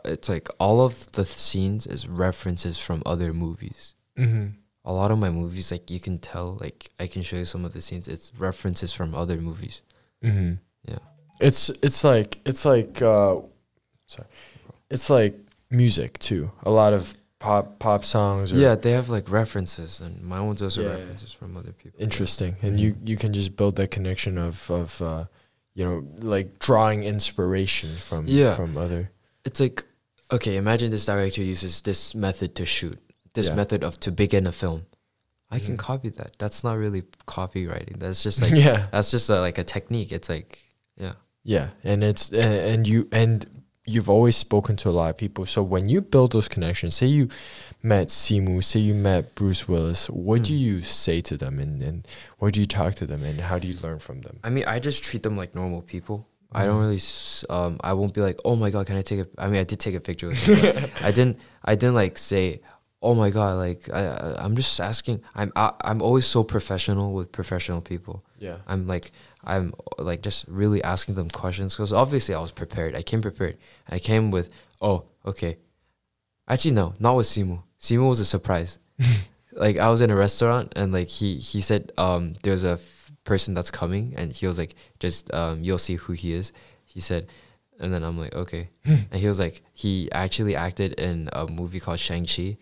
it's 0.04 0.28
like 0.28 0.48
all 0.58 0.80
of 0.80 1.12
the 1.12 1.24
scenes 1.24 1.86
is 1.86 2.08
references 2.08 2.78
from 2.78 3.02
other 3.06 3.32
movies 3.32 3.94
Mhm. 4.18 4.54
a 4.84 4.92
lot 4.92 5.10
of 5.10 5.18
my 5.18 5.30
movies 5.30 5.70
like 5.70 5.90
you 5.90 6.00
can 6.00 6.18
tell 6.18 6.56
like 6.60 6.90
i 6.98 7.06
can 7.06 7.22
show 7.22 7.36
you 7.36 7.44
some 7.44 7.64
of 7.64 7.72
the 7.72 7.80
scenes 7.82 8.08
it's 8.08 8.32
references 8.38 8.92
from 8.92 9.14
other 9.14 9.36
movies 9.38 9.82
Mhm. 10.24 10.58
Yeah. 10.86 10.98
It's 11.40 11.70
it's 11.82 12.04
like 12.04 12.38
it's 12.44 12.64
like 12.64 13.02
uh, 13.02 13.36
sorry, 14.06 14.28
it's 14.90 15.10
like 15.10 15.34
music 15.70 16.18
too. 16.20 16.52
A 16.62 16.70
lot 16.70 16.92
of 16.92 17.14
pop 17.42 17.78
pop 17.78 18.04
songs. 18.04 18.52
Or 18.52 18.56
yeah 18.56 18.74
they 18.82 18.92
have 18.98 19.08
like 19.16 19.26
references 19.30 20.00
and 20.00 20.22
my 20.22 20.40
ones 20.40 20.60
also 20.62 20.82
Yeah. 20.82 20.90
references 20.96 21.32
from 21.32 21.56
other 21.56 21.72
people 21.72 21.98
interesting, 22.08 22.52
and 22.62 22.72
Mhm. 22.76 22.80
you 22.82 22.88
you 23.10 23.16
can 23.22 23.32
just 23.32 23.50
build 23.56 23.74
that 23.76 23.90
connection 23.90 24.38
of 24.38 24.70
of 24.70 25.00
uh, 25.02 25.24
you 25.74 25.84
know 25.86 25.96
like 26.34 26.58
drawing 26.58 27.02
inspiration 27.02 27.90
from 28.08 28.24
Yeah. 28.26 28.54
from 28.54 28.76
other. 28.76 29.10
it's 29.44 29.58
like 29.60 29.78
okay 30.36 30.54
imagine 30.56 30.90
this 30.90 31.06
director 31.12 31.42
uses 31.54 31.82
this 31.82 32.14
method 32.14 32.54
to 32.54 32.64
shoot 32.64 32.98
this 33.34 33.48
Yeah. 33.48 33.56
method 33.60 33.80
of 33.84 33.98
to 34.04 34.10
begin 34.12 34.46
a 34.46 34.52
film 34.52 34.80
i 35.50 35.58
can 35.58 35.74
Mhm. 35.76 35.78
copy 35.88 36.10
that 36.18 36.30
that's 36.38 36.62
not 36.66 36.74
really 36.84 37.02
copywriting 37.26 37.96
that's 37.98 38.22
just 38.22 38.38
like 38.44 38.54
yeah, 38.66 38.86
that's 38.92 39.10
just 39.10 39.28
a, 39.30 39.40
like 39.46 39.58
a 39.58 39.64
technique 39.64 40.10
it's 40.16 40.28
like 40.28 40.50
yeah 40.96 41.14
yeah, 41.44 41.66
and 41.82 42.04
it's 42.04 42.30
and, 42.30 42.54
and 42.72 42.80
you 42.92 43.08
and 43.10 43.61
you've 43.84 44.08
always 44.08 44.36
spoken 44.36 44.76
to 44.76 44.88
a 44.88 44.90
lot 44.92 45.10
of 45.10 45.16
people. 45.16 45.44
So 45.46 45.62
when 45.62 45.88
you 45.88 46.00
build 46.00 46.32
those 46.32 46.48
connections, 46.48 46.94
say 46.94 47.06
you 47.06 47.28
met 47.82 48.08
Simu, 48.08 48.62
say 48.62 48.80
you 48.80 48.94
met 48.94 49.34
Bruce 49.34 49.66
Willis, 49.68 50.08
what 50.08 50.44
do 50.44 50.52
Mm. 50.54 50.58
you 50.60 50.82
say 50.82 51.20
to 51.22 51.36
them, 51.36 51.58
and 51.58 51.82
and 51.82 52.06
what 52.38 52.52
do 52.54 52.60
you 52.60 52.66
talk 52.66 52.94
to 52.96 53.06
them, 53.06 53.22
and 53.24 53.40
how 53.40 53.58
do 53.58 53.66
you 53.66 53.76
learn 53.82 53.98
from 53.98 54.20
them? 54.20 54.38
I 54.44 54.50
mean, 54.50 54.64
I 54.66 54.78
just 54.78 55.02
treat 55.02 55.22
them 55.22 55.36
like 55.36 55.54
normal 55.54 55.82
people. 55.82 56.26
I 56.54 56.64
don't 56.66 56.76
Mhm. 56.82 57.48
really. 57.48 57.56
Um, 57.64 57.80
I 57.82 57.92
won't 57.94 58.12
be 58.14 58.20
like, 58.20 58.38
oh 58.44 58.56
my 58.56 58.70
god, 58.70 58.86
can 58.86 58.96
I 58.96 59.02
take 59.02 59.20
a? 59.20 59.26
I 59.38 59.48
mean, 59.48 59.60
I 59.60 59.64
did 59.64 59.80
take 59.80 59.94
a 59.94 60.00
picture 60.00 60.28
with 60.28 60.46
but 60.46 60.90
I 61.08 61.10
didn't. 61.10 61.38
I 61.64 61.74
didn't 61.74 61.94
like 61.94 62.18
say, 62.18 62.60
oh 63.02 63.14
my 63.14 63.30
god, 63.30 63.56
like 63.66 63.88
I. 63.92 64.02
I- 64.06 64.44
I'm 64.44 64.54
just 64.54 64.78
asking. 64.80 65.22
I'm. 65.34 65.50
I, 65.56 65.72
I'm 65.82 66.02
always 66.02 66.26
so 66.26 66.44
professional 66.44 67.14
with 67.14 67.32
professional 67.32 67.80
people. 67.80 68.22
Yeah. 68.38 68.58
I'm 68.68 68.86
like. 68.86 69.10
I'm 69.44 69.74
like 69.98 70.22
just 70.22 70.44
really 70.48 70.82
asking 70.82 71.14
them 71.16 71.28
questions 71.28 71.74
because 71.74 71.92
obviously 71.92 72.34
I 72.34 72.40
was 72.40 72.52
prepared. 72.52 72.94
I 72.94 73.02
came 73.02 73.20
prepared. 73.20 73.58
I 73.88 73.98
came 73.98 74.30
with, 74.30 74.50
oh, 74.80 75.04
okay. 75.26 75.58
Actually, 76.48 76.72
no, 76.72 76.94
not 77.00 77.16
with 77.16 77.26
Simu. 77.26 77.62
Simu 77.80 78.08
was 78.08 78.20
a 78.20 78.24
surprise. 78.24 78.78
like 79.52 79.76
I 79.76 79.88
was 79.88 80.00
in 80.00 80.10
a 80.10 80.16
restaurant 80.16 80.72
and 80.76 80.92
like 80.92 81.08
he 81.08 81.36
he 81.36 81.60
said 81.60 81.92
um 81.98 82.34
there's 82.42 82.64
a 82.64 82.72
f- 82.72 83.12
person 83.24 83.54
that's 83.54 83.70
coming 83.70 84.14
and 84.16 84.32
he 84.32 84.46
was 84.46 84.58
like 84.58 84.74
just 84.98 85.32
um 85.34 85.62
you'll 85.62 85.78
see 85.78 85.96
who 85.96 86.12
he 86.12 86.32
is. 86.32 86.52
He 86.84 87.00
said, 87.00 87.26
and 87.80 87.92
then 87.92 88.02
I'm 88.02 88.18
like 88.18 88.34
okay, 88.34 88.68
and 88.84 89.14
he 89.14 89.26
was 89.26 89.40
like 89.40 89.62
he 89.72 90.10
actually 90.12 90.56
acted 90.56 90.94
in 90.94 91.28
a 91.32 91.46
movie 91.46 91.80
called 91.80 92.00
Shang 92.00 92.26
Chi, 92.26 92.56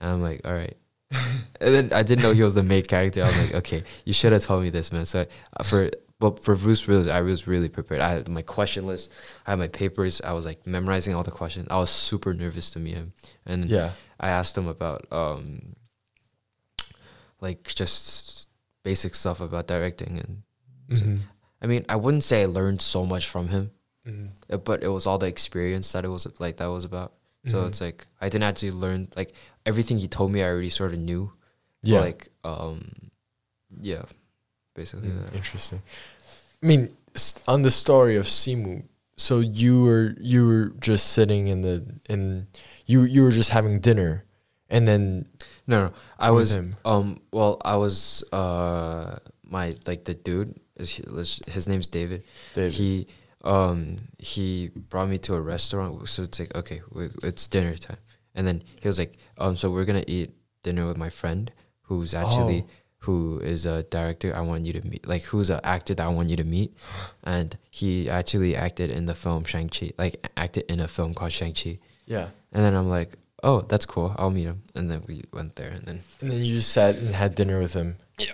and 0.00 0.10
I'm 0.12 0.22
like 0.22 0.42
all 0.44 0.54
right. 0.54 0.76
and 1.60 1.74
then 1.74 1.92
I 1.92 2.04
didn't 2.04 2.22
know 2.22 2.32
he 2.32 2.42
was 2.44 2.54
the 2.54 2.62
main 2.62 2.84
character. 2.84 3.22
I 3.22 3.26
was 3.26 3.38
like, 3.40 3.54
okay, 3.54 3.82
you 4.04 4.12
should 4.12 4.32
have 4.32 4.44
told 4.44 4.62
me 4.62 4.70
this, 4.70 4.92
man. 4.92 5.06
So 5.06 5.26
uh, 5.56 5.64
for 5.64 5.90
but 6.20 6.38
for 6.38 6.54
Bruce 6.54 6.86
Willis, 6.86 7.08
I 7.08 7.20
was 7.22 7.46
really 7.48 7.68
prepared. 7.68 8.00
I 8.00 8.10
had 8.12 8.28
my 8.28 8.42
question 8.42 8.86
list, 8.86 9.10
I 9.46 9.50
had 9.52 9.58
my 9.58 9.68
papers. 9.68 10.20
I 10.22 10.32
was 10.32 10.44
like 10.46 10.66
memorizing 10.66 11.14
all 11.16 11.24
the 11.24 11.30
questions. 11.32 11.66
I 11.70 11.76
was 11.78 11.90
super 11.90 12.32
nervous 12.34 12.70
to 12.72 12.78
meet 12.78 12.94
him, 12.94 13.12
and 13.46 13.64
Yeah. 13.68 13.92
I 14.20 14.28
asked 14.28 14.56
him 14.56 14.68
about 14.68 15.10
um 15.10 15.74
like 17.40 17.64
just 17.74 18.48
basic 18.82 19.14
stuff 19.14 19.40
about 19.40 19.66
directing 19.66 20.18
and 20.18 20.42
So- 20.98 21.04
Mhm. 21.06 21.20
I 21.62 21.66
mean 21.66 21.84
I 21.88 21.96
wouldn't 21.96 22.24
say 22.24 22.42
I 22.42 22.46
learned 22.46 22.82
so 22.82 23.06
much 23.06 23.28
from 23.28 23.48
him, 23.48 23.70
Mhm. 24.06 24.30
uh, 24.50 24.56
but 24.58 24.82
it 24.82 24.88
was 24.88 25.06
all 25.06 25.18
the 25.18 25.26
experience 25.26 25.92
that 25.92 26.04
it 26.04 26.08
was 26.08 26.26
like 26.40 26.56
that 26.58 26.66
was 26.66 26.84
about. 26.84 27.14
So 27.46 27.62
Mhm. 27.62 27.68
it's 27.68 27.80
like 27.80 28.06
I 28.20 28.28
didn't 28.28 28.44
actually 28.44 28.72
learn 28.72 29.08
like 29.16 29.32
everything 29.64 29.98
he 29.98 30.08
told 30.08 30.32
me 30.32 30.42
I 30.42 30.48
already 30.48 30.70
sort 30.70 30.92
of 30.92 30.98
knew. 31.00 31.32
but, 31.82 31.88
yeah. 31.88 32.00
like 32.00 32.28
um 32.44 32.92
yeah. 33.80 34.02
Basically 34.80 35.10
Mm. 35.10 35.34
Interesting. 35.40 35.80
I 36.62 36.66
mean, 36.70 36.82
s- 37.14 37.34
on 37.46 37.60
the 37.62 37.70
story 37.70 38.16
of 38.16 38.26
Simu, 38.26 38.84
so 39.16 39.34
you 39.40 39.82
were 39.86 40.14
you 40.32 40.40
were 40.50 40.66
just 40.88 41.04
sitting 41.16 41.48
in 41.52 41.60
the 41.66 41.76
in 42.08 42.46
you 42.86 43.02
you 43.14 43.20
were 43.24 43.34
just 43.40 43.50
having 43.50 43.80
dinner, 43.88 44.24
and 44.74 44.82
then 44.88 45.26
No, 45.66 45.76
no. 45.86 45.92
I 46.18 46.30
was 46.38 46.48
him. 46.56 46.68
um 46.92 47.06
well 47.38 47.54
I 47.74 47.76
was 47.84 48.24
uh 48.32 49.18
my 49.56 49.66
like 49.86 50.02
the 50.10 50.14
dude 50.26 50.56
is 50.76 50.90
his, 50.96 51.40
his 51.56 51.64
name's 51.68 51.86
David. 51.98 52.20
David. 52.54 52.72
he 52.80 52.90
um 53.44 53.96
he 54.18 54.70
brought 54.92 55.08
me 55.12 55.18
to 55.26 55.32
a 55.34 55.40
restaurant 55.54 55.92
so 56.08 56.22
it's 56.26 56.38
like 56.40 56.52
okay 56.60 56.80
we, 56.94 57.08
it's 57.22 57.44
dinner 57.48 57.76
time 57.76 58.00
and 58.34 58.46
then 58.46 58.62
he 58.82 58.86
was 58.90 58.98
like 58.98 59.12
um 59.42 59.56
so 59.60 59.70
we're 59.70 59.84
gonna 59.90 60.08
eat 60.16 60.30
dinner 60.62 60.84
with 60.88 60.96
my 61.06 61.10
friend 61.20 61.52
who's 61.88 62.12
actually 62.14 62.60
Oh. 62.64 62.70
Who 63.04 63.38
is 63.40 63.64
a 63.66 63.82
director 63.84 64.34
i 64.36 64.40
want 64.40 64.64
you 64.66 64.72
to 64.72 64.86
meet 64.86 65.06
like 65.06 65.22
who's 65.22 65.48
an 65.50 65.60
actor 65.64 65.94
that 65.94 66.04
i 66.04 66.08
want 66.08 66.28
you 66.28 66.36
to 66.36 66.44
meet 66.44 66.72
and 67.24 67.56
he 67.70 68.08
actually 68.10 68.54
acted 68.54 68.90
in 68.90 69.06
the 69.06 69.14
film 69.14 69.44
shang-chi 69.44 69.90
like 69.98 70.26
acted 70.36 70.64
in 70.70 70.80
a 70.80 70.88
film 70.88 71.14
called 71.14 71.32
shang-chi 71.32 71.78
yeah, 72.06 72.28
and 72.52 72.64
then 72.64 72.74
i'm 72.74 72.88
like 72.88 73.14
oh 73.42 73.60
that's 73.62 73.86
cool 73.86 74.14
i'll 74.18 74.30
meet 74.30 74.44
him 74.44 74.62
and 74.74 74.90
then 74.90 75.02
we 75.06 75.22
went 75.32 75.56
there 75.56 75.70
and 75.70 75.84
then 75.86 76.00
and 76.20 76.30
then 76.30 76.42
you 76.42 76.56
just 76.56 76.72
sat 76.72 76.96
and 76.96 77.14
had 77.14 77.34
dinner 77.34 77.58
with 77.58 77.72
him. 77.72 77.96
Yeah. 78.18 78.32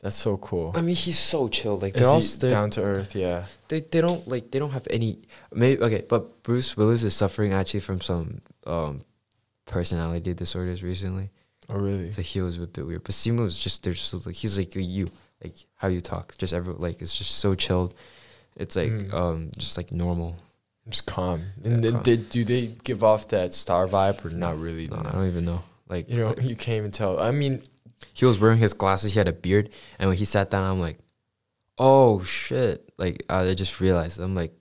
that's 0.00 0.16
so 0.16 0.36
cool. 0.38 0.72
i 0.76 0.80
mean 0.80 0.94
he's 0.94 1.18
so 1.18 1.48
chill 1.48 1.78
like 1.78 1.94
Is 1.96 2.38
they're 2.38 2.50
all 2.54 2.62
down 2.62 2.70
to 2.70 2.82
earth? 2.82 3.14
Yeah. 3.14 3.44
they 3.68 3.80
they 3.80 4.00
don't 4.00 4.26
like 4.26 4.50
they 4.50 4.58
don't 4.58 4.70
have 4.70 4.86
any 4.88 5.18
maybe 5.52 5.82
okay 5.82 6.04
but 6.08 6.42
bruce 6.42 6.76
willis 6.76 7.02
is 7.02 7.14
suffering 7.14 7.52
actually 7.52 7.80
from 7.80 8.00
some 8.00 8.40
um 8.66 9.02
personality 9.66 10.32
disorders 10.32 10.82
recently 10.82 11.30
Oh, 11.72 11.78
really? 11.78 12.10
so 12.10 12.22
he 12.22 12.40
was 12.40 12.56
a 12.58 12.66
bit 12.66 12.84
weird 12.86 13.04
but 13.04 13.12
Simu 13.14 13.40
was 13.40 13.58
just 13.62 13.82
there's 13.84 14.10
just 14.10 14.26
like 14.26 14.34
he's 14.36 14.58
like 14.58 14.74
you 14.74 15.08
like 15.42 15.54
how 15.76 15.88
you 15.88 16.00
talk 16.00 16.36
just 16.38 16.52
every 16.52 16.74
like 16.74 17.00
it's 17.00 17.16
just 17.16 17.32
so 17.36 17.54
chilled 17.54 17.94
It's 18.56 18.74
like 18.76 18.90
Mm. 18.92 19.14
um 19.14 19.50
just 19.56 19.76
like 19.76 19.92
normal. 19.92 20.36
It's 20.86 21.00
calm. 21.00 21.40
Yeah, 21.62 21.70
And 21.72 21.84
then 21.84 21.92
calm. 21.92 22.02
they, 22.02 22.16
do 22.16 22.42
they 22.44 22.66
give 22.82 23.04
off 23.04 23.28
that 23.28 23.54
star 23.54 23.86
vibe 23.86 24.24
or 24.24 24.30
not 24.30 24.58
really? 24.58 24.86
No. 24.90 24.96
I 25.06 25.12
don't 25.12 25.28
even 25.28 25.44
know. 25.44 25.62
Like 25.88 26.08
You 26.10 26.16
know, 26.18 26.34
you 26.40 26.56
can't 26.56 26.78
even 26.78 26.90
tell. 26.90 27.20
I 27.20 27.30
mean, 27.30 27.62
he 28.12 28.24
was 28.26 28.38
wearing 28.40 28.58
his 28.58 28.72
glasses. 28.74 29.12
He 29.12 29.18
had 29.18 29.28
a 29.28 29.32
beard, 29.32 29.70
and 29.98 30.08
when 30.08 30.18
he 30.18 30.24
sat 30.24 30.50
down, 30.50 30.64
I'm 30.64 30.80
like, 30.80 30.98
oh 31.78 32.22
shit! 32.24 32.90
Like 32.98 33.22
I 33.30 33.54
just 33.54 33.78
realized. 33.80 34.18
I'm 34.18 34.34
like, 34.34 34.52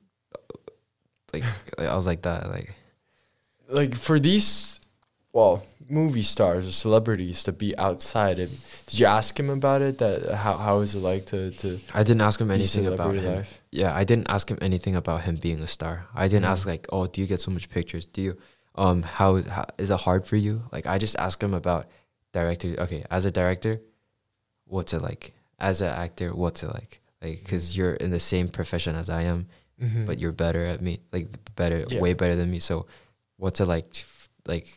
like, 1.33 1.43
like 1.77 1.87
I 1.89 1.95
was 1.95 2.05
like 2.05 2.21
that. 2.23 2.49
Like 2.51 2.75
like 3.69 3.95
for 3.95 4.19
these, 4.19 4.68
well, 5.33 5.63
movie 5.87 6.23
stars 6.23 6.67
or 6.67 6.71
celebrities 6.71 7.43
to 7.43 7.51
be 7.51 7.77
outside. 7.77 8.39
It, 8.39 8.49
did 8.87 8.99
you 8.99 9.05
ask 9.05 9.39
him 9.39 9.49
about 9.49 9.81
it? 9.81 9.97
That 9.99 10.33
how 10.35 10.57
how 10.57 10.79
is 10.79 10.95
it 10.95 10.99
like 10.99 11.25
to 11.27 11.51
to 11.51 11.79
I 11.93 12.03
didn't 12.03 12.21
ask 12.21 12.39
him 12.41 12.51
anything 12.51 12.87
about 12.87 13.15
him. 13.15 13.35
life? 13.35 13.61
Yeah, 13.71 13.95
I 13.95 14.03
didn't 14.03 14.29
ask 14.29 14.49
him 14.49 14.57
anything 14.61 14.95
about 14.95 15.21
him 15.21 15.35
being 15.35 15.59
a 15.59 15.67
star. 15.67 16.07
I 16.15 16.27
didn't 16.27 16.45
Mhm. 16.45 16.51
ask 16.51 16.65
like, 16.67 16.87
oh, 16.91 17.05
do 17.07 17.21
you 17.21 17.27
get 17.27 17.41
so 17.41 17.51
much 17.51 17.69
pictures? 17.69 18.05
Do 18.07 18.21
you, 18.21 18.37
um, 18.75 19.03
how, 19.03 19.41
how 19.43 19.65
is 19.77 19.89
it 19.91 19.99
hard 19.99 20.25
for 20.25 20.35
you? 20.35 20.63
Like, 20.71 20.87
I 20.87 20.97
just 20.97 21.15
asked 21.17 21.43
him 21.43 21.53
about 21.53 21.87
director. 22.33 22.75
Okay, 22.79 23.05
as 23.11 23.25
a 23.25 23.31
director, 23.31 23.81
what's 24.65 24.93
it 24.93 25.01
like? 25.01 25.33
As 25.59 25.81
an 25.81 25.89
actor, 25.89 26.33
what's 26.33 26.63
it 26.63 26.73
like? 26.73 27.01
Like, 27.21 27.39
because 27.43 27.75
you're 27.77 27.93
in 27.93 28.11
the 28.11 28.19
same 28.19 28.47
profession 28.47 28.95
as 28.95 29.09
I 29.09 29.23
am, 29.23 29.47
Mm-hmm. 29.81 30.05
but 30.05 30.19
you're 30.19 30.33
better 30.33 30.65
at 30.65 30.81
me, 30.81 30.99
like 31.13 31.27
better, 31.55 31.85
Yeah. 31.87 32.01
way 32.01 32.13
better 32.13 32.35
than 32.35 32.51
me. 32.51 32.59
So, 32.59 32.85
what's 33.37 33.61
it 33.61 33.65
like? 33.67 34.03
Like, 34.45 34.67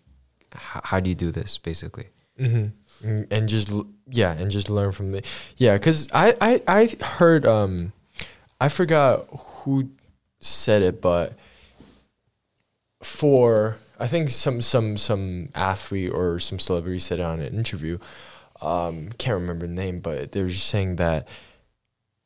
how 0.55 1.01
do 1.01 1.09
you 1.09 1.15
do 1.15 1.31
this, 1.31 1.59
basically? 1.59 2.09
Mm-hmm. 2.39 3.23
And 3.31 3.49
just 3.49 3.71
yeah, 4.09 4.33
and 4.33 4.51
just 4.51 4.71
learn 4.71 4.93
from 4.93 5.13
the 5.13 5.23
yeah. 5.57 5.77
Cause 5.79 6.09
I 6.13 6.35
I 6.41 6.63
I 6.67 7.05
heard 7.05 7.47
um, 7.47 7.93
I 8.61 8.69
forgot 8.69 9.27
who 9.31 9.91
said 10.41 10.83
it, 10.83 11.01
but 11.01 11.35
for 13.03 13.77
I 13.99 14.07
think 14.07 14.31
some 14.31 14.61
some 14.61 14.97
some 14.97 15.51
athlete 15.55 16.11
or 16.13 16.39
some 16.39 16.59
celebrity 16.59 16.99
said 16.99 17.21
it 17.21 17.23
on 17.23 17.41
an 17.41 17.55
interview. 17.55 17.99
Um, 18.61 19.11
can't 19.19 19.41
remember 19.41 19.67
the 19.67 19.73
name, 19.73 20.01
but 20.01 20.33
they 20.33 20.43
were 20.43 20.49
just 20.49 20.67
saying 20.67 20.97
that 20.97 21.27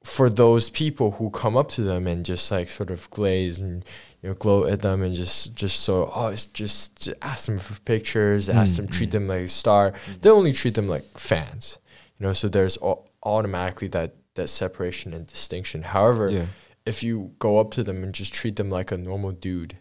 for 0.05 0.31
those 0.31 0.71
people 0.71 1.13
who 1.13 1.31
come 1.31 1.57
up 1.57 1.69
to 1.69 1.83
them 1.83 2.07
and 2.07 2.25
just 2.25 2.51
like 2.51 2.71
sort 2.71 2.91
of 2.91 3.11
glaze 3.11 3.59
and 3.59 3.85
you 4.27 4.33
know 4.33 4.35
gloat 4.35 4.69
at 4.73 4.83
them 4.83 5.03
and 5.03 5.15
just 5.15 5.55
just 5.55 5.79
so 5.81 6.11
oh 6.13 6.27
it's 6.29 6.47
just, 6.47 6.97
just 7.05 7.17
ask 7.23 7.47
them 7.47 7.59
for 7.59 7.79
pictures 7.83 8.49
ask 8.49 8.73
Mm, 8.73 8.77
them 8.77 8.89
treat 8.89 9.11
mm. 9.11 9.13
them 9.13 9.29
like 9.29 9.43
a 9.43 9.49
star 9.49 9.93
they 10.21 10.31
only 10.31 10.53
treat 10.53 10.75
them 10.75 10.89
like 10.89 11.05
fans 11.17 11.79
you 12.19 12.27
know 12.27 12.33
so 12.33 12.49
there's 12.49 12.77
au- 12.83 13.05
automatically 13.23 13.87
that 13.89 14.17
that 14.35 14.49
separation 14.49 15.15
and 15.15 15.29
distinction 15.29 15.83
however 15.83 16.29
Yeah. 16.29 16.47
if 16.85 17.05
you 17.05 17.35
go 17.39 17.59
up 17.61 17.71
to 17.75 17.85
them 17.85 18.03
and 18.03 18.13
just 18.13 18.35
treat 18.35 18.57
them 18.57 18.69
like 18.69 18.91
a 18.91 18.97
normal 18.97 19.31
dude 19.31 19.77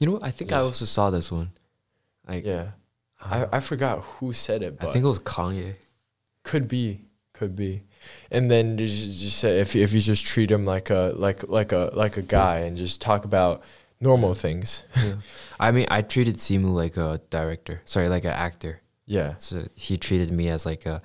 You 0.00 0.08
know. 0.08 0.18
I 0.22 0.32
think 0.32 0.50
I 0.52 0.58
also 0.58 0.84
saw 0.86 1.10
this 1.10 1.30
one. 1.30 1.50
Like, 2.26 2.44
yeah 2.44 2.66
uh, 3.22 3.46
I, 3.52 3.56
I 3.58 3.60
forgot 3.60 4.00
who 4.02 4.32
said 4.32 4.60
it 4.66 4.78
but 4.80 4.88
I 4.88 4.92
think 4.92 5.04
it 5.04 5.08
was 5.08 5.20
Kanye. 5.20 5.76
Could 6.42 6.66
be, 6.68 7.00
could 7.32 7.54
be, 7.56 7.82
and 8.30 8.50
then 8.50 8.76
just, 8.76 9.20
just 9.22 9.38
say 9.38 9.60
if 9.60 9.74
if 9.74 9.92
you 9.94 10.00
just 10.00 10.26
treat 10.26 10.50
him 10.50 10.64
like 10.66 10.90
a 10.90 11.12
like 11.16 11.48
like 11.48 11.72
a 11.72 11.90
like 11.94 12.18
a 12.18 12.22
guy 12.22 12.56
and 12.66 12.76
just 12.76 13.00
talk 13.00 13.24
about 13.24 13.62
normal 14.00 14.34
things. 14.34 14.82
yeah. 14.96 15.14
I 15.58 15.70
mean, 15.72 15.86
I 15.90 16.02
treated 16.02 16.36
Simu 16.36 16.74
like 16.74 16.96
a 16.96 17.20
director. 17.30 17.82
Sorry, 17.84 18.08
like 18.08 18.24
an 18.24 18.32
actor. 18.32 18.80
Yeah, 19.06 19.34
So 19.36 19.68
he 19.74 19.96
treated 19.98 20.30
me 20.30 20.48
as 20.48 20.64
like 20.64 20.86
a. 20.86 21.00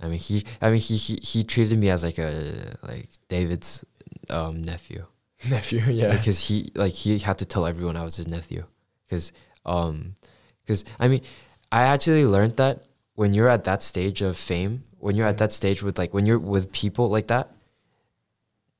I 0.00 0.06
mean, 0.08 0.18
he. 0.20 0.44
I 0.62 0.70
mean, 0.70 0.80
he. 0.80 0.96
He, 0.96 1.16
he 1.22 1.44
treated 1.44 1.78
me 1.78 1.90
as 1.90 2.04
like 2.04 2.18
a 2.18 2.76
like 2.82 3.08
David's 3.28 3.84
um, 4.30 4.62
nephew. 4.62 5.04
nephew. 5.48 5.80
Yeah, 5.80 6.12
Because 6.16 6.38
he 6.48 6.70
like 6.74 6.92
he 6.92 7.18
had 7.18 7.38
to 7.38 7.44
tell 7.44 7.66
everyone 7.66 7.96
I 7.96 8.04
was 8.04 8.16
his 8.16 8.28
nephew. 8.28 8.64
Because 9.08 9.32
um, 9.66 10.14
because 10.64 10.84
I 11.00 11.08
mean, 11.08 11.22
I 11.72 11.82
actually 11.82 12.24
learned 12.24 12.56
that 12.56 12.84
when 13.14 13.34
you're 13.34 13.48
at 13.48 13.64
that 13.64 13.82
stage 13.82 14.22
of 14.22 14.36
fame, 14.36 14.84
when 14.98 15.16
you're 15.16 15.26
at 15.26 15.38
that 15.38 15.52
stage 15.52 15.82
with 15.82 15.98
like 15.98 16.14
when 16.14 16.26
you're 16.26 16.38
with 16.38 16.70
people 16.72 17.08
like 17.08 17.26
that, 17.28 17.50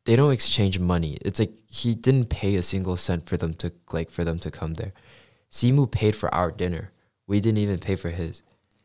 they 0.05 0.17
don't 0.17 0.33
exchange 0.33 0.79
money. 0.79 1.17
It's 1.23 1.39
like 1.39 1.53
he 1.67 1.95
didn't 1.95 2.27
pay 2.27 2.57
a 2.57 2.63
single 2.63 2.97
cent 2.97 3.29
for 3.29 3.37
them 3.37 3.55
to 3.55 3.73
like 3.93 4.11
for 4.11 4.25
them 4.25 4.39
to 4.41 4.51
come 4.51 4.75
there. 4.75 4.93
Simu 5.51 5.91
paid 5.91 6.15
for 6.17 6.35
our 6.35 6.51
dinner. 6.51 6.93
We 7.27 7.41
didn't 7.41 7.59
even 7.59 7.79
pay 7.79 7.97
for 7.97 8.11
his. 8.11 8.43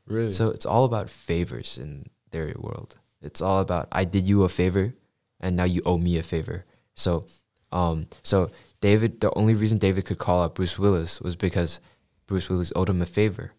really. 0.08 0.32
So 0.32 0.50
it's 0.50 0.66
all 0.66 0.86
about 0.86 1.10
favors 1.10 1.78
in 1.78 2.06
their 2.32 2.54
world. 2.58 2.96
It's 3.22 3.42
all 3.42 3.60
about 3.60 3.88
I 3.92 4.06
did 4.06 4.26
you 4.28 4.44
a 4.44 4.50
favor 4.50 4.94
and 5.40 5.56
now 5.56 5.66
you 5.66 5.82
owe 5.86 5.98
me 5.98 6.18
a 6.18 6.24
favor. 6.24 6.66
So 6.96 7.26
um 7.72 8.08
so 8.24 8.50
David 8.82 9.20
the 9.20 9.34
only 9.36 9.56
reason 9.56 9.78
David 9.78 10.06
could 10.06 10.20
call 10.20 10.44
out 10.44 10.56
Bruce 10.56 10.80
Willis 10.80 11.20
was 11.20 11.36
because 11.36 11.82
Bruce 12.28 12.48
Willis 12.50 12.72
owed 12.76 12.90
him 12.90 13.02
a 13.02 13.06
favor. 13.06 13.54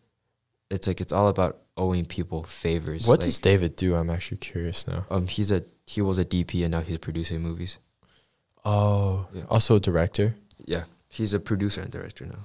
It's 0.71 0.87
like 0.87 1.01
it's 1.01 1.13
all 1.13 1.29
about 1.29 1.59
owing 1.77 2.07
people 2.07 2.45
favors. 2.45 3.07
what 3.07 3.21
like, 3.21 3.27
does 3.27 3.41
David 3.41 3.77
do? 3.77 3.97
I'm 3.97 4.09
actually 4.09 4.39
curious 4.39 4.87
now. 4.87 5.05
um 5.11 5.27
he's 5.27 5.51
a 5.51 5.65
he 5.93 6.01
was 6.09 6.19
a 6.19 6.25
DP 6.25 6.63
and 6.65 6.71
now 6.73 6.83
he's 6.89 6.99
producing 6.99 7.41
movies. 7.49 7.73
Oh, 8.65 9.27
Yeah. 9.33 9.45
also 9.55 9.77
a 9.77 9.81
director, 9.81 10.35
Yeah. 10.75 10.85
He's 11.09 11.33
a 11.35 11.41
producer 11.41 11.81
and 11.85 11.91
director 11.91 12.25
now. 12.27 12.45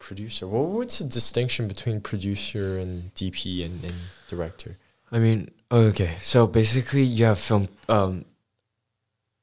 producer. 0.00 0.46
Well, 0.46 0.66
what's 0.66 0.98
the 0.98 1.08
distinction 1.08 1.66
between 1.68 2.00
producer 2.00 2.78
and 2.82 3.14
DP 3.14 3.64
and, 3.64 3.82
and 3.88 3.94
director? 4.28 4.76
I 5.12 5.18
mean, 5.18 5.50
okay. 5.70 6.18
So 6.20 6.46
basically, 6.46 7.04
you 7.04 7.24
have 7.24 7.38
film. 7.38 7.68
Um, 7.88 8.24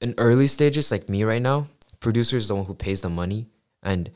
in 0.01 0.13
early 0.17 0.47
stages, 0.47 0.91
like 0.91 1.07
me 1.09 1.23
right 1.23 1.41
now, 1.41 1.67
producer 1.99 2.37
is 2.37 2.47
the 2.49 2.55
one 2.55 2.65
who 2.65 2.75
pays 2.75 3.01
the 3.01 3.09
money 3.09 3.47
and 3.81 4.11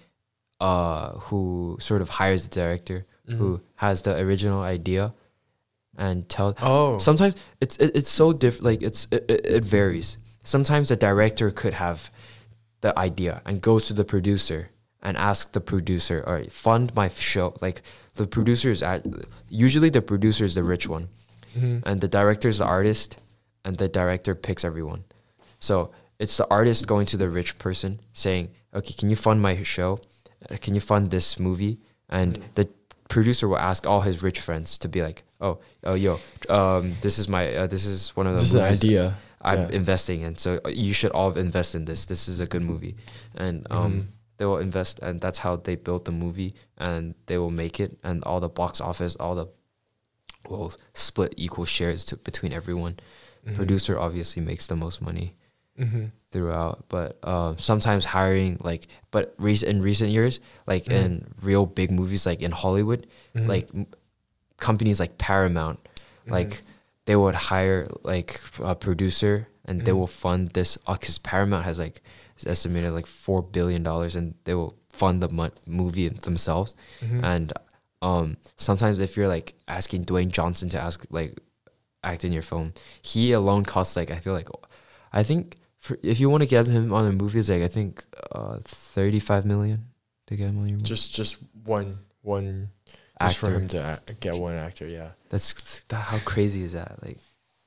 uh, 0.59 1.11
who 1.29 1.77
sort 1.79 2.01
of 2.03 2.09
hires 2.21 2.47
the 2.47 2.53
director, 2.61 3.05
who 3.27 3.61
has 3.75 4.01
the 4.03 4.13
original 4.17 4.61
idea, 4.61 5.13
and 5.97 6.27
tell. 6.29 6.55
Oh, 6.61 6.97
Sometimes 6.97 7.35
it's 7.61 7.77
it, 7.77 7.95
it's 7.95 8.09
so 8.09 8.33
different. 8.33 8.65
Like 8.65 8.81
it's 8.83 9.07
it, 9.11 9.25
it, 9.29 9.63
varies. 9.63 10.17
Sometimes 10.43 10.89
the 10.89 10.95
director 10.95 11.51
could 11.51 11.73
have 11.73 12.11
the 12.81 12.97
idea 12.99 13.41
and 13.45 13.61
goes 13.61 13.87
to 13.87 13.93
the 13.93 14.05
producer 14.05 14.69
and 15.01 15.17
ask 15.17 15.51
the 15.53 15.61
producer, 15.61 16.23
"All 16.27 16.33
right, 16.33 16.51
fund 16.51 16.93
my 16.95 17.09
show." 17.09 17.53
Like 17.61 17.81
the 18.15 18.27
producer 18.27 18.71
is 18.71 18.81
at 18.83 19.05
usually 19.49 19.89
the 19.89 20.01
producer 20.01 20.45
is 20.45 20.55
the 20.55 20.63
rich 20.63 20.87
one 20.87 21.09
Mhm. 21.57 21.81
and 21.85 22.01
the 22.01 22.07
director 22.07 22.49
is 22.49 22.57
the 22.59 22.65
artist, 22.65 23.17
and 23.63 23.77
the 23.77 23.87
director 23.87 24.35
picks 24.35 24.63
everyone. 24.63 25.03
So 25.59 25.91
it's 26.19 26.37
the 26.37 26.47
artist 26.49 26.87
going 26.87 27.05
to 27.07 27.17
the 27.17 27.29
rich 27.29 27.57
person 27.57 27.99
saying, 28.13 28.49
"Okay, 28.73 28.93
can 28.93 29.09
you 29.09 29.15
fund 29.15 29.41
my 29.41 29.63
show? 29.63 29.99
Uh, 30.49 30.57
Can 30.61 30.73
you 30.75 30.81
fund 30.81 31.09
this 31.11 31.39
movie?" 31.39 31.79
And 32.09 32.39
the 32.55 32.67
producer 33.09 33.47
will 33.47 33.57
ask 33.57 33.87
all 33.87 34.01
his 34.01 34.21
rich 34.21 34.39
friends 34.39 34.77
to 34.79 34.87
be 34.87 35.01
like, 35.01 35.23
"Oh, 35.41 35.59
oh, 35.83 35.93
yo, 35.95 36.19
um, 36.49 36.95
this 37.01 37.19
is 37.19 37.27
my, 37.27 37.53
uh, 37.55 37.67
this 37.67 37.85
is 37.85 38.15
one 38.15 38.27
of 38.27 38.33
the 38.33 38.39
this 38.39 38.49
is 38.49 38.55
an 38.55 38.61
idea. 38.63 39.17
I'm 39.41 39.69
Yeah. 39.69 39.75
investing 39.77 40.21
in, 40.21 40.35
so 40.37 40.59
uh, 40.65 40.69
you 40.69 40.93
should 40.93 41.11
all 41.11 41.31
invest 41.37 41.75
in 41.75 41.85
this. 41.85 42.05
This 42.05 42.27
is 42.27 42.39
a 42.39 42.45
good 42.47 42.63
movie." 42.63 42.95
And 43.35 43.67
um, 43.69 43.93
Mhm. 43.93 44.05
they 44.37 44.45
will 44.45 44.57
invest, 44.59 44.99
and 45.01 45.19
that's 45.21 45.39
how 45.39 45.55
they 45.57 45.75
build 45.75 46.05
the 46.05 46.11
movie, 46.11 46.53
and 46.77 47.13
they 47.27 47.37
will 47.37 47.51
make 47.51 47.79
it, 47.79 47.97
and 48.03 48.23
all 48.23 48.39
the 48.39 48.49
box 48.49 48.81
office, 48.81 49.15
all 49.19 49.35
the 49.35 49.47
will 50.49 50.71
split 50.93 51.33
equal 51.37 51.65
shares 51.65 52.05
to 52.05 52.15
between 52.17 52.53
everyone. 52.53 52.97
Mhm. 53.47 53.55
Producer 53.55 53.97
obviously 53.99 54.41
makes 54.41 54.67
the 54.67 54.75
most 54.75 55.01
money 55.01 55.35
Mhm. 55.79 56.11
throughout, 56.31 56.85
but 56.89 57.17
uh, 57.23 57.55
sometimes 57.57 58.05
hiring 58.05 58.57
like, 58.63 58.87
but 59.11 59.33
rec- 59.37 59.63
in 59.63 59.81
recent 59.81 60.11
years, 60.11 60.39
like 60.67 60.85
Mhm. 60.85 60.93
in 61.05 61.33
real 61.41 61.65
big 61.65 61.91
movies, 61.91 62.25
like 62.25 62.41
in 62.41 62.51
Hollywood, 62.51 63.07
Mhm. 63.35 63.47
like 63.47 63.69
m- 63.73 63.87
companies 64.57 64.99
like 64.99 65.17
Paramount, 65.17 65.79
Mhm. 66.25 66.31
like 66.31 66.61
they 67.05 67.15
would 67.15 67.35
hire 67.35 67.87
like 68.03 68.41
a 68.63 68.75
producer 68.75 69.47
and 69.65 69.81
they 69.85 69.91
Mhm. 69.91 69.97
will 69.97 70.07
fund 70.07 70.49
this 70.51 70.77
because 70.87 71.17
Paramount 71.19 71.65
has 71.65 71.77
like 71.79 72.01
it's 72.35 72.45
estimated 72.45 72.91
like 72.91 73.05
four 73.05 73.41
billion 73.41 73.81
dollars 73.83 74.15
and 74.15 74.33
they 74.45 74.53
will 74.53 74.75
fund 74.91 75.21
the 75.23 75.29
mo- 75.29 75.51
movie 75.65 76.09
themselves 76.09 76.75
Mhm. 77.01 77.23
and 77.23 77.53
um 78.01 78.37
sometimes 78.57 78.99
if 78.99 79.15
you're 79.15 79.27
like 79.27 79.55
asking 79.67 80.05
Dwayne 80.05 80.29
Johnson 80.29 80.67
to 80.69 80.79
ask 80.79 81.05
like 81.09 81.39
act 82.03 82.23
in 82.23 82.31
your 82.33 82.41
film, 82.43 82.73
he 83.01 83.31
alone 83.31 83.63
costs 83.65 83.95
like 83.95 84.11
I 84.11 84.19
feel 84.19 84.33
like 84.33 84.49
I 85.13 85.23
think 85.23 85.57
for, 85.79 85.97
if 86.03 86.19
you 86.19 86.29
want 86.29 86.41
to 86.41 86.47
get 86.47 86.67
him 86.67 86.91
on 86.93 87.05
a 87.07 87.11
movie, 87.11 87.39
it's 87.39 87.49
like 87.49 87.61
I 87.61 87.67
think 87.67 88.03
uh 88.31 88.57
thirty 88.63 89.19
five 89.19 89.45
million 89.45 89.85
to 90.27 90.35
get 90.35 90.47
him 90.49 90.57
on 90.59 90.67
your 90.67 90.77
movie. 90.77 90.85
just 90.89 91.13
just 91.13 91.37
one 91.63 91.99
one 92.21 92.69
just 93.21 93.37
for 93.37 93.47
actor. 93.47 93.59
him 93.59 93.67
to 93.69 93.79
act, 93.81 94.19
get 94.19 94.35
one 94.35 94.55
actor. 94.55 94.87
Yeah. 94.87 95.09
That's 95.29 95.81
that, 95.89 95.95
how 96.01 96.19
crazy 96.19 96.63
is 96.63 96.73
that? 96.73 96.97
Like 97.03 97.17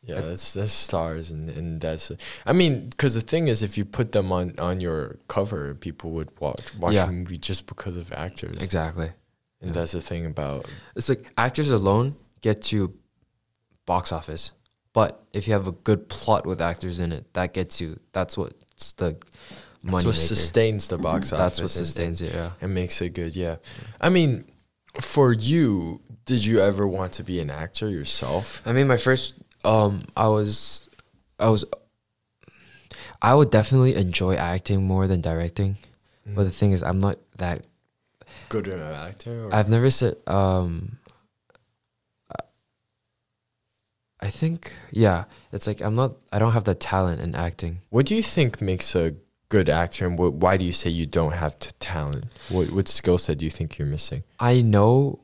Yeah, 0.03 0.21
that's 0.21 0.53
that's 0.55 0.73
stars, 0.73 1.31
and 1.31 1.51
and 1.51 1.81
that's. 1.81 2.11
I 2.47 2.53
mean, 2.53 2.89
because 2.91 3.15
the 3.15 3.21
thing 3.21 3.49
is, 3.49 3.63
if 3.63 3.77
you 3.79 3.85
put 3.85 4.13
them 4.13 4.31
on 4.33 4.55
on 4.59 4.81
your 4.81 5.17
cover, 5.29 5.75
people 5.75 6.11
would 6.13 6.31
watch 6.41 6.63
watch 6.79 6.95
Yeah. 6.95 7.07
the 7.07 7.13
movie 7.13 7.39
just 7.39 7.67
because 7.67 7.97
of 7.97 8.13
actors. 8.13 8.63
exactly. 8.63 9.11
And 9.61 9.71
yeah. 9.71 9.73
that's 9.81 9.93
the 9.93 10.01
thing 10.01 10.25
about. 10.27 10.67
It's 10.97 11.09
like 11.09 11.27
actors 11.37 11.71
alone 11.71 12.15
get 12.43 12.71
you 12.73 12.95
box 13.87 14.13
office, 14.13 14.53
but 14.93 15.21
if 15.33 15.47
you 15.49 15.53
have 15.55 15.67
a 15.67 15.73
good 15.73 16.09
plot 16.09 16.47
with 16.47 16.61
actors 16.61 17.01
in 17.01 17.13
it, 17.13 17.25
that 17.35 17.53
gets 17.55 17.81
you. 17.81 17.99
That's 18.13 18.37
what 18.39 18.53
what's 18.71 18.93
the 18.93 19.07
money 19.07 19.17
That's 19.83 19.93
what 19.93 20.05
maker. 20.05 20.13
sustains 20.13 20.89
the 20.89 20.99
box 20.99 21.33
office. 21.33 21.39
That's 21.43 21.59
what 21.59 21.63
and- 21.63 21.71
sustains 21.87 22.21
it. 22.21 22.33
Yeah. 22.35 22.51
and 22.61 22.73
makes 22.75 23.01
it 23.03 23.11
good. 23.15 23.35
Yeah, 23.35 23.57
I 24.01 24.09
mean, 24.11 24.45
for 25.01 25.33
you, 25.33 26.01
did 26.25 26.45
you 26.45 26.61
ever 26.61 26.87
want 26.87 27.13
to 27.15 27.23
be 27.23 27.41
an 27.41 27.51
actor 27.51 27.89
yourself? 27.89 28.63
I 28.67 28.73
mean, 28.73 28.89
my 28.89 28.97
first, 28.97 29.35
um, 29.65 30.05
I 30.17 30.29
was, 30.29 30.89
I 31.39 31.49
was, 31.49 31.65
I 33.21 33.35
would 33.35 33.51
definitely 33.51 33.95
enjoy 33.95 34.37
acting 34.37 34.85
more 34.85 35.07
than 35.07 35.21
directing, 35.21 35.77
but 36.27 36.45
the 36.45 36.51
thing 36.51 36.73
is, 36.73 36.83
I'm 36.83 36.99
not 36.99 37.19
that. 37.39 37.65
Good 38.49 38.69
at 38.69 38.79
an 38.79 38.95
actor. 38.95 39.47
Or? 39.47 39.55
I've 39.55 39.69
never 39.69 39.91
said, 39.91 40.17
um, 40.27 40.99
I 44.21 44.31
think, 44.31 44.73
yeah, 44.91 45.25
it's 45.53 45.67
like 45.67 45.81
I'm 45.81 45.95
not. 45.95 46.17
I 46.33 46.39
don't 46.39 46.53
have 46.53 46.65
the 46.65 46.75
talent 46.75 47.21
in 47.21 47.35
acting. 47.35 47.83
what 47.91 48.07
do 48.07 48.17
you 48.17 48.23
think 48.23 48.61
makes 48.61 48.95
a 48.97 49.15
good 49.49 49.69
actor, 49.69 50.07
and 50.07 50.19
what, 50.19 50.35
why 50.35 50.57
do 50.57 50.65
you 50.65 50.73
say 50.73 50.91
you 50.91 51.07
don't 51.07 51.33
have 51.33 51.59
t- 51.59 51.71
talent? 51.81 52.27
What 52.49 52.71
what 52.71 52.89
skill 52.89 53.19
set 53.19 53.39
do 53.39 53.45
you 53.45 53.51
think 53.51 53.79
you're 53.79 53.89
missing? 53.89 54.23
I 54.39 54.61
know. 54.61 55.21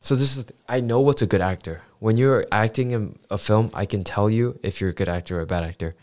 So 0.00 0.14
this 0.16 0.36
is, 0.36 0.44
I 0.68 0.80
know 0.80 1.00
what's 1.00 1.22
a 1.22 1.26
good 1.26 1.40
actor. 1.40 1.80
When 1.98 2.16
you're 2.16 2.44
acting 2.52 2.90
in 2.90 3.18
a 3.30 3.38
film, 3.38 3.70
I 3.72 3.86
can 3.86 4.04
tell 4.04 4.28
you 4.28 4.58
if 4.62 4.80
you're 4.80 4.90
a 4.90 4.94
good 4.94 5.08
actor 5.08 5.38
or 5.38 5.40
a 5.42 5.46
bad 5.46 5.64
actor, 5.64 5.94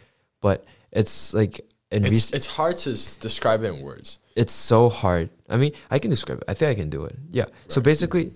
but 0.42 0.66
it's 0.92 1.34
like 1.36 1.62
in 1.92 2.04
rec- 2.04 2.12
It's 2.14 2.32
it's 2.34 2.48
hard 2.48 2.78
to 2.78 2.92
s- 2.94 3.16
describe 3.18 3.64
it 3.64 3.68
in 3.68 3.82
words. 3.82 4.18
it's 4.36 4.54
so 4.54 4.90
hard. 4.90 5.30
I 5.50 5.58
mean, 5.58 5.74
I 5.92 6.00
can 6.00 6.10
describe 6.10 6.40
it. 6.40 6.46
I 6.48 6.56
think 6.56 6.72
I 6.72 6.76
can 6.82 6.90
do 6.90 7.06
it. 7.06 7.16
Yeah. 7.30 7.46
So 7.68 7.80
basically, 7.82 8.32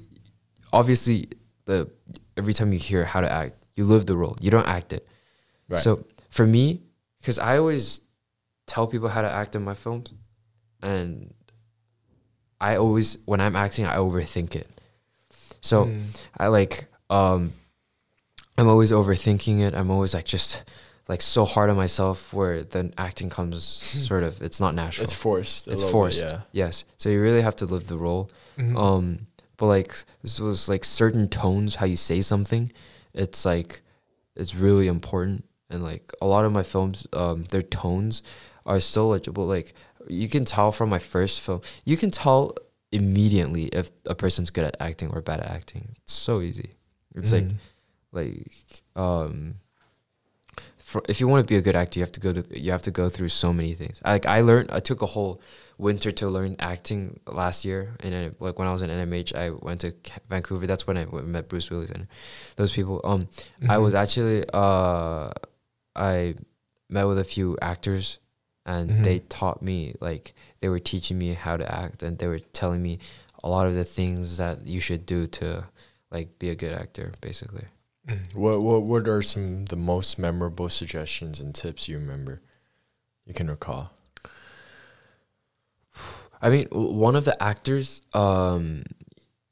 obviously, 0.71 1.29
the 1.65 1.89
every 2.37 2.53
time 2.53 2.71
you 2.71 2.77
hear 2.77 3.03
how 3.05 3.21
to 3.21 3.31
act, 3.31 3.55
you 3.75 3.85
live 3.85 4.05
the 4.05 4.15
role. 4.15 4.35
You 4.41 4.51
don't 4.51 4.67
act 4.67 4.93
it. 4.93 5.07
Right. 5.69 5.81
So 5.81 6.05
for 6.29 6.45
me, 6.45 6.81
because 7.25 7.39
I 7.39 7.57
always 7.57 8.01
tell 8.67 8.85
people 8.85 9.09
how 9.09 9.21
to 9.23 9.31
act 9.31 9.55
in 9.55 9.63
my 9.63 9.73
films, 9.73 10.13
and 10.83 11.33
I 12.61 12.75
always 12.77 13.17
when 13.25 13.41
I'm 13.41 13.55
acting, 13.55 13.85
I 13.87 13.95
overthink 13.97 14.55
it. 14.55 14.67
So 15.61 15.85
Mm. 15.85 16.03
I 16.37 16.47
like 16.47 16.85
um, 17.09 17.53
I'm 18.57 18.67
always 18.67 18.91
overthinking 18.91 19.59
it. 19.61 19.73
I'm 19.73 19.89
always 19.89 20.13
like 20.13 20.25
just 20.25 20.61
like 21.07 21.21
so 21.21 21.45
hard 21.45 21.69
on 21.69 21.75
myself 21.75 22.31
where 22.33 22.63
then 22.63 22.93
acting 22.97 23.29
comes 23.29 23.63
sort 24.07 24.23
of 24.23 24.41
it's 24.43 24.59
not 24.59 24.75
natural. 24.75 25.03
it's 25.05 25.13
forced. 25.13 25.67
It's 25.67 25.81
little 25.83 25.87
bit, 25.87 25.91
forced. 25.91 26.21
yeah. 26.21 26.41
Yes. 26.51 26.85
So 26.97 27.09
you 27.09 27.19
really 27.21 27.41
have 27.41 27.55
to 27.57 27.65
live 27.65 27.87
the 27.87 27.97
role. 27.97 28.29
Mhm. 28.57 28.77
Um, 28.77 29.27
but 29.57 29.65
like 29.67 29.95
this 30.21 30.39
was 30.39 30.69
like 30.69 30.85
certain 30.85 31.27
tones, 31.29 31.75
how 31.75 31.85
you 31.87 31.97
say 31.97 32.21
something, 32.21 32.71
it's 33.13 33.45
like 33.45 33.81
it's 34.35 34.55
really 34.55 34.87
important. 34.87 35.45
And 35.69 35.83
like 35.83 36.11
a 36.21 36.27
lot 36.27 36.45
of 36.45 36.51
my 36.51 36.63
films, 36.63 37.07
um, 37.13 37.45
their 37.49 37.63
tones 37.63 38.21
are 38.65 38.79
so 38.79 39.07
legible. 39.07 39.45
Like 39.45 39.73
you 40.07 40.27
can 40.29 40.45
tell 40.45 40.71
from 40.71 40.89
my 40.89 40.99
first 40.99 41.41
film, 41.41 41.61
you 41.85 41.97
can 41.97 42.11
tell 42.11 42.53
immediately 42.91 43.65
if 43.67 43.91
a 44.05 44.15
person's 44.15 44.51
good 44.51 44.63
at 44.63 44.75
acting 44.79 45.09
or 45.11 45.21
bad 45.21 45.39
at 45.39 45.49
acting. 45.49 45.95
It's 46.03 46.13
so 46.13 46.41
easy. 46.41 46.69
It's 47.15 47.31
like 47.31 47.45
Mhm. 47.47 47.57
like 48.11 48.51
um 48.95 49.55
for, 50.77 51.01
if 51.09 51.19
you 51.19 51.27
want 51.27 51.45
to 51.45 51.51
be 51.51 51.57
a 51.57 51.61
good 51.61 51.75
actor 51.75 51.97
you 51.99 52.03
have 52.03 52.11
to 52.11 52.19
go 52.19 52.31
to 52.31 52.43
you 52.59 52.71
have 52.71 52.83
to 52.83 52.91
go 52.91 53.09
through 53.09 53.27
so 53.29 53.51
many 53.51 53.73
things 53.73 53.99
like 54.05 54.25
i 54.27 54.41
learned 54.41 54.69
i 54.71 54.79
took 54.79 55.01
a 55.01 55.05
whole 55.07 55.41
winter 55.79 56.11
to 56.11 56.29
learn 56.29 56.55
acting 56.59 57.19
last 57.27 57.65
year 57.65 57.95
and 58.01 58.13
then, 58.13 58.35
like 58.39 58.59
when 58.59 58.67
i 58.67 58.71
was 58.71 58.83
in 58.83 58.89
nmh 58.91 59.35
i 59.35 59.49
went 59.49 59.81
to 59.81 59.93
vancouver 60.29 60.67
that's 60.67 60.85
when 60.85 60.95
I 60.97 61.05
met 61.05 61.49
bruce 61.49 61.69
willis 61.71 61.89
and 61.89 62.07
those 62.55 62.71
people 62.71 63.01
um 63.03 63.27
i 63.67 63.77
was 63.79 63.93
Mhm. 63.93 63.97
actually 64.03 64.45
uh 64.53 65.31
i 65.95 66.35
met 66.89 67.03
with 67.07 67.17
a 67.19 67.23
few 67.23 67.57
actors 67.61 68.19
and 68.65 68.89
Mhm. 68.89 69.03
they 69.03 69.19
taught 69.19 69.61
me 69.61 69.95
like 69.99 70.33
they 70.59 70.69
were 70.69 70.79
teaching 70.79 71.17
me 71.17 71.33
how 71.33 71.55
to 71.57 71.65
act 71.83 72.03
and 72.03 72.17
they 72.17 72.27
were 72.27 72.39
telling 72.39 72.81
me 72.83 72.99
a 73.43 73.49
lot 73.49 73.67
of 73.67 73.75
the 73.75 73.83
things 73.85 74.37
that 74.37 74.65
you 74.67 74.79
should 74.79 75.05
do 75.05 75.27
to 75.27 75.65
like 76.11 76.37
be 76.39 76.49
a 76.49 76.55
good 76.55 76.73
actor 76.73 77.11
basically 77.21 77.65
Mhm. 78.07 78.35
What 78.35 78.61
what 78.61 78.83
what 78.83 79.07
are 79.07 79.23
some 79.23 79.65
the 79.65 79.75
most 79.75 80.19
memorable 80.19 80.69
suggestions 80.69 81.39
and 81.39 81.55
tips 81.55 81.87
you 81.89 81.97
remember? 81.97 82.39
You 83.25 83.33
can 83.33 83.49
recall. 83.49 83.89
I 86.41 86.49
mean, 86.51 86.67
one 86.71 87.15
of 87.15 87.25
the 87.25 87.41
actors, 87.41 88.01
um, 88.13 88.83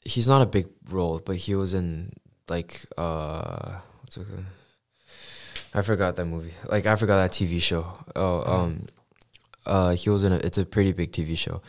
he's 0.01 0.27
not 0.27 0.41
a 0.43 0.45
big 0.45 0.67
role, 0.89 1.19
but 1.25 1.37
he 1.37 1.55
was 1.55 1.73
in 1.73 2.11
like 2.47 2.85
uh, 2.97 3.79
what's 4.01 4.17
it 4.17 4.27
called? 4.29 4.45
I 5.73 5.81
forgot 5.81 6.15
that 6.17 6.25
movie. 6.25 6.53
Like 6.67 6.85
I 6.85 6.95
forgot 6.95 7.17
that 7.17 7.31
TV 7.31 7.61
show. 7.61 7.85
Oh, 8.15 8.43
um, 8.53 8.85
uh, 9.65 9.91
he 9.95 10.09
was 10.09 10.23
in 10.23 10.31
a. 10.31 10.37
It's 10.37 10.57
a 10.57 10.65
pretty 10.65 10.91
big 10.91 11.11
TV 11.11 11.37
show, 11.37 11.61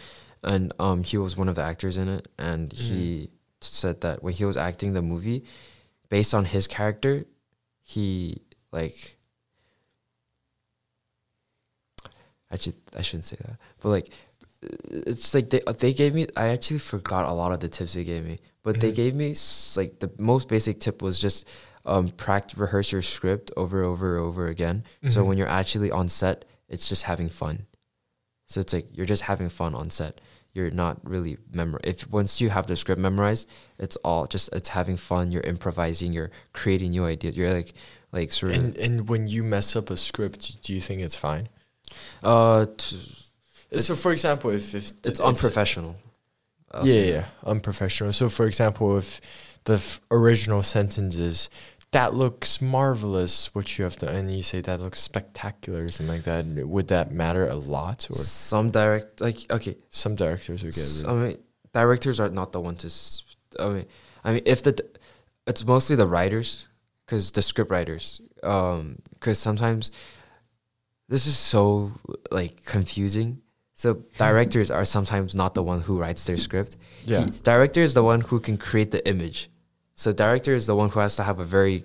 and 0.43 0.73
um, 0.79 1.03
he 1.03 1.17
was 1.17 1.37
one 1.37 1.49
of 1.49 1.55
the 1.55 1.63
actors 1.63 1.97
in 1.97 2.09
it, 2.09 2.29
and 2.39 2.73
he 2.73 3.31
said 3.61 4.03
that 4.03 4.23
when 4.23 4.35
he 4.35 4.45
was 4.45 4.57
acting 4.57 4.93
the 4.93 5.01
movie, 5.03 5.45
based 6.11 6.35
on 6.35 6.45
his 6.45 6.67
character, 6.67 7.25
he 7.83 8.43
like. 8.73 9.17
I 12.51 12.57
should 12.57 12.75
I 12.97 13.03
shouldn't 13.03 13.25
say 13.25 13.37
that, 13.41 13.57
but 13.81 13.89
like 13.89 14.11
it's 14.63 15.35
like 15.35 15.51
they 15.51 15.61
they 15.79 15.93
gave 15.93 16.15
me 16.15 16.27
I 16.37 16.49
actually 16.49 16.79
forgot 16.79 17.27
a 17.29 17.33
lot 17.33 17.53
of 17.53 17.61
the 17.61 17.69
tips 17.69 17.95
they 17.95 18.05
gave 18.05 18.25
me, 18.25 18.39
but 18.63 18.79
they 18.81 18.93
Mhm. 18.93 18.95
gave 18.95 19.15
me 19.15 19.35
like 19.77 19.99
the 19.99 20.11
most 20.19 20.47
basic 20.49 20.79
tip 20.79 21.03
was 21.03 21.19
just 21.19 21.49
um 21.87 22.09
practice 22.09 22.59
rehearse 22.59 22.93
your 22.93 23.03
script 23.03 23.51
over 23.57 23.83
over 23.83 24.17
over 24.17 24.47
again. 24.49 24.85
So 25.09 25.23
Mhm. 25.23 25.27
when 25.27 25.39
you're 25.39 25.49
actually 25.49 25.91
on 25.91 26.09
set, 26.09 26.45
it's 26.69 26.89
just 26.89 27.03
having 27.05 27.29
fun. 27.29 27.67
So 28.47 28.61
it's 28.61 28.73
like 28.73 28.89
you're 28.97 29.07
just 29.07 29.23
having 29.23 29.49
fun 29.49 29.75
on 29.75 29.91
set. 29.91 30.21
You're 30.53 30.71
not 30.71 31.01
really 31.03 31.37
memor. 31.53 31.81
If 31.83 32.09
once 32.11 32.41
you 32.41 32.51
have 32.51 32.67
the 32.69 32.77
script 32.77 33.01
memorized, 33.01 33.49
it's 33.79 33.97
all 34.05 34.27
just 34.27 34.49
it's 34.53 34.69
having 34.69 34.97
fun. 34.97 35.33
You're 35.33 35.43
improvising. 35.43 36.13
You're 36.13 36.31
creating 36.53 36.91
new 36.93 37.05
ideas. 37.05 37.37
You're 37.37 37.53
like 37.53 37.75
like 38.13 38.31
sort 38.33 38.53
of 38.53 38.63
And 38.63 38.77
and 38.77 39.09
when 39.09 39.27
you 39.27 39.43
mess 39.43 39.75
up 39.77 39.91
a 39.91 39.97
script, 39.97 40.63
do 40.63 40.73
you 40.73 40.81
think 40.81 41.01
it's 41.03 41.17
fine? 41.17 41.49
uh 42.23 42.67
t- 42.77 42.97
so, 43.79 43.97
for 43.97 44.13
example, 44.13 44.51
if 44.51 44.75
if 44.75 44.93
it's 45.05 45.19
unprofessional. 45.21 45.97
I'll 46.71 46.87
yeah, 46.87 47.03
yeah, 47.15 47.25
unprofessional. 47.45 48.13
So, 48.13 48.29
for 48.29 48.47
example, 48.47 48.97
if 48.97 49.21
the 49.65 49.75
f- 49.75 50.01
original 50.11 50.63
sentence 50.63 51.17
is 51.17 51.49
"that 51.97 52.11
looks 52.23 52.61
marvelous," 52.61 53.55
what 53.55 53.67
you 53.79 53.85
have 53.89 53.97
to, 54.03 54.07
and 54.17 54.25
you 54.37 54.43
say 54.43 54.61
that 54.69 54.79
looks 54.85 55.01
spectacular 55.01 55.81
or 55.87 55.91
something 55.95 56.15
like 56.17 56.25
that, 56.31 56.45
would 56.75 56.89
that 56.95 57.07
matter 57.23 57.45
a 57.49 57.57
lot? 57.77 57.99
Or 58.11 58.15
Some 58.17 58.67
direct 58.71 59.21
like 59.27 59.39
okay, 59.57 59.75
some 59.91 60.15
directors 60.23 60.63
would 60.65 60.75
get. 60.75 60.89
I 61.11 61.13
mean, 61.15 61.37
directors 61.73 62.17
are 62.23 62.31
not 62.41 62.49
the 62.53 62.61
one 62.69 62.77
to. 62.83 62.89
s- 62.89 63.23
I 63.59 63.69
mean, 63.75 63.87
I 64.27 64.29
mean, 64.33 64.43
if 64.55 64.63
the, 64.67 64.73
d- 64.73 64.85
it's 65.47 65.65
mostly 65.65 65.97
the 65.97 66.07
writers, 66.15 66.67
because 67.07 67.25
the 67.33 67.43
script 67.43 67.71
writers, 67.71 68.05
um, 68.43 68.99
because 69.15 69.39
sometimes, 69.39 69.91
this 71.09 71.27
is 71.27 71.37
so 71.37 71.93
like 72.31 72.65
confusing. 72.65 73.41
So 73.75 73.89
directors 74.19 74.71
are 74.71 74.85
sometimes 74.85 75.35
not 75.35 75.55
the 75.55 75.63
one 75.63 75.81
who 75.87 75.99
writes 75.99 76.25
their 76.25 76.39
script. 76.39 76.77
yeah, 77.05 77.25
He- 77.27 77.31
director 77.43 77.83
is 77.83 77.95
the 77.95 78.03
one 78.13 78.21
who 78.23 78.41
can 78.41 78.57
create 78.57 78.91
the 78.91 79.03
image. 79.09 79.51
So 79.95 80.13
director 80.13 80.55
is 80.55 80.67
the 80.67 80.75
one 80.77 80.91
who 80.91 81.01
has 81.01 81.17
to 81.17 81.23
have 81.23 81.39
a 81.39 81.45
very 81.45 81.85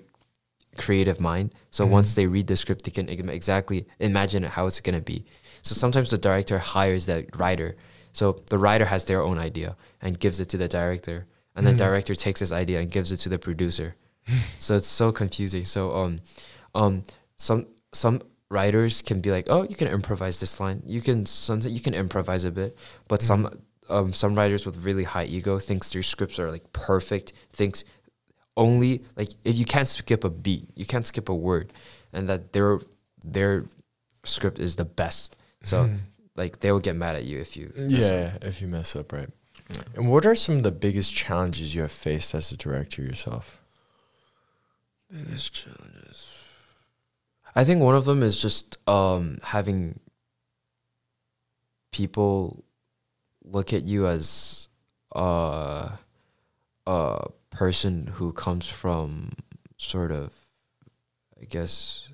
creative 0.77 1.19
mind. 1.19 1.53
So 1.71 1.85
Mhm. 1.85 1.89
once 1.89 2.15
they 2.15 2.25
read 2.27 2.47
the 2.47 2.57
script, 2.57 2.85
they 2.85 2.91
can 2.91 3.09
exactly 3.29 3.87
imagine 3.99 4.43
how 4.43 4.67
it's 4.67 4.79
gonna 4.79 5.01
be. 5.01 5.25
So 5.61 5.75
sometimes 5.75 6.09
the 6.09 6.17
director 6.17 6.59
hires 6.59 7.05
the 7.05 7.25
writer. 7.35 7.75
So 8.13 8.41
the 8.49 8.57
writer 8.57 8.85
has 8.85 9.05
their 9.05 9.21
own 9.21 9.37
idea 9.37 9.75
and 10.01 10.19
gives 10.19 10.39
it 10.39 10.49
to 10.49 10.57
the 10.57 10.67
director, 10.67 11.27
and 11.55 11.65
then 11.65 11.75
Mhm. 11.75 11.79
director 11.79 12.15
takes 12.15 12.39
this 12.39 12.51
idea 12.51 12.79
and 12.79 12.89
gives 12.91 13.11
it 13.11 13.17
to 13.17 13.29
the 13.29 13.37
producer. 13.39 13.95
so 14.59 14.75
it's 14.75 14.87
so 14.87 15.11
confusing. 15.11 15.65
So 15.65 15.95
um, 15.95 16.19
um, 16.75 17.03
some 17.37 17.67
some 17.91 18.21
writers 18.49 19.01
can 19.01 19.19
be 19.21 19.31
like, 19.31 19.45
oh, 19.49 19.63
you 19.63 19.75
can 19.75 19.87
improvise 19.87 20.39
this 20.39 20.59
line. 20.59 20.81
You 20.85 21.01
can 21.01 21.25
some 21.25 21.61
you 21.61 21.79
can 21.79 21.93
improvise 21.93 22.43
a 22.45 22.51
bit, 22.51 22.77
but 23.07 23.21
some 23.21 23.49
um, 23.89 24.13
some 24.13 24.35
writers 24.35 24.65
with 24.67 24.85
really 24.85 25.03
high 25.03 25.25
ego 25.25 25.57
thinks 25.57 25.91
their 25.91 26.03
scripts 26.03 26.37
are 26.39 26.51
like 26.51 26.71
perfect. 26.73 27.33
Thinks 27.51 27.83
only 28.59 29.01
like 29.15 29.29
if 29.43 29.55
you 29.55 29.65
can't 29.65 29.87
skip 29.87 30.23
a 30.23 30.29
beat, 30.29 30.67
you 30.75 30.85
can't 30.85 31.05
skip 31.07 31.29
a 31.29 31.33
word, 31.35 31.71
and 32.13 32.27
that 32.29 32.51
their 32.53 32.79
their 33.23 33.63
script 34.23 34.59
is 34.59 34.75
the 34.75 34.85
best. 34.85 35.35
So 35.63 35.85
Mhm. 35.87 35.99
like 36.35 36.59
they 36.59 36.71
will 36.71 36.83
get 36.83 36.95
mad 36.95 37.15
at 37.15 37.23
you 37.25 37.39
if 37.39 37.55
you 37.57 37.71
mess 37.75 38.05
up. 38.05 38.11
yeah, 38.41 38.47
if 38.49 38.61
you 38.61 38.67
mess 38.67 38.95
up, 38.95 39.11
right? 39.11 39.29
Yeah. 39.73 39.83
And 39.95 40.09
what 40.11 40.25
are 40.25 40.35
some 40.35 40.57
of 40.57 40.63
the 40.63 40.71
biggest 40.71 41.15
challenges 41.15 41.73
you 41.75 41.81
have 41.81 41.91
faced 41.91 42.33
as 42.35 42.51
a 42.51 42.57
director 42.57 43.01
yourself? 43.01 43.61
Biggest 45.11 45.53
challenges. 45.53 46.27
I 47.55 47.63
think 47.65 47.81
one 47.81 47.95
of 47.95 48.05
them 48.05 48.21
is 48.23 48.41
just 48.41 48.77
um, 48.87 49.39
having 49.43 49.99
people 51.91 52.63
look 53.43 53.73
at 53.73 53.83
you 53.83 54.07
as 54.07 54.69
uh, 55.15 55.89
a 56.85 57.27
person 57.49 58.07
who 58.15 58.31
comes 58.33 58.67
from 58.67 59.33
sort 59.77 60.11
of, 60.11 60.33
I 61.41 61.45
guess, 61.45 62.07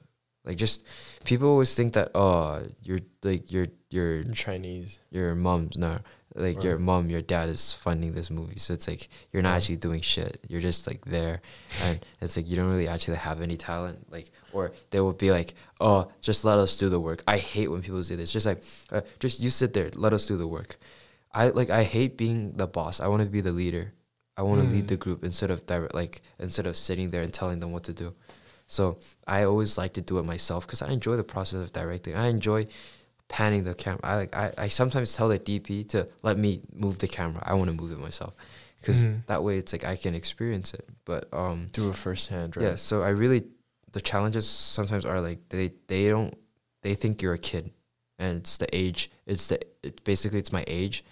Like 0.45 0.57
just 0.57 0.85
people 1.25 1.49
always 1.49 1.73
think 1.73 1.93
that 1.93 2.11
oh 2.13 2.61
you're 2.83 3.01
like 3.23 3.51
your 3.51 3.65
your 3.89 4.23
Chinese. 4.29 4.99
your 5.09 5.33
mom 5.33 5.69
no 5.75 5.97
like 6.35 6.61
your 6.61 6.77
mom 6.77 7.09
your 7.09 7.23
dad 7.23 7.49
is 7.49 7.73
funding 7.73 8.13
this 8.13 8.29
movie. 8.29 8.59
So 8.59 8.73
it's 8.73 8.87
like 8.87 9.09
you're 9.33 9.41
not 9.41 9.55
actually 9.57 9.77
doing 9.81 10.01
shit. 10.01 10.45
You're 10.47 10.61
just 10.61 10.85
like 10.85 11.01
there. 11.05 11.41
And 11.81 11.97
it's 12.21 12.37
like 12.37 12.47
you 12.47 12.55
don't 12.55 12.69
really 12.69 12.87
actually 12.87 13.17
have 13.17 13.41
any 13.41 13.57
talent. 13.57 14.05
Like 14.11 14.29
or 14.53 14.71
they 14.91 14.99
will 14.99 15.13
be 15.17 15.31
like 15.31 15.55
oh 15.81 16.11
just 16.21 16.45
let 16.45 16.59
us 16.59 16.77
do 16.77 16.89
the 16.89 16.99
work. 16.99 17.23
I 17.25 17.37
hate 17.39 17.71
when 17.71 17.81
people 17.81 18.03
say 18.03 18.13
this. 18.15 18.31
Just 18.31 18.45
like 18.45 18.61
uh, 18.91 19.01
just 19.17 19.39
you 19.41 19.49
sit 19.49 19.73
there 19.73 19.89
let 19.95 20.13
us 20.13 20.27
do 20.27 20.37
the 20.37 20.45
work. 20.47 20.77
I 21.33 21.49
like 21.49 21.71
i 21.73 21.83
hate 21.83 22.17
being 22.21 22.53
the 22.53 22.67
boss. 22.67 22.99
I 23.01 23.07
want 23.09 23.23
to 23.23 23.29
be 23.29 23.41
the 23.41 23.51
leader 23.51 23.94
i 24.37 24.41
want 24.41 24.61
to 24.61 24.67
lead 24.67 24.85
Mm. 24.85 24.87
the 24.93 24.97
group 24.97 25.23
instead 25.23 25.51
of 25.51 25.65
direct 25.65 25.93
like 25.93 26.21
instead 26.39 26.65
of 26.65 26.75
sitting 26.75 27.09
there 27.11 27.21
and 27.21 27.33
telling 27.33 27.59
them 27.59 27.71
what 27.71 27.83
to 27.83 27.93
do 27.93 28.13
so 28.67 28.97
i 29.27 29.43
always 29.43 29.77
like 29.77 29.93
to 29.93 30.01
do 30.01 30.17
it 30.19 30.25
myself 30.25 30.65
because 30.65 30.81
i 30.81 30.89
enjoy 30.91 31.15
the 31.15 31.23
process 31.23 31.59
of 31.61 31.71
directing 31.73 32.15
i 32.15 32.27
enjoy 32.27 32.65
panning 33.27 33.63
the 33.63 33.73
camera. 33.73 34.01
I 34.03 34.15
like 34.17 34.35
I, 34.35 34.53
I 34.65 34.67
sometimes 34.67 35.15
tell 35.17 35.29
the 35.29 35.39
DP 35.39 35.89
to 35.89 36.05
let 36.21 36.37
me 36.37 36.61
move 36.71 36.99
the 36.99 37.07
camera. 37.07 37.41
I 37.43 37.55
want 37.55 37.71
to 37.71 37.75
move 37.75 37.91
it 37.91 37.97
myself 37.97 38.35
because 38.79 39.07
Mhm. 39.07 39.25
that 39.25 39.43
way 39.43 39.57
it's 39.57 39.73
like 39.73 39.83
I 39.83 39.95
can 39.95 40.13
experience 40.13 40.75
it. 40.75 40.87
But 41.05 41.27
um 41.33 41.67
Do 41.71 41.89
it 41.89 41.95
firsthand, 41.95 42.55
right? 42.55 42.63
yeah, 42.63 42.75
so 42.75 43.01
I 43.01 43.09
really 43.09 43.41
the 43.93 43.99
challenges 43.99 44.47
sometimes 44.47 45.05
are 45.05 45.19
like 45.21 45.39
they 45.49 45.73
they 45.87 46.07
don't 46.07 46.35
they 46.83 46.93
think 46.93 47.23
you're 47.23 47.33
a 47.33 47.39
kid 47.39 47.71
and 48.19 48.37
it's 48.41 48.57
the 48.57 48.69
age. 48.71 49.09
It's 49.25 49.47
the 49.47 49.57
it, 49.81 50.03
basically 50.03 50.37
it's 50.37 50.51
my 50.51 50.63
age. 50.67 51.03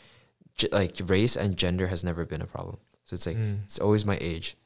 G- 0.56 0.70
like 0.72 1.02
race 1.08 1.36
and 1.36 1.58
gender 1.58 1.88
has 1.88 2.04
never 2.04 2.26
been 2.26 2.44
a 2.44 2.48
problem. 2.56 2.78
So 3.14 3.16
it's 3.16 3.28
like 3.28 3.38
Mm. 3.38 3.64
it's 3.66 3.80
always 3.80 4.06
my 4.06 4.18
age. 4.20 4.58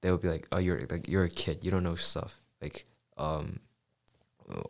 They 0.00 0.10
will 0.12 0.18
be 0.18 0.28
like, 0.28 0.46
"Oh, 0.52 0.58
you're 0.58 0.86
like 0.86 1.08
you're 1.08 1.24
a 1.24 1.28
kid. 1.28 1.64
You 1.64 1.70
don't 1.72 1.82
know 1.82 1.96
stuff." 1.96 2.40
Like, 2.62 2.86
um, 3.16 3.58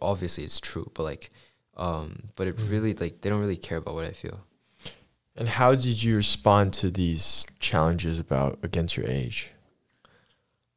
obviously 0.01 0.45
it's 0.45 0.59
true, 0.61 0.91
but 0.95 1.03
like, 1.03 1.31
um, 1.77 2.31
but 2.37 2.47
it 2.47 2.57
Mm. 2.57 2.71
really 2.71 2.95
like 2.95 3.21
they 3.21 3.29
don't 3.29 3.41
really 3.41 3.57
care 3.59 3.77
about 3.79 3.95
what 3.95 4.05
I 4.05 4.13
feel. 4.13 4.47
And 5.37 5.49
how 5.49 5.75
did 5.75 6.03
you 6.03 6.17
respond 6.17 6.73
to 6.75 6.91
these 6.91 7.45
challenges 7.61 8.19
about 8.19 8.59
against 8.63 8.97
your 8.97 9.07
age? 9.07 9.51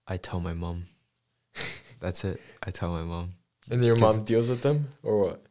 I 0.05 0.17
tell 0.17 0.41
my 0.41 0.53
mom. 0.53 0.87
That's 2.01 2.25
it. 2.25 2.41
I 2.61 2.71
tell 2.71 2.89
my 2.91 3.03
mom. 3.03 3.35
And 3.71 3.85
your 3.85 3.95
mom 3.95 4.25
deals 4.25 4.49
with 4.49 4.61
them, 4.63 4.89
or 5.03 5.19
what? 5.23 5.45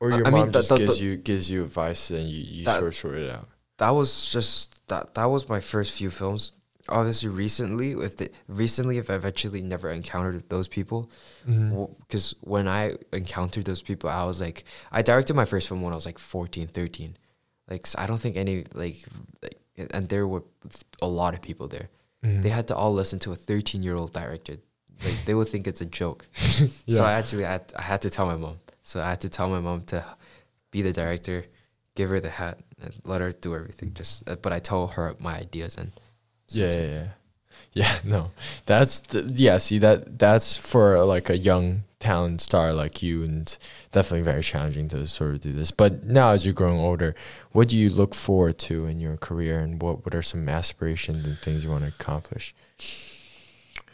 Or 0.00 0.10
your 0.10 0.26
I 0.26 0.30
mom 0.30 0.50
the- 0.50 0.58
just 0.58 0.68
the- 0.68 0.76
gives 0.76 0.98
the- 0.98 1.04
you 1.06 1.16
gives 1.16 1.50
you 1.50 1.64
advice 1.64 2.10
and 2.10 2.28
you, 2.28 2.42
you 2.42 2.64
sort 2.66 2.94
sort 2.94 3.14
it 3.16 3.30
out. 3.30 3.48
That 3.78 3.90
was 3.90 4.30
just 4.30 4.86
that. 4.88 5.14
That 5.14 5.26
was 5.26 5.48
my 5.48 5.60
first 5.60 5.96
few 5.98 6.10
films. 6.10 6.52
Obviously, 6.90 7.28
recently, 7.28 7.92
if 7.92 8.16
the 8.16 8.30
recently, 8.48 8.96
if 8.98 9.10
I've 9.10 9.24
actually 9.26 9.60
never 9.62 9.90
encountered 9.90 10.48
those 10.48 10.68
people, 10.68 11.10
Mm-hmm. 11.48 11.84
because 12.00 12.34
when 12.40 12.66
I 12.68 12.94
encountered 13.12 13.64
those 13.64 13.82
people, 13.82 14.08
I 14.10 14.24
was 14.24 14.40
like, 14.40 14.64
I 14.92 15.02
directed 15.02 15.34
my 15.34 15.44
first 15.44 15.68
film 15.68 15.80
when 15.82 15.92
I 15.92 15.96
was 15.96 16.06
like 16.06 16.18
14, 16.18 16.66
13. 16.68 17.16
Like, 17.70 17.86
so 17.86 17.98
I 17.98 18.06
don't 18.06 18.18
think 18.18 18.36
any, 18.36 18.64
like, 18.74 18.96
like, 19.42 19.58
and 19.94 20.08
there 20.08 20.26
were 20.26 20.42
a 21.02 21.06
lot 21.06 21.34
of 21.34 21.40
people 21.42 21.68
there. 21.68 21.88
Mm-hmm. 22.24 22.42
They 22.42 22.48
had 22.48 22.66
to 22.68 22.76
all 22.76 22.92
listen 22.92 23.18
to 23.20 23.32
a 23.32 23.36
13 23.36 23.82
year 23.82 23.94
old 23.96 24.12
director. 24.12 24.56
Like, 25.04 25.24
they 25.26 25.34
would 25.34 25.48
think 25.48 25.66
it's 25.66 25.80
a 25.82 25.86
joke. 25.86 26.26
So 26.88 27.04
I 27.04 27.12
actually, 27.12 27.44
had, 27.44 27.72
I 27.76 27.82
had 27.82 28.00
to 28.02 28.10
tell 28.10 28.26
my 28.26 28.36
mom. 28.36 28.58
So 28.82 29.00
I 29.02 29.10
had 29.10 29.20
to 29.20 29.28
tell 29.28 29.48
my 29.48 29.60
mom 29.60 29.82
to 29.92 30.04
be 30.70 30.80
the 30.82 30.92
director, 30.92 31.44
give 31.98 32.10
her 32.10 32.20
the 32.20 32.30
hat, 32.30 32.58
and 32.80 32.94
let 33.04 33.20
her 33.20 33.32
do 33.32 33.56
everything. 33.56 33.92
Just, 33.92 34.28
uh, 34.30 34.36
but 34.36 34.52
I 34.52 34.60
told 34.60 34.92
her 34.92 35.16
my 35.18 35.36
ideas 35.38 35.76
and. 35.76 35.90
Yeah, 36.48 36.72
yeah, 36.72 36.86
yeah. 36.86 37.06
Yeah, 37.72 37.98
no. 38.02 38.30
That's 38.66 38.98
th- 39.00 39.26
yeah, 39.32 39.58
see 39.58 39.78
that 39.78 40.18
that's 40.18 40.56
for 40.56 41.04
like 41.04 41.28
a 41.28 41.36
young 41.36 41.82
talent 42.00 42.40
star 42.40 42.72
like 42.72 43.02
you 43.02 43.22
and 43.22 43.56
definitely 43.92 44.24
very 44.24 44.42
challenging 44.42 44.88
to 44.88 45.06
sort 45.06 45.34
of 45.34 45.40
do 45.42 45.52
this. 45.52 45.70
But 45.70 46.04
now 46.04 46.30
as 46.30 46.46
you're 46.46 46.54
growing 46.54 46.80
older, 46.80 47.14
what 47.52 47.68
do 47.68 47.76
you 47.76 47.90
look 47.90 48.14
forward 48.14 48.58
to 48.70 48.86
in 48.86 49.00
your 49.00 49.16
career 49.18 49.58
and 49.58 49.82
what 49.82 50.04
what 50.04 50.14
are 50.14 50.22
some 50.22 50.48
aspirations 50.48 51.26
and 51.26 51.38
things 51.38 51.62
you 51.62 51.70
want 51.70 51.84
to 51.84 51.90
accomplish? 51.90 52.54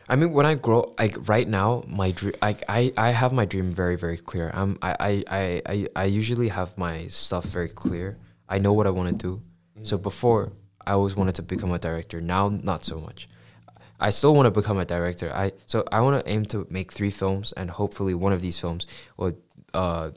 I 0.08 0.16
mean, 0.16 0.32
when 0.32 0.44
I 0.44 0.54
grow, 0.54 0.94
like 0.98 1.16
right 1.28 1.48
now, 1.48 1.82
my 1.86 2.10
dream, 2.10 2.34
like 2.42 2.62
I, 2.68 2.92
I 2.96 3.10
have 3.10 3.32
my 3.32 3.46
dream 3.46 3.72
very, 3.72 3.96
very 3.96 4.18
clear. 4.18 4.50
Um, 4.52 4.78
I, 4.82 5.24
I, 5.30 5.62
I, 5.66 5.86
I, 5.96 6.04
usually 6.04 6.48
have 6.48 6.76
my 6.76 7.06
stuff 7.06 7.46
very 7.46 7.70
clear. 7.70 8.18
I 8.48 8.58
know 8.58 8.74
what 8.74 8.86
I 8.86 8.90
want 8.90 9.08
to 9.08 9.14
do. 9.14 9.42
So 9.82 9.98
before, 9.98 10.52
I 10.86 10.92
always 10.92 11.16
wanted 11.16 11.34
to 11.36 11.42
become 11.42 11.72
a 11.72 11.78
director. 11.78 12.20
Now, 12.20 12.48
not 12.48 12.84
so 12.84 13.00
much. 13.00 13.28
I 13.98 14.10
still 14.10 14.34
want 14.34 14.46
to 14.46 14.50
become 14.50 14.78
a 14.78 14.84
director. 14.84 15.32
I 15.34 15.52
so 15.66 15.84
I 15.90 16.00
want 16.00 16.22
to 16.22 16.30
aim 16.30 16.44
to 16.46 16.66
make 16.68 16.92
three 16.92 17.10
films, 17.10 17.52
and 17.52 17.70
hopefully 17.70 18.14
one 18.14 18.32
of 18.32 18.42
these 18.42 18.58
films 18.58 18.86
will 19.16 19.36
uh 19.72 20.10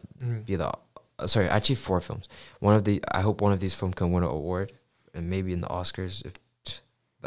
be 0.46 0.56
the 0.56 0.72
uh, 1.20 1.28
sorry, 1.28 1.48
actually 1.48 1.76
four 1.76 2.02
films. 2.02 2.28
One 2.60 2.76
of 2.76 2.84
the 2.84 3.02
I 3.12 3.22
hope 3.22 3.42
one 3.42 3.54
of 3.54 3.60
these 3.60 3.74
films 3.74 3.96
can 3.96 4.12
win 4.12 4.24
an 4.24 4.30
award, 4.30 4.74
and 5.14 5.30
maybe 5.30 5.54
in 5.54 5.62
the 5.62 5.68
Oscars 5.68 6.26
if 6.26 6.34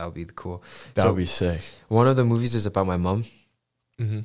that 0.01 0.07
would 0.07 0.15
be 0.15 0.25
cool. 0.35 0.63
That 0.95 1.03
So- 1.03 1.09
would 1.13 1.19
be 1.19 1.27
sick. 1.27 1.61
One 1.89 2.09
of 2.09 2.17
the 2.17 2.25
movies 2.25 2.55
is 2.55 2.65
about 2.65 2.87
my 2.87 2.97
mom. 2.97 3.25
Mm-hmm. 4.01 4.21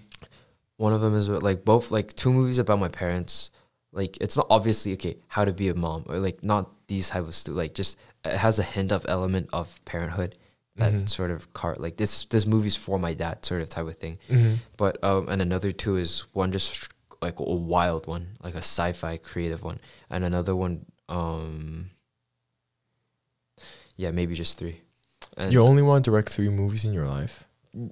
One 0.78 0.94
of 0.94 1.02
them 1.02 1.14
is 1.16 1.28
about, 1.28 1.44
like 1.44 1.66
both 1.66 1.92
like 1.92 2.14
two 2.16 2.32
movies 2.32 2.58
about 2.60 2.80
my 2.80 2.88
parents. 2.88 3.50
Like 3.92 4.16
it's 4.22 4.38
not 4.38 4.48
obviously 4.50 4.94
okay 4.94 5.18
how 5.28 5.44
to 5.44 5.52
be 5.52 5.68
a 5.70 5.74
mom 5.76 6.06
or 6.08 6.20
like 6.20 6.44
not 6.44 6.72
these 6.88 7.10
type 7.10 7.24
of 7.28 7.34
stu- 7.36 7.52
like 7.54 7.74
just 7.74 7.98
it 8.24 8.38
has 8.38 8.58
a 8.60 8.64
hint 8.64 8.92
of 8.92 9.06
element 9.08 9.50
of 9.52 9.84
parenthood 9.86 10.36
that 10.78 10.94
Mhm. 10.94 11.10
sort 11.10 11.32
of 11.32 11.52
car 11.54 11.76
like 11.80 11.96
this 11.98 12.26
this 12.26 12.46
movie's 12.46 12.76
for 12.76 13.00
my 13.00 13.14
dad 13.14 13.44
sort 13.46 13.62
of 13.62 13.70
type 13.70 13.88
of 13.88 13.96
thing. 13.98 14.18
Mm-hmm. 14.30 14.56
But 14.78 15.02
um 15.04 15.28
and 15.30 15.42
another 15.42 15.72
two 15.72 15.96
is 15.98 16.24
one 16.34 16.52
just 16.52 16.88
like 17.22 17.40
a 17.40 17.44
wild 17.44 18.08
one 18.08 18.38
like 18.44 18.56
a 18.56 18.64
sci-fi 18.64 19.16
creative 19.18 19.64
one 19.64 19.80
and 20.10 20.24
another 20.26 20.56
one 20.56 20.86
um 21.08 21.92
yeah 23.96 24.12
maybe 24.12 24.36
just 24.36 24.58
three. 24.58 24.82
And 25.38 25.52
You 25.54 25.62
only 25.64 25.82
want 25.84 26.06
to 26.06 26.12
direct 26.12 26.30
three 26.30 26.50
movies 26.50 26.86
in 26.86 26.94
your 26.94 27.08
life? 27.08 27.44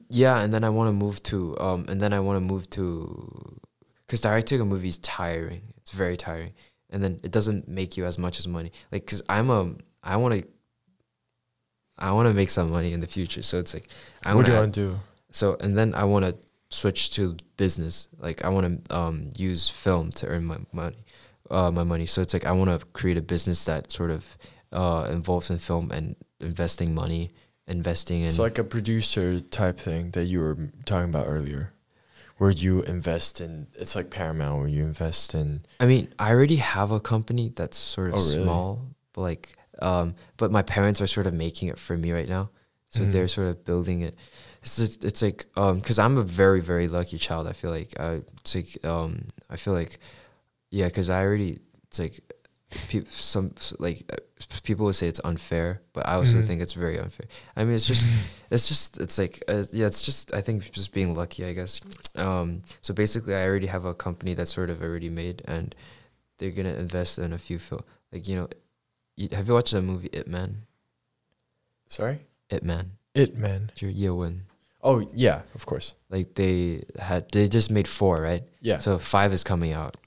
yeah, 0.10 0.40
and 0.42 0.54
then 0.54 0.64
I 0.64 0.70
want 0.70 0.88
to 0.88 0.94
move 0.94 1.22
to 1.24 1.60
um, 1.60 1.86
and 1.90 2.00
then 2.00 2.14
I 2.14 2.20
want 2.22 2.38
to 2.38 2.40
move 2.54 2.70
to, 2.70 3.60
because 4.08 4.22
directing 4.22 4.62
a 4.62 4.66
movie 4.66 4.88
is 4.88 4.98
tiring. 5.00 5.74
It's 5.78 5.92
very 5.92 6.16
tiring, 6.16 6.54
and 6.90 7.04
then 7.04 7.20
it 7.22 7.32
doesn't 7.32 7.68
make 7.68 7.98
you 7.98 8.06
as 8.06 8.18
much 8.18 8.40
as 8.40 8.48
money. 8.48 8.72
Like, 8.94 9.06
cause 9.06 9.22
I'm 9.28 9.50
a, 9.50 9.76
I 10.02 10.16
want 10.16 10.36
to, 10.40 10.48
I 11.98 12.12
want 12.12 12.28
to 12.30 12.34
make 12.34 12.50
some 12.50 12.72
money 12.72 12.94
in 12.94 13.02
the 13.02 13.08
future. 13.08 13.42
So 13.44 13.60
it's 13.60 13.74
like, 13.74 13.90
I 14.26 14.30
what 14.34 14.36
want 14.36 14.46
do 14.46 14.52
you 14.52 14.56
to. 14.56 14.62
want 14.62 14.74
to 14.76 14.82
do? 14.92 15.00
So 15.32 15.58
and 15.60 15.78
then 15.78 15.94
I 15.96 16.06
want 16.06 16.26
to 16.26 16.36
switch 16.70 17.12
to 17.12 17.36
business. 17.58 18.08
Like 18.18 18.46
I 18.46 18.50
want 18.50 18.86
to 18.88 18.96
um, 18.96 19.32
use 19.36 19.70
film 19.70 20.12
to 20.12 20.28
earn 20.28 20.46
my 20.46 20.58
money, 20.72 21.04
uh, 21.52 21.72
my 21.72 21.84
money. 21.84 22.06
So 22.06 22.22
it's 22.22 22.34
like 22.34 22.46
I 22.46 22.52
want 22.54 22.70
to 22.80 22.86
create 22.94 23.18
a 23.18 23.22
business 23.22 23.66
that 23.66 23.92
sort 23.92 24.12
of 24.12 24.38
uh, 24.72 25.08
involves 25.12 25.50
in 25.50 25.58
film 25.60 25.92
and 25.92 26.16
investing 26.44 26.94
money, 26.94 27.32
investing 27.68 28.22
in. 28.22 28.28
It's 28.28 28.40
like 28.40 28.58
a 28.58 28.64
producer 28.64 29.40
type 29.42 29.80
thing 29.80 30.12
that 30.12 30.26
you 30.26 30.40
were 30.42 30.58
talking 30.86 31.10
about 31.10 31.26
earlier, 31.28 31.74
where 32.38 32.52
you 32.52 32.82
invest 32.84 33.42
in. 33.42 33.68
It's 33.76 33.96
like 33.96 34.10
Paramount, 34.10 34.60
where 34.60 34.68
you 34.68 34.84
invest 34.84 35.34
in. 35.34 35.66
I 35.80 35.86
mean, 35.86 36.14
I 36.20 36.32
already 36.32 36.58
have 36.58 36.92
a 36.92 37.00
company 37.00 37.50
that's 37.56 37.78
sort 37.78 38.10
of 38.10 38.16
Oh, 38.16 38.20
really? 38.30 38.44
small, 38.44 38.86
but 39.14 39.22
like, 39.22 39.56
um, 39.82 40.16
but 40.38 40.52
my 40.52 40.62
parents 40.62 41.02
are 41.02 41.08
sort 41.08 41.28
of 41.28 41.34
making 41.34 41.70
it 41.70 41.80
for 41.80 41.98
me 41.98 42.12
right 42.12 42.30
now, 42.30 42.50
so 42.90 43.02
Mhm. 43.02 43.12
they're 43.12 43.28
sort 43.28 43.48
of 43.48 43.64
building 43.64 44.02
it. 44.02 44.16
It's 44.62 44.78
just, 44.78 45.04
it's 45.04 45.22
like 45.22 45.46
um, 45.58 45.80
because 45.80 46.00
I'm 46.00 46.18
a 46.18 46.24
very 46.24 46.62
very 46.62 46.88
lucky 46.88 47.18
child. 47.18 47.48
I 47.48 47.54
feel 47.54 47.72
like 47.72 48.00
I 48.00 48.22
it's 48.40 48.56
like 48.56 48.86
um, 48.86 49.26
I 49.50 49.58
feel 49.58 49.74
like 49.74 50.00
yeah, 50.70 50.88
because 50.88 51.10
I 51.10 51.22
already 51.24 51.60
it's 51.88 52.00
like 52.00 52.22
people 52.90 53.12
some 53.14 53.54
like 53.80 54.04
uh, 54.12 54.18
people 54.64 54.86
would 54.86 54.96
say 54.96 55.08
it's 55.08 55.22
unfair, 55.24 55.82
but 55.94 56.08
I 56.08 56.14
also 56.16 56.40
Mhm. 56.40 56.48
think 56.48 56.62
it's 56.62 56.74
very 56.74 56.98
unfair. 57.00 57.28
I 57.56 57.64
mean, 57.64 57.76
it's 57.76 57.86
just 57.88 58.06
it's 58.52 58.68
just 58.68 59.00
it's 59.00 59.18
like 59.18 59.44
uh, 59.48 59.64
yeah 59.72 59.88
it's 59.88 60.02
just 60.04 60.34
i 60.36 60.42
think 60.42 60.72
just 60.72 60.94
being 60.94 61.16
lucky 61.16 61.44
i 61.44 61.54
guess 61.54 61.82
um 62.16 62.62
so 62.82 62.94
basically 62.94 63.34
i 63.34 63.44
already 63.48 63.66
have 63.66 63.84
a 63.86 63.96
company 63.96 64.36
that's 64.36 64.54
sort 64.54 64.70
of 64.70 64.82
already 64.84 65.10
made 65.10 65.42
and 65.46 65.74
they're 66.38 66.52
gonna 66.52 66.76
invest 66.76 67.18
in 67.18 67.34
a 67.34 67.38
few 67.40 67.58
film 67.58 67.82
like 68.12 68.28
you 68.28 68.36
know 68.36 68.48
you, 69.18 69.28
have 69.32 69.48
you 69.48 69.54
watched 69.56 69.74
the 69.74 69.82
movie 69.82 70.10
Ip 70.14 70.28
Man 70.28 70.66
Sorry, 71.88 72.20
Ip 72.50 72.64
Man 72.64 72.92
Ip 73.16 73.36
Man. 73.36 73.72
Ye 73.80 74.10
Wen. 74.10 74.44
Oh 74.84 75.08
yeah, 75.14 75.42
of 75.56 75.66
course. 75.66 75.94
like 76.10 76.36
they 76.36 76.84
had 77.00 77.32
they 77.32 77.48
just 77.48 77.72
made 77.72 77.88
four 77.88 78.22
right 78.22 78.44
Yeah. 78.62 78.80
so 78.80 78.98
five 79.00 79.32
is 79.34 79.44
coming 79.44 79.72
out 79.74 79.98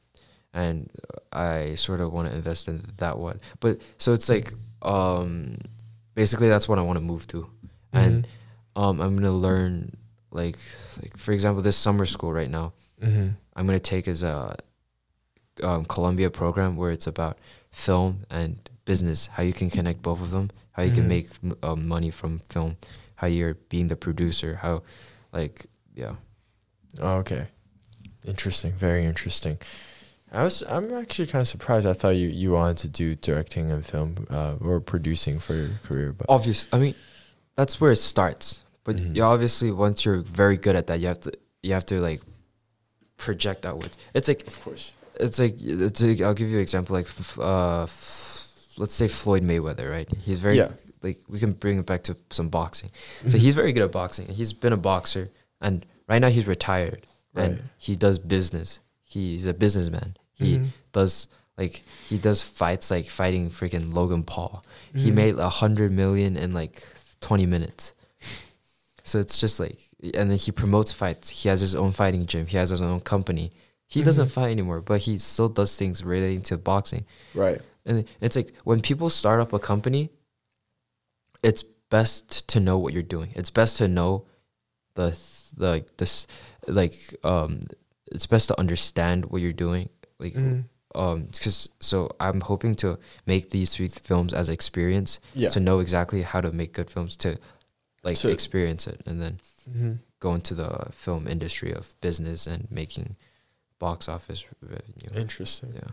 and 0.55 0.91
i 1.33 1.75
sort 1.75 2.01
of 2.01 2.13
want 2.13 2.29
to 2.29 2.35
invest 2.35 2.69
in 2.69 2.83
that 2.99 3.19
one 3.19 3.41
but 3.61 3.79
so 3.99 4.13
it's 4.13 4.29
like 4.29 4.53
um 4.83 5.57
basically 6.15 6.49
that's 6.49 6.69
what 6.69 6.79
i 6.79 6.83
want 6.83 6.97
to 6.99 7.05
move 7.05 7.27
to 7.27 7.49
and 7.93 8.27
um 8.77 9.01
i'm 9.01 9.17
gonna 9.17 9.31
learn 9.33 9.91
like 10.31 10.57
like 11.03 11.17
for 11.17 11.33
example 11.33 11.63
this 11.63 11.77
summer 11.77 12.07
school 12.07 12.33
right 12.33 12.51
now 12.51 12.73
mm-hmm. 13.03 13.29
i'm 13.55 13.67
gonna 13.67 13.79
take 13.79 14.07
as 14.09 14.23
a 14.23 14.55
um, 15.63 15.85
columbia 15.85 16.31
program 16.31 16.77
where 16.77 16.91
it's 16.91 17.07
about 17.07 17.39
film 17.71 18.25
and 18.31 18.69
business 18.85 19.27
how 19.29 19.43
you 19.43 19.53
can 19.53 19.69
connect 19.71 20.03
both 20.03 20.21
of 20.21 20.31
them 20.31 20.51
how 20.73 20.83
you 20.83 20.91
Mhm. 20.91 20.95
can 20.95 21.09
make 21.09 21.29
m- 21.43 21.57
um, 21.63 21.89
money 21.89 22.11
from 22.11 22.41
film 22.49 22.77
how 23.17 23.27
you're 23.27 23.55
being 23.55 23.89
the 23.89 23.97
producer 23.97 24.57
how 24.63 24.83
like 25.33 25.67
yeah 25.95 26.15
Oh, 26.99 27.17
okay. 27.19 27.49
Interesting. 28.25 28.73
Very 28.73 29.05
interesting. 29.05 29.59
I 30.33 30.43
was. 30.43 30.63
I'm 30.69 30.93
actually 30.95 31.27
kind 31.29 31.41
of 31.43 31.49
surprised. 31.49 31.87
I 31.87 31.93
thought 31.93 32.11
you 32.17 32.29
you 32.29 32.53
wanted 32.53 32.77
to 32.79 32.89
do 32.89 33.15
directing 33.15 33.71
and 33.71 33.85
film 33.87 34.27
uh, 34.31 34.55
or 34.61 34.81
producing 34.81 35.39
for 35.39 35.55
your 35.55 35.71
career, 35.83 36.13
but 36.13 36.27
Obvious. 36.29 36.67
I 36.73 36.79
mean, 36.79 36.95
that's 37.55 37.81
where 37.81 37.93
it 37.93 37.97
starts. 37.97 38.63
But 38.85 38.97
Mhm. 38.97 39.17
you 39.17 39.23
obviously 39.23 39.71
once 39.73 40.05
you're 40.05 40.23
very 40.23 40.57
good 40.57 40.77
at 40.77 40.87
that, 40.89 41.01
you 41.01 41.07
have 41.09 41.21
to 41.21 41.33
you 41.63 41.73
have 41.75 41.87
to 41.87 42.01
like 42.01 42.21
project 43.17 43.65
outwards. 43.67 43.97
It's 44.15 44.29
like 44.29 44.47
of 44.47 44.61
course. 44.63 44.93
it's 45.19 45.39
like 45.39 45.55
it's 45.61 46.03
like, 46.03 46.21
I'll 46.21 46.35
give 46.35 46.49
you 46.51 46.57
an 46.57 46.63
example 46.63 46.95
like 46.97 47.09
uh 47.39 47.85
f- 47.85 48.69
let's 48.77 48.95
say 48.95 49.09
Floyd 49.09 49.43
Mayweather, 49.43 49.91
right? 49.91 50.09
He's 50.25 50.41
very 50.41 50.59
Yeah. 50.59 50.73
like 51.03 51.19
we 51.29 51.39
can 51.39 51.53
bring 51.53 51.79
it 51.79 51.87
back 51.87 52.03
to 52.05 52.17
some 52.31 52.49
boxing. 52.49 52.91
Mm-hmm. 52.91 53.29
So 53.31 53.39
he's 53.39 53.55
very 53.55 53.73
good 53.73 53.83
at 53.85 53.93
boxing. 53.93 54.27
He's 54.29 54.53
been 54.53 54.73
a 54.73 54.77
boxer 54.77 55.31
and 55.61 55.87
right 56.09 56.19
now 56.21 56.29
he's 56.29 56.47
retired 56.47 57.07
Right. 57.35 57.45
and 57.51 57.63
he 57.79 57.95
does 57.97 58.19
business. 58.19 58.81
He's 59.09 59.47
a 59.47 59.55
businessman. 59.55 60.17
He 60.35 60.59
Mhm. 60.59 60.67
does 60.93 61.29
like 61.57 61.83
he 62.09 62.19
does 62.19 62.43
fights 62.43 62.91
like 62.91 63.09
fighting 63.09 63.49
freaking 63.51 63.95
Logan 63.95 64.25
Paul. 64.25 64.63
He 64.95 65.11
Mhm. 65.11 65.15
made 65.15 65.35
a 65.39 65.49
hundred 65.49 65.91
million 65.93 66.37
in 66.37 66.53
like 66.53 66.83
twenty 67.21 67.47
minutes. 67.47 67.95
So 69.05 69.21
it's 69.21 69.39
just 69.41 69.61
like, 69.61 69.79
and 70.15 70.31
then 70.31 70.37
he 70.39 70.51
promotes 70.51 70.91
fights. 70.93 71.31
He 71.31 71.49
has 71.49 71.61
his 71.61 71.75
own 71.77 71.93
fighting 71.93 72.27
gym. 72.27 72.47
He 72.47 72.57
has 72.57 72.71
his 72.71 72.81
own 72.81 73.01
company. 73.01 73.53
He 73.87 74.03
doesn't 74.03 74.27
Mhm. 74.27 74.31
fight 74.33 74.51
anymore, 74.51 74.81
but 74.81 75.03
he 75.03 75.17
still 75.19 75.49
does 75.49 75.77
things 75.77 76.03
relating 76.03 76.43
to 76.43 76.59
boxing. 76.59 77.07
right. 77.35 77.61
And 77.89 78.05
it's 78.21 78.35
like 78.35 78.53
when 78.65 78.81
people 78.83 79.09
start 79.11 79.41
up 79.41 79.53
a 79.53 79.61
company, 79.61 80.11
it's 81.45 81.63
best 81.89 82.49
to 82.49 82.59
know 82.59 82.77
what 82.79 82.93
you're 82.93 83.03
doing. 83.17 83.31
It's 83.37 83.51
best 83.51 83.77
to 83.77 83.87
know 83.87 84.27
the 84.95 85.11
th- 85.13 85.53
like 85.57 85.97
this 85.99 86.27
like 86.67 87.15
um 87.23 87.61
it's 88.13 88.27
best 88.27 88.49
to 88.49 88.59
understand 88.61 89.27
what 89.27 89.43
you're 89.43 89.53
doing. 89.53 89.89
Like 90.19 90.35
Mhm. 90.35 90.65
um 90.95 91.25
because 91.33 91.69
so 91.81 92.11
I'm 92.21 92.41
hoping 92.41 92.75
to 92.77 92.99
make 93.27 93.51
these 93.51 93.75
three 93.75 93.89
films 93.89 94.33
as 94.33 94.49
experience 94.49 95.21
Yeah. 95.35 95.51
to 95.51 95.61
know 95.61 95.81
exactly 95.81 96.23
how 96.23 96.41
to 96.41 96.53
make 96.53 96.73
good 96.73 96.91
films 96.91 97.17
to 97.17 97.39
like 98.03 98.17
So- 98.17 98.29
experience 98.29 98.87
it 98.87 99.03
and 99.07 99.21
then 99.21 99.41
Mhm. 99.71 99.99
go 100.21 100.35
into 100.35 100.55
the 100.55 100.89
film 100.93 101.27
industry 101.29 101.73
of 101.73 101.95
business 102.01 102.47
and 102.47 102.67
making 102.71 103.17
box 103.79 104.09
office 104.09 104.45
revenue. 104.63 105.21
Interesting. 105.21 105.73
Yeah. 105.75 105.91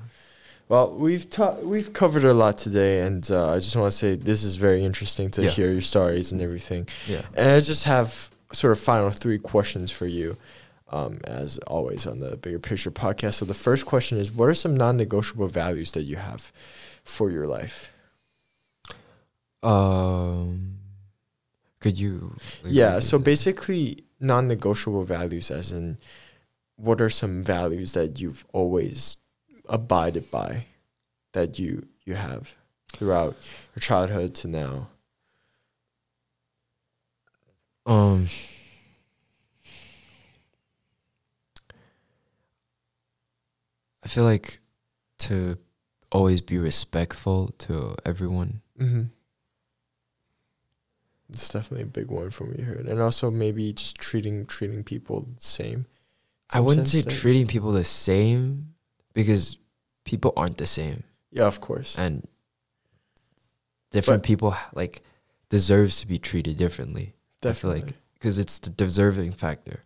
Well, 0.70 0.92
we've 0.92 1.30
ta- 1.30 1.58
we've 1.62 1.92
covered 1.92 2.24
a 2.24 2.34
lot 2.34 2.58
today, 2.58 3.02
and 3.02 3.30
uh, 3.30 3.52
I 3.52 3.56
just 3.56 3.76
want 3.76 3.92
to 3.92 3.98
say 3.98 4.16
this 4.16 4.44
is 4.46 4.56
very 4.56 4.86
interesting 4.86 5.30
to 5.32 5.42
Yeah. 5.44 5.50
hear 5.50 5.72
your 5.72 5.82
stories 5.82 6.32
and 6.32 6.40
everything. 6.42 6.88
Yeah. 7.08 7.24
And 7.36 7.50
I 7.52 7.60
just 7.60 7.84
have 7.84 8.30
sort 8.54 8.72
of 8.72 8.80
final 8.80 9.10
three 9.12 9.40
questions 9.40 9.92
for 9.92 10.06
you, 10.08 10.38
um, 10.94 11.20
as 11.26 11.58
always 11.66 12.06
on 12.06 12.20
the 12.20 12.38
Bigger 12.38 12.60
Picture 12.60 12.92
podcast. 12.92 13.36
So 13.36 13.46
the 13.46 13.54
first 13.54 13.86
question 13.86 14.18
is, 14.20 14.32
what 14.32 14.48
are 14.48 14.54
some 14.54 14.78
non-negotiable 14.78 15.48
values 15.48 15.92
that 15.94 16.04
you 16.04 16.18
have 16.18 16.52
for 17.04 17.32
your 17.32 17.48
life? 17.48 17.92
Um 19.64 20.78
could 21.80 22.00
you 22.00 22.38
yeah. 22.64 23.00
So 23.00 23.18
that? 23.18 23.26
basically, 23.26 24.06
non-negotiable 24.20 25.04
values, 25.04 25.52
as 25.52 25.72
in, 25.72 25.98
what 26.78 27.02
are 27.02 27.10
some 27.10 27.44
values 27.44 27.92
that 27.92 28.22
you've 28.22 28.46
always 28.54 29.18
abided 29.68 30.32
by, 30.32 30.66
that 31.34 31.60
you 31.60 31.88
you 32.06 32.16
have 32.16 32.56
throughout 32.94 33.36
your 33.76 33.82
childhood 33.82 34.34
to 34.36 34.48
now? 34.48 34.88
Um, 37.86 38.28
I 44.04 44.08
feel 44.08 44.24
like 44.24 44.60
to 45.20 45.58
always 46.12 46.42
be 46.42 46.58
respectful 46.58 47.50
to 47.60 47.96
everyone. 48.06 48.62
Mm-hmm. 48.80 49.04
It's 51.30 51.50
definitely 51.50 51.84
a 51.84 51.88
big 51.88 52.08
one 52.12 52.30
for 52.30 52.46
me 52.46 52.64
here, 52.64 52.84
and 52.88 53.02
also 53.02 53.32
maybe 53.32 53.74
just 53.74 53.96
treating 53.98 54.46
treating 54.46 54.84
people 54.84 55.22
the 55.22 55.42
same. 55.42 55.86
I 56.52 56.60
wouldn't 56.60 56.88
say 56.88 57.02
that- 57.02 57.10
treating 57.12 57.48
people 57.48 57.72
the 57.72 57.84
same 57.84 58.76
because 59.14 59.58
people 60.04 60.34
aren't 60.38 60.58
the 60.58 60.68
same, 60.68 61.04
Yeah, 61.32 61.46
of 61.46 61.60
course. 61.62 61.98
and 61.98 62.28
different 63.92 64.22
But- 64.22 64.28
people 64.28 64.56
like 64.76 65.02
deserves 65.50 66.00
to 66.02 66.08
be 66.08 66.20
treated 66.20 66.58
differently. 66.58 67.14
I 67.42 67.54
feel 67.54 67.72
Definitely. 67.72 67.82
like 67.82 67.94
because 68.14 68.38
it's 68.38 68.60
the 68.60 68.70
deserving 68.70 69.32
factor. 69.34 69.84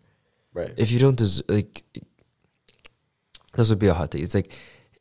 right. 0.52 0.74
if 0.76 0.90
you 0.90 0.98
don't 0.98 1.16
des- 1.16 1.42
like 1.48 1.82
this 3.54 3.68
would 3.70 3.78
be 3.78 3.86
a 3.88 3.94
hot 3.94 4.10
take. 4.10 4.22
It's 4.22 4.34
like 4.34 4.52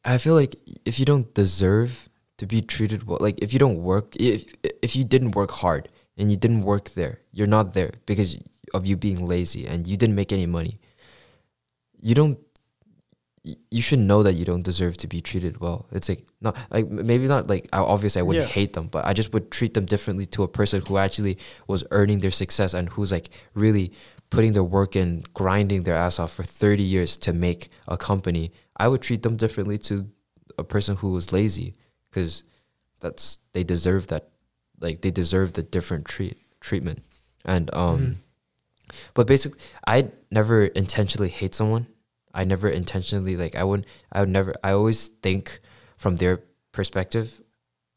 i 0.05 0.17
feel 0.17 0.35
like 0.35 0.55
if 0.85 0.99
you 0.99 1.05
don't 1.05 1.33
deserve 1.33 2.07
to 2.37 2.45
be 2.45 2.61
treated 2.61 3.05
well 3.07 3.17
like 3.19 3.37
if 3.41 3.51
you 3.53 3.59
don't 3.59 3.79
work 3.81 4.15
if 4.15 4.45
if 4.81 4.95
you 4.95 5.03
didn't 5.03 5.31
work 5.35 5.51
hard 5.51 5.89
and 6.17 6.29
you 6.31 6.37
didn't 6.37 6.61
work 6.61 6.89
there 6.91 7.19
you're 7.31 7.47
not 7.57 7.73
there 7.73 7.91
because 8.05 8.37
of 8.73 8.85
you 8.85 8.95
being 8.95 9.25
lazy 9.25 9.65
and 9.65 9.87
you 9.87 9.95
didn't 9.97 10.15
make 10.15 10.31
any 10.33 10.45
money. 10.45 10.77
You 12.01 12.13
don't 12.15 12.37
you 13.71 13.81
should 13.81 13.99
know 13.99 14.23
that 14.23 14.33
you 14.33 14.43
don't 14.43 14.63
deserve 14.63 14.97
to 14.97 15.07
be 15.07 15.21
treated 15.21 15.61
well. 15.61 15.87
It's 15.91 16.09
like 16.09 16.25
not 16.41 16.57
like 16.69 16.89
maybe 16.89 17.27
not 17.27 17.47
like 17.47 17.69
obviously 17.71 18.19
i 18.19 18.23
wouldn't 18.23 18.47
Yeah. 18.47 18.53
hate 18.53 18.73
them 18.73 18.87
but 18.87 19.05
i 19.05 19.13
just 19.13 19.31
would 19.33 19.51
treat 19.51 19.73
them 19.73 19.85
differently 19.85 20.25
to 20.27 20.43
a 20.43 20.47
person 20.59 20.81
who 20.87 20.97
actually 20.97 21.37
was 21.65 21.83
earning 21.91 22.19
their 22.19 22.31
success 22.43 22.73
and 22.73 22.89
who's 22.89 23.11
like 23.11 23.29
really 23.53 23.93
putting 24.30 24.53
their 24.53 24.63
work 24.63 24.95
in, 24.95 25.23
grinding 25.34 25.84
their 25.84 25.95
ass 25.95 26.19
off 26.19 26.34
for 26.34 26.43
30 26.43 26.84
years 26.84 27.17
to 27.17 27.34
make 27.34 27.69
a 27.88 27.97
company, 27.97 28.51
I 28.75 28.88
would 28.88 29.01
treat 29.01 29.23
them 29.23 29.36
differently 29.38 29.78
to 29.80 30.09
a 30.57 30.63
person 30.63 30.97
who 30.97 31.11
was 31.11 31.32
lazy 31.32 31.73
because 32.09 32.43
that's 32.99 33.38
they 33.53 33.63
deserve 33.63 34.07
that 34.07 34.30
like 34.80 35.01
they 35.01 35.11
deserve 35.11 35.53
the 35.53 35.63
different 35.63 36.05
treat 36.05 36.38
treatment. 36.59 37.03
And 37.45 37.73
um 37.73 37.99
Mhm. 37.99 38.15
but 39.13 39.28
basically 39.28 39.59
I 39.86 40.09
never 40.32 40.65
intentionally 40.65 41.30
hate 41.30 41.55
someone. 41.55 41.88
I 42.34 42.43
never 42.43 42.69
intentionally 42.69 43.36
like 43.36 43.55
I 43.55 43.63
would 43.63 43.86
I 44.11 44.19
would 44.21 44.30
never 44.30 44.53
I 44.63 44.71
always 44.71 45.07
think 45.07 45.59
from 45.97 46.17
their 46.17 46.43
perspective 46.71 47.41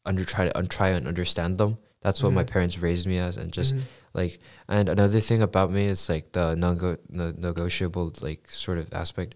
under 0.05 0.25
try 0.25 0.45
to 0.45 0.57
un, 0.57 0.67
try 0.67 0.89
and 0.89 1.07
understand 1.07 1.57
them. 1.57 1.77
That's 2.01 2.23
what 2.23 2.33
my 2.33 2.43
Mhm. 2.43 2.47
parents 2.47 2.77
raised 2.79 3.05
me 3.05 3.19
as 3.19 3.37
and 3.37 3.51
just 3.51 3.73
Mhm. 3.75 3.81
like 4.13 4.39
and 4.67 4.89
another 4.89 5.19
thing 5.19 5.41
about 5.41 5.71
me 5.71 5.85
is 5.85 6.09
like 6.09 6.31
the 6.31 6.55
non 6.55 6.97
negotiable 7.37 8.11
like 8.21 8.49
sort 8.51 8.77
of 8.79 8.91
aspect 8.93 9.35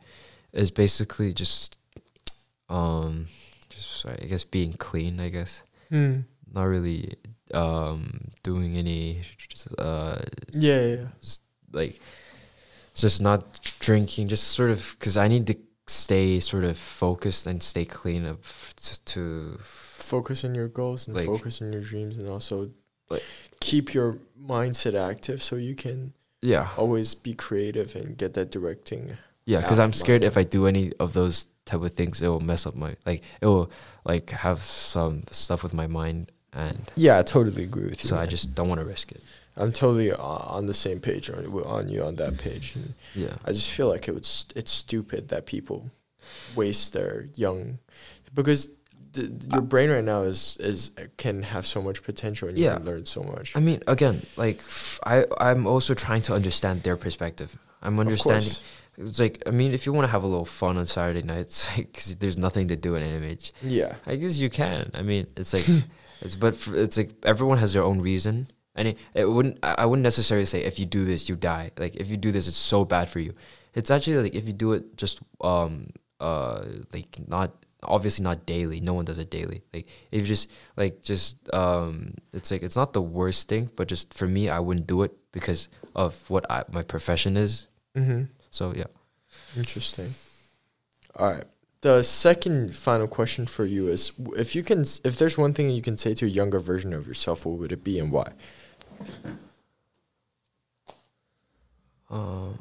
is 0.51 0.71
basically 0.71 1.31
just 1.33 1.77
um 2.69 3.27
just 3.69 4.01
sorry, 4.01 4.17
I 4.23 4.25
guess 4.25 4.43
being 4.43 4.73
clean 4.73 5.19
I 5.19 5.29
guess 5.29 5.61
Hmm. 5.89 6.21
not 6.51 6.63
really 6.63 7.13
um 7.53 8.31
doing 8.43 8.77
any 8.77 9.21
just, 9.49 9.67
uh 9.77 10.17
Yeah, 10.53 10.81
yeah, 10.81 10.95
yeah. 10.95 11.07
like 11.71 11.99
just 12.95 13.21
not 13.21 13.41
drinking 13.79 14.29
just 14.29 14.45
sort 14.57 14.71
of 14.71 14.95
because 14.97 15.17
I 15.17 15.27
need 15.27 15.45
to 15.47 15.55
stay 15.87 16.39
sort 16.39 16.63
of 16.63 16.77
focused 16.77 17.45
and 17.45 17.61
stay 17.61 17.85
clean 17.85 18.25
up 18.25 18.41
to, 18.77 19.05
to 19.05 19.59
Focus 20.05 20.43
on 20.45 20.53
your 20.55 20.67
goals 20.67 21.07
and 21.07 21.15
Like- 21.15 21.25
focus 21.25 21.61
on 21.61 21.71
your 21.73 21.81
dreams, 21.81 22.17
and 22.19 22.27
also 22.29 22.71
Like- 23.09 23.23
keep 23.59 23.93
your 23.93 24.17
mindset 24.39 24.93
active 24.93 25.41
so 25.41 25.55
you 25.55 25.75
can 25.75 26.13
yeah 26.41 26.69
always 26.77 27.15
be 27.15 27.33
creative 27.33 27.95
and 27.95 28.17
get 28.17 28.33
that 28.35 28.51
directing. 28.51 29.17
Yeah, 29.45 29.61
because 29.61 29.79
I'm 29.79 29.93
scared 29.93 30.21
my- 30.21 30.27
if 30.27 30.37
I 30.37 30.43
do 30.43 30.67
any 30.67 30.91
of 30.99 31.13
those 31.13 31.47
type 31.65 31.81
of 31.81 31.91
things, 31.93 32.21
it 32.21 32.27
will 32.27 32.39
mess 32.51 32.65
up 32.67 32.75
my 32.75 32.95
like 33.05 33.21
it 33.41 33.45
will 33.47 33.69
like 34.05 34.29
have 34.45 34.59
some 34.59 35.23
stuff 35.31 35.63
with 35.63 35.73
my 35.73 35.87
mind, 35.87 36.31
and 36.53 36.77
Yeah, 36.95 37.17
I 37.19 37.23
totally 37.23 37.63
agree 37.63 37.89
with 37.89 38.03
you. 38.03 38.09
so 38.09 38.17
I 38.17 38.25
just 38.27 38.53
don't 38.55 38.69
want 38.69 38.79
to 38.79 38.85
risk 38.85 39.11
it. 39.11 39.21
I'm 39.57 39.71
totally 39.71 40.11
on 40.11 40.65
the 40.67 40.73
same 40.73 40.99
page 40.99 41.29
on, 41.29 41.45
on 41.63 41.89
you 41.89 42.03
on 42.03 42.15
that 42.15 42.37
page. 42.37 42.75
And 42.75 42.93
Yeah, 43.15 43.35
I 43.45 43.51
just 43.53 43.69
feel 43.69 43.87
like 43.87 44.07
it 44.09 44.13
would 44.13 44.25
st- 44.25 44.53
it's 44.57 44.71
stupid 44.71 45.29
that 45.29 45.45
people 45.45 45.89
waste 46.55 46.93
their 46.93 47.29
young 47.35 47.79
because 48.33 48.69
th- 49.15 49.31
your 49.53 49.61
brain 49.61 49.89
right 49.89 50.03
now 50.03 50.21
is 50.23 50.57
is 50.59 50.91
can 51.17 51.43
have 51.43 51.65
so 51.65 51.81
much 51.81 52.03
potential 52.03 52.47
and 52.49 52.57
you 52.57 52.65
Yeah. 52.65 52.75
can 52.77 52.85
learn 52.85 53.05
so 53.05 53.21
much. 53.23 53.55
I 53.55 53.59
mean, 53.59 53.79
again, 53.87 54.21
like 54.37 54.59
f- 54.59 54.99
I 55.05 55.25
I'm 55.39 55.65
also 55.67 55.93
trying 55.93 56.21
to 56.23 56.33
understand 56.33 56.83
their 56.83 56.97
perspective. 56.97 57.57
I'm 57.81 57.99
understanding. 57.99 58.51
It's 58.97 59.19
like 59.19 59.43
I 59.45 59.51
mean, 59.51 59.73
if 59.73 59.85
you 59.85 59.91
want 59.93 60.05
to 60.07 60.11
have 60.11 60.23
a 60.23 60.27
little 60.27 60.45
fun 60.61 60.77
on 60.77 60.85
Saturday 60.87 61.21
nights, 61.23 61.67
like 61.77 61.93
'cause 61.93 62.15
there's 62.17 62.37
nothing 62.37 62.67
to 62.69 62.75
do 62.75 62.95
in 62.95 63.03
NMH, 63.03 63.51
Yeah. 63.61 63.95
I 64.05 64.15
guess 64.15 64.37
you 64.37 64.49
can. 64.49 64.91
I 64.93 65.01
mean, 65.01 65.27
it's 65.35 65.53
like 65.53 65.67
it's 66.21 66.35
but 66.35 66.55
for, 66.55 66.75
it's 66.75 66.97
like 66.97 67.11
everyone 67.23 67.57
has 67.59 67.73
their 67.73 67.83
own 67.83 67.99
reason. 68.01 68.47
And 68.77 68.89
it, 68.89 68.97
it 69.13 69.25
wouldn't 69.29 69.57
I 69.63 69.85
wouldn't 69.85 70.03
necessarily 70.03 70.45
say 70.45 70.63
if 70.63 70.79
you 70.79 70.85
do 70.85 71.05
this 71.05 71.29
you 71.29 71.35
die. 71.37 71.71
Like 71.77 71.95
if 71.95 72.09
you 72.09 72.17
do 72.17 72.31
this 72.31 72.47
it's 72.47 72.57
so 72.57 72.83
bad 72.85 73.07
for 73.09 73.19
you. 73.19 73.33
It's 73.73 73.89
actually 73.91 74.17
like 74.23 74.35
if 74.35 74.47
you 74.47 74.53
do 74.53 74.73
it 74.73 74.97
just 74.97 75.19
um 75.41 75.91
uh 76.19 76.63
like 76.93 77.15
not 77.27 77.51
obviously 77.87 78.23
not 78.23 78.45
daily. 78.45 78.79
No 78.79 78.93
one 78.93 79.05
does 79.05 79.19
it 79.19 79.29
daily. 79.29 79.63
Like 79.73 79.87
if 80.11 80.21
you 80.21 80.27
just 80.27 80.49
like 80.77 81.03
just 81.03 81.53
um 81.53 82.13
it's 82.33 82.51
like 82.51 82.63
it's 82.63 82.75
not 82.75 82.93
the 82.93 83.01
worst 83.01 83.47
thing, 83.47 83.71
but 83.75 83.87
just 83.87 84.13
for 84.13 84.27
me 84.27 84.49
I 84.49 84.59
wouldn't 84.59 84.87
do 84.87 85.03
it 85.03 85.13
because 85.31 85.69
of 85.95 86.29
what 86.29 86.49
I, 86.49 86.63
my 86.69 86.83
profession 86.83 87.37
is. 87.37 87.67
Mm-hmm. 87.95 88.23
So 88.51 88.73
yeah. 88.75 88.85
Interesting. 89.55 90.13
All 91.15 91.31
right. 91.31 91.45
The 91.81 92.01
second 92.01 92.75
final 92.75 93.07
question 93.07 93.45
for 93.45 93.63
you 93.63 93.89
is 93.89 94.11
if 94.35 94.55
you 94.55 94.63
can 94.63 94.81
if 95.03 95.17
there's 95.17 95.37
one 95.37 95.53
thing 95.53 95.69
you 95.69 95.81
can 95.81 95.97
say 95.97 96.13
to 96.15 96.25
a 96.25 96.29
younger 96.29 96.59
version 96.59 96.93
of 96.93 97.07
yourself, 97.07 97.45
what 97.45 97.59
would 97.59 97.71
it 97.71 97.83
be 97.83 97.99
and 97.99 98.11
why? 98.11 98.27
Um, 102.09 102.57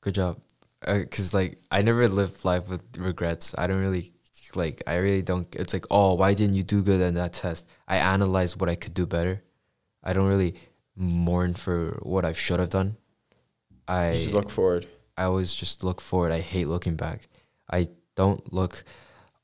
good 0.00 0.14
job. 0.14 0.38
Because, 0.86 1.32
like, 1.32 1.58
I 1.70 1.82
never 1.82 2.08
lived 2.08 2.44
life 2.44 2.68
with 2.68 2.82
regrets. 2.98 3.54
I 3.56 3.66
don't 3.66 3.80
really, 3.80 4.12
like, 4.54 4.82
I 4.86 4.96
really 4.96 5.22
don't. 5.22 5.46
It's 5.56 5.72
like, 5.72 5.86
oh, 5.90 6.14
why 6.14 6.34
didn't 6.34 6.54
you 6.54 6.62
do 6.62 6.82
good 6.82 7.00
in 7.00 7.14
that 7.14 7.32
test? 7.32 7.66
I 7.88 7.98
analyze 7.98 8.56
what 8.56 8.68
I 8.68 8.74
could 8.74 8.94
do 8.94 9.06
better. 9.06 9.42
I 10.02 10.12
don't 10.12 10.28
really 10.28 10.54
mourn 10.96 11.54
for 11.54 11.98
what 12.02 12.24
I 12.24 12.32
should 12.32 12.60
have 12.60 12.70
done. 12.70 12.96
I 13.88 14.12
Just 14.12 14.32
look 14.32 14.50
forward. 14.50 14.86
I 15.16 15.24
always 15.24 15.54
just 15.54 15.84
look 15.84 16.00
forward. 16.00 16.32
I 16.32 16.40
hate 16.40 16.68
looking 16.68 16.96
back. 16.96 17.28
I 17.70 17.88
don't 18.14 18.52
look 18.52 18.84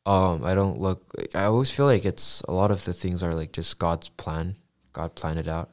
um 0.06 0.44
I 0.44 0.54
don't 0.54 0.80
look 0.80 1.04
like 1.16 1.34
I 1.34 1.44
always 1.44 1.70
feel 1.70 1.86
like 1.86 2.04
it's 2.04 2.40
a 2.42 2.52
lot 2.52 2.70
of 2.70 2.84
the 2.84 2.92
things 2.92 3.22
are 3.22 3.34
like 3.34 3.52
just 3.52 3.78
God's 3.78 4.08
plan. 4.08 4.56
God 4.92 5.14
planned 5.14 5.38
it 5.38 5.48
out. 5.48 5.70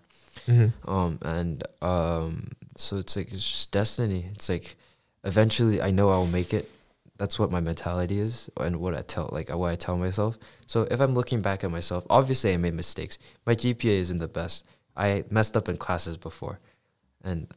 Mm-hmm. 0.47 0.89
Um 0.89 1.20
and 1.22 1.63
um 1.82 2.49
so 2.76 2.97
it's 2.97 3.15
like 3.15 3.32
it's 3.32 3.47
just 3.49 3.72
destiny. 3.72 4.30
It's 4.34 4.49
like 4.49 4.78
eventually 5.24 5.82
I 5.82 5.91
know 5.91 6.09
I'll 6.09 6.26
make 6.26 6.53
it. 6.53 6.72
That's 7.18 7.39
what 7.39 7.51
my 7.51 7.59
mentality 7.59 8.20
is 8.20 8.49
and 8.57 8.78
what 8.78 8.95
I 8.95 9.01
tell 9.01 9.30
like 9.32 9.49
what 9.49 9.72
I 9.72 9.76
tell 9.76 9.97
myself. 9.97 10.38
So 10.68 10.88
if 10.91 10.99
I'm 10.99 11.15
looking 11.15 11.41
back 11.41 11.63
at 11.63 11.72
myself, 11.72 12.05
obviously 12.09 12.53
I 12.53 12.57
made 12.57 12.74
mistakes. 12.76 13.18
My 13.45 13.55
GPA 13.55 13.97
isn't 13.99 14.20
the 14.20 14.28
best. 14.28 14.63
I 14.95 15.24
messed 15.30 15.57
up 15.57 15.68
in 15.68 15.78
classes 15.78 16.18
before 16.18 16.59
and 17.24 17.47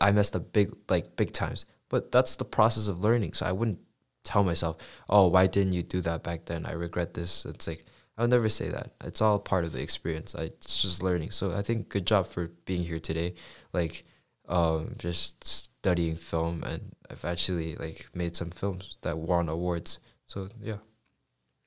I 0.00 0.12
messed 0.12 0.36
up 0.36 0.52
big 0.52 0.74
like 0.88 1.16
big 1.16 1.32
times. 1.32 1.64
But 1.88 2.12
that's 2.12 2.36
the 2.36 2.44
process 2.44 2.88
of 2.88 3.02
learning. 3.02 3.32
So 3.32 3.46
I 3.46 3.52
wouldn't 3.52 3.80
tell 4.24 4.44
myself, 4.44 4.76
"Oh, 5.08 5.28
why 5.28 5.46
didn't 5.46 5.72
you 5.72 5.82
do 5.82 6.00
that 6.02 6.22
back 6.22 6.44
then? 6.44 6.66
I 6.66 6.72
regret 6.72 7.14
this." 7.14 7.44
It's 7.46 7.66
like 7.66 7.86
I 8.16 8.22
would 8.22 8.30
never 8.30 8.48
say 8.48 8.68
that. 8.68 8.92
It's 9.04 9.22
all 9.22 9.38
part 9.38 9.64
of 9.64 9.72
the 9.72 9.80
experience. 9.80 10.34
I, 10.34 10.42
it's 10.42 10.82
just 10.82 11.02
learning. 11.02 11.30
So 11.30 11.52
I 11.54 11.62
think 11.62 11.88
good 11.88 12.06
job 12.06 12.26
for 12.26 12.48
being 12.66 12.82
here 12.82 12.98
today. 12.98 13.34
Like 13.72 14.04
um, 14.48 14.94
just 14.98 15.70
studying 15.88 16.16
film, 16.16 16.62
and 16.64 16.94
I've 17.10 17.24
actually 17.24 17.74
like 17.76 18.08
made 18.14 18.36
some 18.36 18.50
films 18.50 18.98
that 19.00 19.16
won 19.16 19.48
awards. 19.48 19.98
So 20.26 20.48
yeah. 20.62 20.80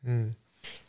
Mm. 0.08 0.36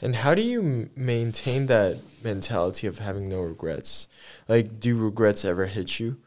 And 0.02 0.16
how 0.16 0.34
do 0.34 0.42
you 0.42 0.60
m- 0.60 0.90
maintain 0.94 1.64
that 1.66 1.96
mentality 2.22 2.86
of 2.86 2.98
having 2.98 3.26
no 3.30 3.40
regrets? 3.40 4.06
Like, 4.48 4.78
do 4.80 4.94
regrets 4.96 5.46
ever 5.46 5.66
hit 5.66 5.98
you? 5.98 6.18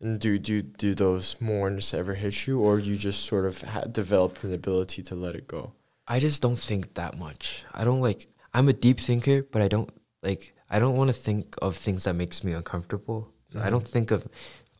And 0.00 0.18
do 0.18 0.36
do 0.36 0.62
do 0.62 0.96
those 0.96 1.36
mourns 1.40 1.94
ever 1.94 2.14
hit 2.14 2.48
you, 2.48 2.58
or 2.58 2.80
you 2.80 2.96
just 2.96 3.24
sort 3.24 3.46
of 3.46 3.62
ha- 3.62 3.82
developed 4.00 4.42
an 4.42 4.52
ability 4.52 5.02
to 5.04 5.14
let 5.14 5.36
it 5.36 5.46
go? 5.46 5.72
I 6.08 6.18
just 6.18 6.42
don't 6.42 6.58
think 6.58 6.94
that 6.94 7.16
much. 7.16 7.62
I 7.72 7.84
don't 7.84 8.00
like. 8.00 8.26
I'm 8.52 8.68
a 8.68 8.72
deep 8.72 8.98
thinker, 8.98 9.44
but 9.44 9.62
I 9.62 9.68
don't 9.68 9.90
like. 10.24 10.54
I 10.68 10.80
don't 10.80 10.96
want 10.96 11.08
to 11.08 11.14
think 11.14 11.54
of 11.62 11.76
things 11.76 12.02
that 12.02 12.16
makes 12.16 12.42
me 12.42 12.52
uncomfortable. 12.52 13.28
I 13.54 13.70
don't 13.70 13.86
think 13.86 14.10
of, 14.10 14.26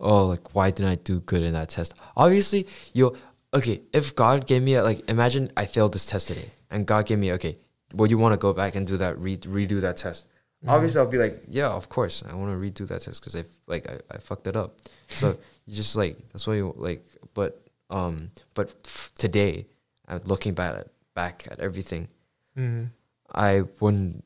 oh, 0.02 0.26
like 0.26 0.54
why 0.54 0.70
didn't 0.70 0.90
I 0.90 0.96
do 0.96 1.20
good 1.20 1.42
in 1.42 1.54
that 1.54 1.70
test? 1.70 1.94
Obviously, 2.16 2.66
you 2.92 3.16
okay. 3.54 3.82
If 3.92 4.14
God 4.14 4.46
gave 4.46 4.62
me 4.62 4.74
a, 4.74 4.82
like, 4.82 5.08
imagine 5.08 5.50
I 5.56 5.66
failed 5.66 5.94
this 5.94 6.06
test 6.06 6.28
today, 6.28 6.50
and 6.70 6.86
God 6.86 7.06
gave 7.06 7.18
me 7.18 7.32
okay. 7.32 7.56
Well, 7.94 8.10
you 8.10 8.18
want 8.18 8.32
to 8.32 8.38
go 8.38 8.52
back 8.52 8.74
and 8.74 8.86
do 8.86 8.96
that, 8.96 9.18
re- 9.18 9.36
redo 9.36 9.80
that 9.82 9.98
test. 9.98 10.26
Obviously, 10.66 11.00
I'll 11.00 11.06
be 11.06 11.18
like, 11.18 11.42
yeah, 11.48 11.68
of 11.68 11.88
course, 11.88 12.22
I 12.28 12.34
want 12.34 12.52
to 12.52 12.56
redo 12.56 12.86
that 12.88 13.00
test 13.00 13.20
because 13.20 13.34
I 13.34 13.44
like 13.66 13.88
I, 13.90 13.98
I 14.14 14.18
fucked 14.18 14.46
it 14.46 14.56
up. 14.56 14.76
So 15.08 15.36
you 15.66 15.74
just 15.74 15.96
like 15.96 16.16
that's 16.32 16.46
why 16.46 16.54
you 16.54 16.74
like. 16.76 17.04
But 17.34 17.60
um, 17.90 18.30
but 18.54 18.72
f- 18.84 19.10
today, 19.18 19.66
I'm 20.06 20.20
looking 20.24 20.54
back 20.54 20.74
at 20.74 20.88
back 21.14 21.48
at 21.50 21.58
everything. 21.60 22.08
Mm-hmm. 22.56 22.86
I 23.34 23.64
wouldn't 23.80 24.24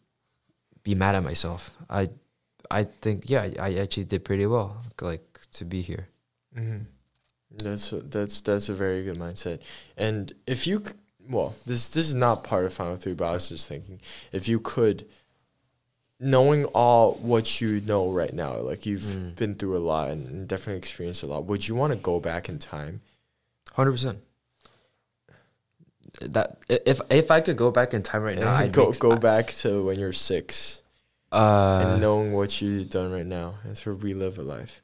be 0.83 0.95
mad 0.95 1.15
at 1.15 1.23
myself. 1.23 1.71
I 1.89 2.11
I 2.71 2.85
think 2.85 3.29
yeah, 3.31 3.49
I, 3.61 3.75
actually 3.77 4.05
did 4.05 4.25
pretty 4.25 4.47
well. 4.47 4.83
Like 5.01 5.41
to 5.53 5.65
be 5.65 5.83
here. 5.83 6.09
Mm-hmm. 6.57 6.85
That's 7.59 7.93
that's 7.97 8.41
that's 8.41 8.69
a 8.69 8.75
very 8.75 9.05
good 9.05 9.19
mindset. 9.19 9.61
And 9.97 10.33
if 10.47 10.67
you, 10.67 10.83
c- 10.85 10.93
well, 11.29 11.55
this 11.65 11.89
this 11.89 12.09
is 12.09 12.15
not 12.15 12.45
part 12.45 12.65
of 12.65 12.73
Final 12.75 12.97
Three, 12.97 13.15
but 13.15 13.27
I 13.27 13.33
was 13.33 13.49
just 13.49 13.69
thinking, 13.69 14.01
if 14.33 14.49
you 14.49 14.61
could, 14.61 15.07
knowing 16.21 16.65
all 16.67 17.15
what 17.15 17.61
you 17.61 17.81
know 17.81 18.11
right 18.11 18.33
now, 18.35 18.57
like 18.57 18.85
you've 18.85 19.01
Mm. 19.03 19.37
been 19.37 19.55
through 19.55 19.77
a 19.77 19.85
lot 19.87 20.11
and, 20.11 20.27
and 20.29 20.49
definitely 20.49 20.79
experienced 20.79 21.23
a 21.23 21.27
lot, 21.27 21.45
would 21.47 21.67
you 21.69 21.75
want 21.75 21.93
to 21.93 21.99
go 21.99 22.21
back 22.21 22.49
in 22.49 22.59
time? 22.59 23.01
Hundred 23.73 23.93
percent. 23.93 24.19
That 26.21 26.59
if 26.69 27.01
if 27.11 27.31
I 27.31 27.41
could 27.41 27.57
go 27.57 27.71
back 27.71 27.93
in 27.93 28.03
time 28.03 28.23
right 28.23 28.39
now, 28.39 28.53
I'd 28.57 28.73
go 28.73 28.93
go 28.93 29.17
back 29.17 29.53
to 29.59 29.85
when 29.85 29.99
you're 29.99 30.13
six 30.15 30.83
Uh, 31.37 31.81
and 31.83 32.01
knowing 32.01 32.33
what 32.33 32.63
you've 32.63 32.89
done 32.89 33.13
right 33.13 33.27
now 33.27 33.57
and 33.65 33.77
sort 33.77 33.97
of 33.97 34.03
relive 34.05 34.39
a 34.39 34.43
life. 34.43 34.81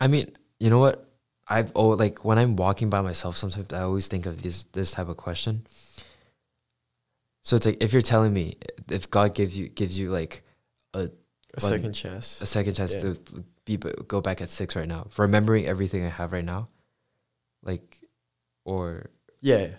I 0.00 0.08
mean, 0.08 0.30
you 0.58 0.70
know 0.70 0.78
what? 0.78 1.08
I've 1.48 1.72
oh 1.74 1.90
like 1.90 2.24
when 2.24 2.38
I'm 2.38 2.56
walking 2.56 2.88
by 2.88 3.00
myself, 3.02 3.36
sometimes 3.36 3.72
I 3.72 3.82
always 3.82 4.08
think 4.08 4.26
of 4.26 4.40
this 4.42 4.64
this 4.72 4.92
type 4.92 5.08
of 5.08 5.16
question. 5.16 5.66
So 7.42 7.56
it's 7.56 7.66
like 7.66 7.82
if 7.82 7.92
you're 7.92 8.00
telling 8.02 8.32
me 8.32 8.56
if 8.88 9.10
God 9.10 9.34
gives 9.34 9.56
you 9.56 9.68
gives 9.68 9.98
you 9.98 10.10
like 10.10 10.42
A 10.94 11.10
Well, 11.60 11.70
second 11.70 11.92
chance. 11.92 12.40
a 12.40 12.46
second 12.46 12.74
chance 12.74 12.94
Yeah. 12.94 13.00
to 13.12 13.44
be 13.66 13.76
go 13.76 14.20
back 14.22 14.40
at 14.40 14.48
six 14.50 14.74
right 14.74 14.88
now, 14.88 15.08
remembering 15.18 15.66
everything 15.66 16.04
I 16.06 16.08
have 16.08 16.32
right 16.32 16.44
now, 16.44 16.68
like, 17.62 18.00
or 18.64 19.10
Yeah. 19.42 19.76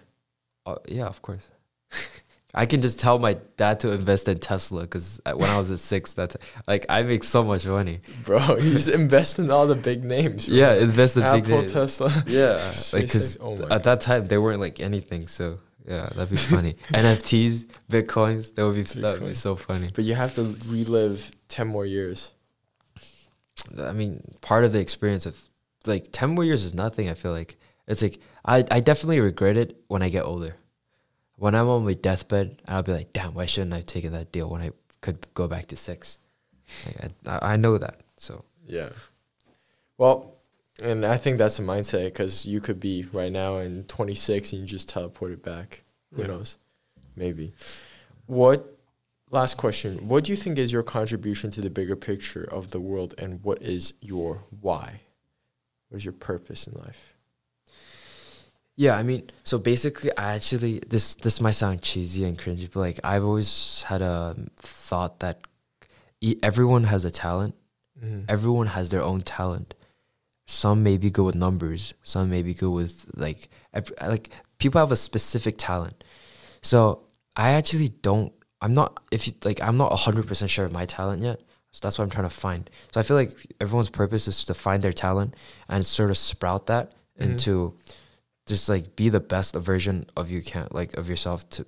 uh, 0.68 0.76
yeah, 0.88 1.08
of 1.08 1.22
course. 1.24 1.49
I 2.56 2.66
can 2.68 2.82
just 2.82 2.99
tell 2.99 3.18
my 3.18 3.38
dad 3.58 3.80
to 3.80 3.91
invest 3.91 4.28
in 4.28 4.38
Tesla 4.39 4.82
because 4.82 5.20
when 5.26 5.49
I 5.49 5.58
was 5.58 5.72
at 5.72 5.80
six, 5.80 6.14
that's 6.14 6.38
like 6.68 6.86
I 6.88 7.01
make 7.04 7.24
so 7.24 7.43
much 7.43 7.66
money. 7.66 8.01
Bro, 8.24 8.56
he's 8.60 8.88
investing 8.88 9.49
all 9.49 9.66
the 9.66 9.76
big 9.76 10.04
names. 10.04 10.47
bro. 10.47 10.56
Yeah, 10.56 10.74
invest 10.76 11.18
in 11.18 11.24
big 11.24 11.45
Apple, 11.45 11.62
names. 11.62 11.74
Tesla. 11.74 12.12
Yeah, 12.28 12.54
like 12.93 13.04
because 13.06 13.38
Oh 13.41 13.58
at 13.72 13.84
that 13.86 14.01
time 14.01 14.28
they 14.28 14.38
weren't 14.38 14.60
like 14.60 14.80
anything. 14.80 15.28
So 15.28 15.58
yeah, 15.88 16.10
that'd 16.16 16.30
be 16.30 16.36
funny. 16.36 16.76
NFTs, 16.93 17.66
bitcoins, 17.91 18.54
that 18.56 18.66
would 18.66 18.76
be 18.76 18.84
that 19.01 19.20
would 19.20 19.28
be 19.30 19.34
so 19.34 19.56
funny. 19.56 19.89
But 19.93 20.04
you 20.04 20.14
have 20.14 20.36
to 20.36 20.56
relive 20.68 21.32
10 21.47 21.68
more 21.68 21.86
years. 21.86 22.34
I 23.80 23.93
mean, 23.93 24.22
part 24.41 24.64
of 24.64 24.74
the 24.74 24.80
experience 24.80 25.26
of 25.26 25.39
like 25.86 26.08
ten 26.12 26.30
more 26.32 26.43
years 26.43 26.64
is 26.64 26.74
nothing. 26.74 27.10
I 27.10 27.14
feel 27.14 27.32
like 27.32 27.58
it's 27.88 28.01
like 28.01 28.20
I 28.45 28.64
I 28.72 28.80
definitely 28.80 29.20
regret 29.20 29.58
it 29.58 29.78
when 29.88 30.01
I 30.01 30.10
get 30.10 30.24
older. 30.24 30.56
When 31.38 31.56
I'm 31.56 31.68
on 31.68 31.84
my 31.86 31.94
deathbed, 31.94 32.62
I'll 32.68 32.84
be 32.84 32.94
like, 32.94 33.12
damn, 33.14 33.34
why 33.34 33.46
shouldn't 33.46 33.74
I 33.74 33.78
have 33.78 33.86
taken 33.86 34.14
that 34.14 34.32
deal 34.32 34.50
when 34.50 34.62
I 34.62 34.72
could 35.02 35.26
go 35.34 35.48
back 35.48 35.68
to 35.68 35.76
six? 35.76 36.20
Like, 36.86 37.12
I 37.28 37.54
I 37.54 37.58
know 37.58 37.78
that. 37.78 38.02
So 38.18 38.46
Yeah. 38.68 38.90
Well, 39.98 40.36
and 40.82 41.06
I 41.06 41.18
think 41.18 41.38
that's 41.38 41.60
a 41.60 41.62
mindset 41.62 42.06
because 42.06 42.46
you 42.46 42.60
could 42.62 42.80
be 42.80 43.06
right 43.14 43.32
now 43.32 43.58
in 43.58 43.84
26 43.86 44.54
and 44.54 44.62
you 44.62 44.68
just 44.68 44.90
teleport 44.90 45.32
it 45.32 45.44
back. 45.44 45.84
Who 46.16 46.22
Yeah. 46.22 46.28
knows? 46.30 46.58
Maybe. 47.16 47.54
What, 48.26 48.78
last 49.30 49.58
question, 49.58 50.08
what 50.08 50.24
do 50.24 50.32
you 50.32 50.36
think 50.38 50.58
is 50.58 50.72
your 50.72 50.82
contribution 50.84 51.52
to 51.52 51.62
the 51.62 51.70
bigger 51.70 51.96
picture 51.96 52.44
of 52.44 52.72
the 52.72 52.80
world 52.80 53.14
and 53.18 53.44
what 53.44 53.62
is 53.62 53.94
your 54.02 54.44
why? 54.62 55.02
What 55.90 55.98
is 55.98 56.06
your 56.06 56.14
purpose 56.14 56.66
in 56.66 56.74
life? 56.80 57.12
Yeah, 58.76 58.97
I 58.97 59.03
mean, 59.03 59.30
so 59.43 59.57
basically, 59.59 60.09
I 60.17 60.34
actually 60.34 60.80
this 60.80 61.15
this 61.15 61.39
might 61.39 61.51
sound 61.51 61.82
cheesy 61.84 62.26
and 62.26 62.38
cringy, 62.38 62.69
but 62.71 62.80
like 62.80 62.99
I've 63.03 63.24
always 63.24 63.84
had 63.84 64.01
a 64.01 64.36
thought 64.57 65.19
that 65.19 65.41
e- 66.21 66.39
everyone 66.41 66.86
has 66.86 67.05
a 67.05 67.11
talent. 67.11 67.53
Mm-hmm. 68.03 68.26
Everyone 68.28 68.67
has 68.67 68.89
their 68.89 69.03
own 69.03 69.19
talent. 69.21 69.76
Some 70.47 70.82
may 70.84 70.97
be 70.97 71.11
good 71.11 71.24
with 71.26 71.36
numbers. 71.36 71.93
Some 72.01 72.30
may 72.32 72.41
be 72.41 72.53
good 72.55 72.71
with 72.71 73.05
like 73.15 73.47
ev- 73.74 73.93
like 74.01 74.32
people 74.57 74.80
have 74.80 74.91
a 74.91 74.95
specific 74.95 75.55
talent. 75.57 76.03
So 76.61 77.03
I 77.36 77.51
actually 77.51 77.89
don't. 77.89 78.34
I'm 78.59 78.74
not 78.74 78.99
if 79.11 79.28
you 79.28 79.34
like. 79.45 79.61
I'm 79.61 79.78
not 79.78 79.95
hundred 79.99 80.26
percent 80.28 80.49
sure 80.49 80.65
of 80.65 80.71
my 80.71 80.86
talent 80.88 81.21
yet. 81.21 81.39
So 81.74 81.80
that's 81.84 81.97
what 81.99 82.05
I'm 82.05 82.09
trying 82.09 82.26
to 82.30 82.36
find. 82.36 82.69
So 82.91 82.99
I 82.99 83.03
feel 83.03 83.17
like 83.17 83.36
everyone's 83.61 83.89
purpose 83.89 84.28
is 84.28 84.45
to 84.45 84.53
find 84.55 84.84
their 84.84 84.93
talent 84.93 85.36
and 85.69 85.86
sort 85.86 86.09
of 86.09 86.17
sprout 86.17 86.65
that 86.67 86.91
Mhm. 87.19 87.26
into 87.26 87.74
just 88.46 88.68
like 88.70 88.96
be 88.96 89.10
the 89.10 89.20
best 89.20 89.56
version 89.56 90.06
of 90.18 90.30
you 90.30 90.41
can 90.41 90.68
like 90.72 90.96
of 90.98 91.08
yourself 91.10 91.48
to 91.50 91.66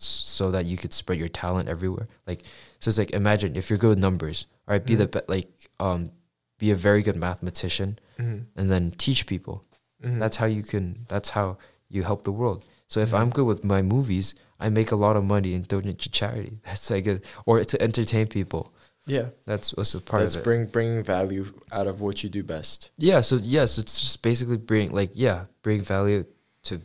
so 0.00 0.50
that 0.52 0.64
you 0.64 0.76
could 0.76 0.92
spread 0.94 1.18
your 1.18 1.28
talent 1.28 1.68
everywhere. 1.68 2.06
Like 2.26 2.42
so 2.80 2.88
it's 2.88 2.98
like 2.98 3.10
imagine 3.10 3.56
if 3.56 3.68
you're 3.70 3.78
good 3.78 3.88
with 3.90 3.98
numbers 3.98 4.46
all 4.66 4.74
right, 4.74 4.84
be 4.84 4.94
the 4.94 5.06
Mhm. 5.08 5.12
be- 5.26 5.32
like 5.34 5.70
um 5.80 6.10
be 6.58 6.70
a 6.70 6.74
very 6.76 7.02
good 7.02 7.16
mathematician 7.16 7.98
Mm-hmm. 8.18 8.38
and 8.60 8.70
then 8.70 8.90
teach 8.98 9.26
people. 9.26 9.64
That's 10.00 10.36
how 10.36 10.46
you 10.46 10.62
can 10.62 11.06
that's 11.08 11.30
how 11.30 11.58
you 11.88 12.02
help 12.04 12.22
the 12.24 12.32
world. 12.32 12.64
So 12.88 13.00
if 13.00 13.12
i'm 13.12 13.30
good 13.30 13.44
with 13.46 13.62
my 13.64 13.82
movies 13.82 14.34
i 14.60 14.68
make 14.68 14.90
a 14.92 14.96
lot 14.96 15.16
of 15.16 15.24
money 15.24 15.54
and 15.54 15.66
donate 15.68 15.98
to 16.00 16.08
charity. 16.10 16.58
That's 16.64 16.90
like 16.90 17.06
a, 17.06 17.20
or 17.46 17.62
to 17.64 17.82
entertain 17.82 18.26
people 18.26 18.72
Yeah. 19.08 19.26
That's 19.46 19.72
also 19.72 19.98
part 20.00 20.22
That's 20.22 20.34
of 20.36 20.42
it. 20.42 20.44
bring 20.44 20.66
bringing 20.66 21.02
value 21.02 21.46
out 21.72 21.86
of 21.86 22.00
what 22.00 22.22
you 22.22 22.30
do 22.30 22.42
best. 22.44 22.90
yeah. 22.98 23.20
So 23.22 23.36
yes, 23.36 23.78
it's 23.78 23.98
just 24.00 24.22
basically 24.22 24.56
bring 24.58 24.92
like 24.92 25.10
yeah, 25.14 25.46
bring 25.62 25.80
value 25.80 26.24
to 26.64 26.80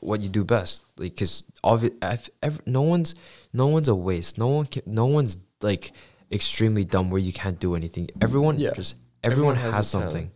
what 0.00 0.20
you 0.20 0.28
do 0.28 0.44
best. 0.44 0.82
Like 0.98 1.14
because 1.14 1.44
obvi- 1.64 1.96
ev- 2.42 2.60
no 2.66 2.82
one's 2.82 3.14
no 3.52 3.66
one's 3.68 3.88
a 3.88 3.94
waste. 3.94 4.36
No 4.36 4.48
one 4.48 4.66
can. 4.66 4.82
No 4.86 5.06
one's 5.06 5.36
like 5.62 5.92
extremely 6.32 6.84
dumb 6.84 7.10
where 7.10 7.20
you 7.20 7.32
can't 7.32 7.58
do 7.58 7.74
anything. 7.74 8.08
Everyone 8.20 8.58
Yeah. 8.58 8.72
just 8.74 8.96
everyone, 9.22 9.56
Everyone 9.56 9.56
has 9.56 9.74
has, 9.74 9.88
a 9.88 9.92
talent. 9.92 10.10
something. 10.12 10.30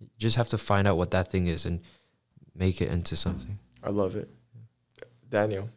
You 0.00 0.08
just 0.18 0.36
have 0.36 0.48
to 0.50 0.58
find 0.58 0.86
out 0.88 0.96
what 0.96 1.10
that 1.12 1.30
thing 1.30 1.46
is 1.46 1.64
and 1.66 1.80
make 2.54 2.80
it 2.82 2.90
into 2.90 3.16
something. 3.16 3.58
I 3.82 3.90
love 3.90 4.16
it. 4.16 4.28
Daniel, 5.28 5.68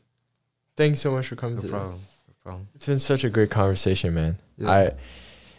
thanks 0.75 0.99
so 0.99 1.11
much 1.11 1.27
for 1.27 1.35
coming 1.35 1.55
No 1.55 1.61
today. 1.61 1.71
problem. 1.73 1.99
Problem. 2.45 2.67
It's 2.75 2.85
been 2.85 2.99
such 2.99 3.23
a 3.23 3.29
great 3.31 3.49
conversation, 3.49 4.13
man. 4.13 4.37
Yeah. 4.59 4.69
I 4.71 4.91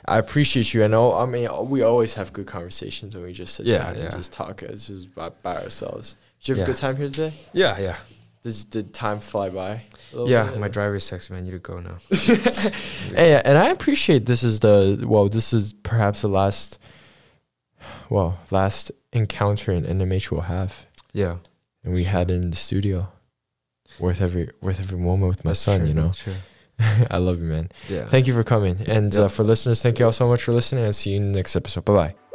I 0.06 0.18
appreciate 0.18 0.72
you. 0.72 0.84
I 0.84 0.86
know. 0.86 1.14
I 1.14 1.26
mean, 1.26 1.48
we 1.68 1.82
always 1.82 2.14
have 2.14 2.32
good 2.32 2.46
conversations 2.46 3.12
when 3.16 3.24
we 3.24 3.32
just 3.32 3.56
sit 3.56 3.66
Yeah, 3.66 3.78
down 3.78 3.96
and 3.96 4.10
just 4.12 4.32
talk. 4.32 4.62
It's 4.62 4.86
just 4.86 5.12
by, 5.12 5.30
by 5.30 5.56
ourselves. 5.64 6.14
Did 6.38 6.48
you 6.48 6.54
have 6.54 6.62
a 6.62 6.66
good 6.66 6.76
time 6.76 6.96
here 6.96 7.08
today? 7.08 7.32
Yeah, 7.52 7.76
yeah, 7.80 7.96
Does 8.44 8.64
did 8.64 8.94
time 8.94 9.18
fly 9.18 9.48
by? 9.50 9.80
yeah. 10.14 10.44
bit? 10.48 10.60
My 10.60 10.68
driver's 10.68 11.10
texting 11.10 11.30
me. 11.30 11.38
I 11.38 11.40
need 11.40 11.50
to 11.50 11.58
go 11.58 11.80
now. 11.80 11.96
Hey, 13.16 13.42
and 13.44 13.58
I 13.58 13.70
appreciate 13.70 14.26
this 14.26 14.44
is 14.44 14.60
the 14.60 15.04
well, 15.08 15.28
this 15.28 15.52
is 15.52 15.72
perhaps 15.72 16.20
the 16.22 16.28
last, 16.28 16.78
well, 18.10 18.38
last 18.52 18.92
encounter 19.12 19.72
in 19.72 19.82
NMH 19.84 20.30
we'll 20.30 20.42
have, 20.42 20.86
Yeah, 21.12 21.38
and 21.82 21.94
we 21.94 22.04
had 22.04 22.30
it 22.30 22.34
in 22.34 22.50
the 22.50 22.56
studio. 22.56 23.08
Worth 23.98 24.20
every 24.20 24.50
worth 24.60 24.78
every 24.78 24.98
moment 24.98 25.30
with 25.30 25.44
my 25.44 25.50
that's 25.50 25.60
son, 25.60 25.80
true, 25.80 25.88
you 25.88 25.94
know. 25.94 26.12
true. 26.14 26.34
I 27.10 27.18
love 27.18 27.38
you, 27.38 27.46
man. 27.46 27.70
Yeah. 27.88 28.06
Thank 28.06 28.26
you 28.26 28.34
for 28.34 28.44
coming, 28.44 28.78
and 28.86 29.14
uh, 29.16 29.28
for 29.28 29.42
listeners, 29.44 29.82
thank 29.82 29.98
you 29.98 30.04
all 30.06 30.12
so 30.12 30.28
much 30.28 30.42
for 30.42 30.52
listening. 30.52 30.84
And 30.84 30.94
see 30.94 31.10
you 31.10 31.16
in 31.16 31.32
the 31.32 31.38
next 31.38 31.56
episode. 31.56 31.84
Bye 31.84 31.94
bye. 31.94 32.25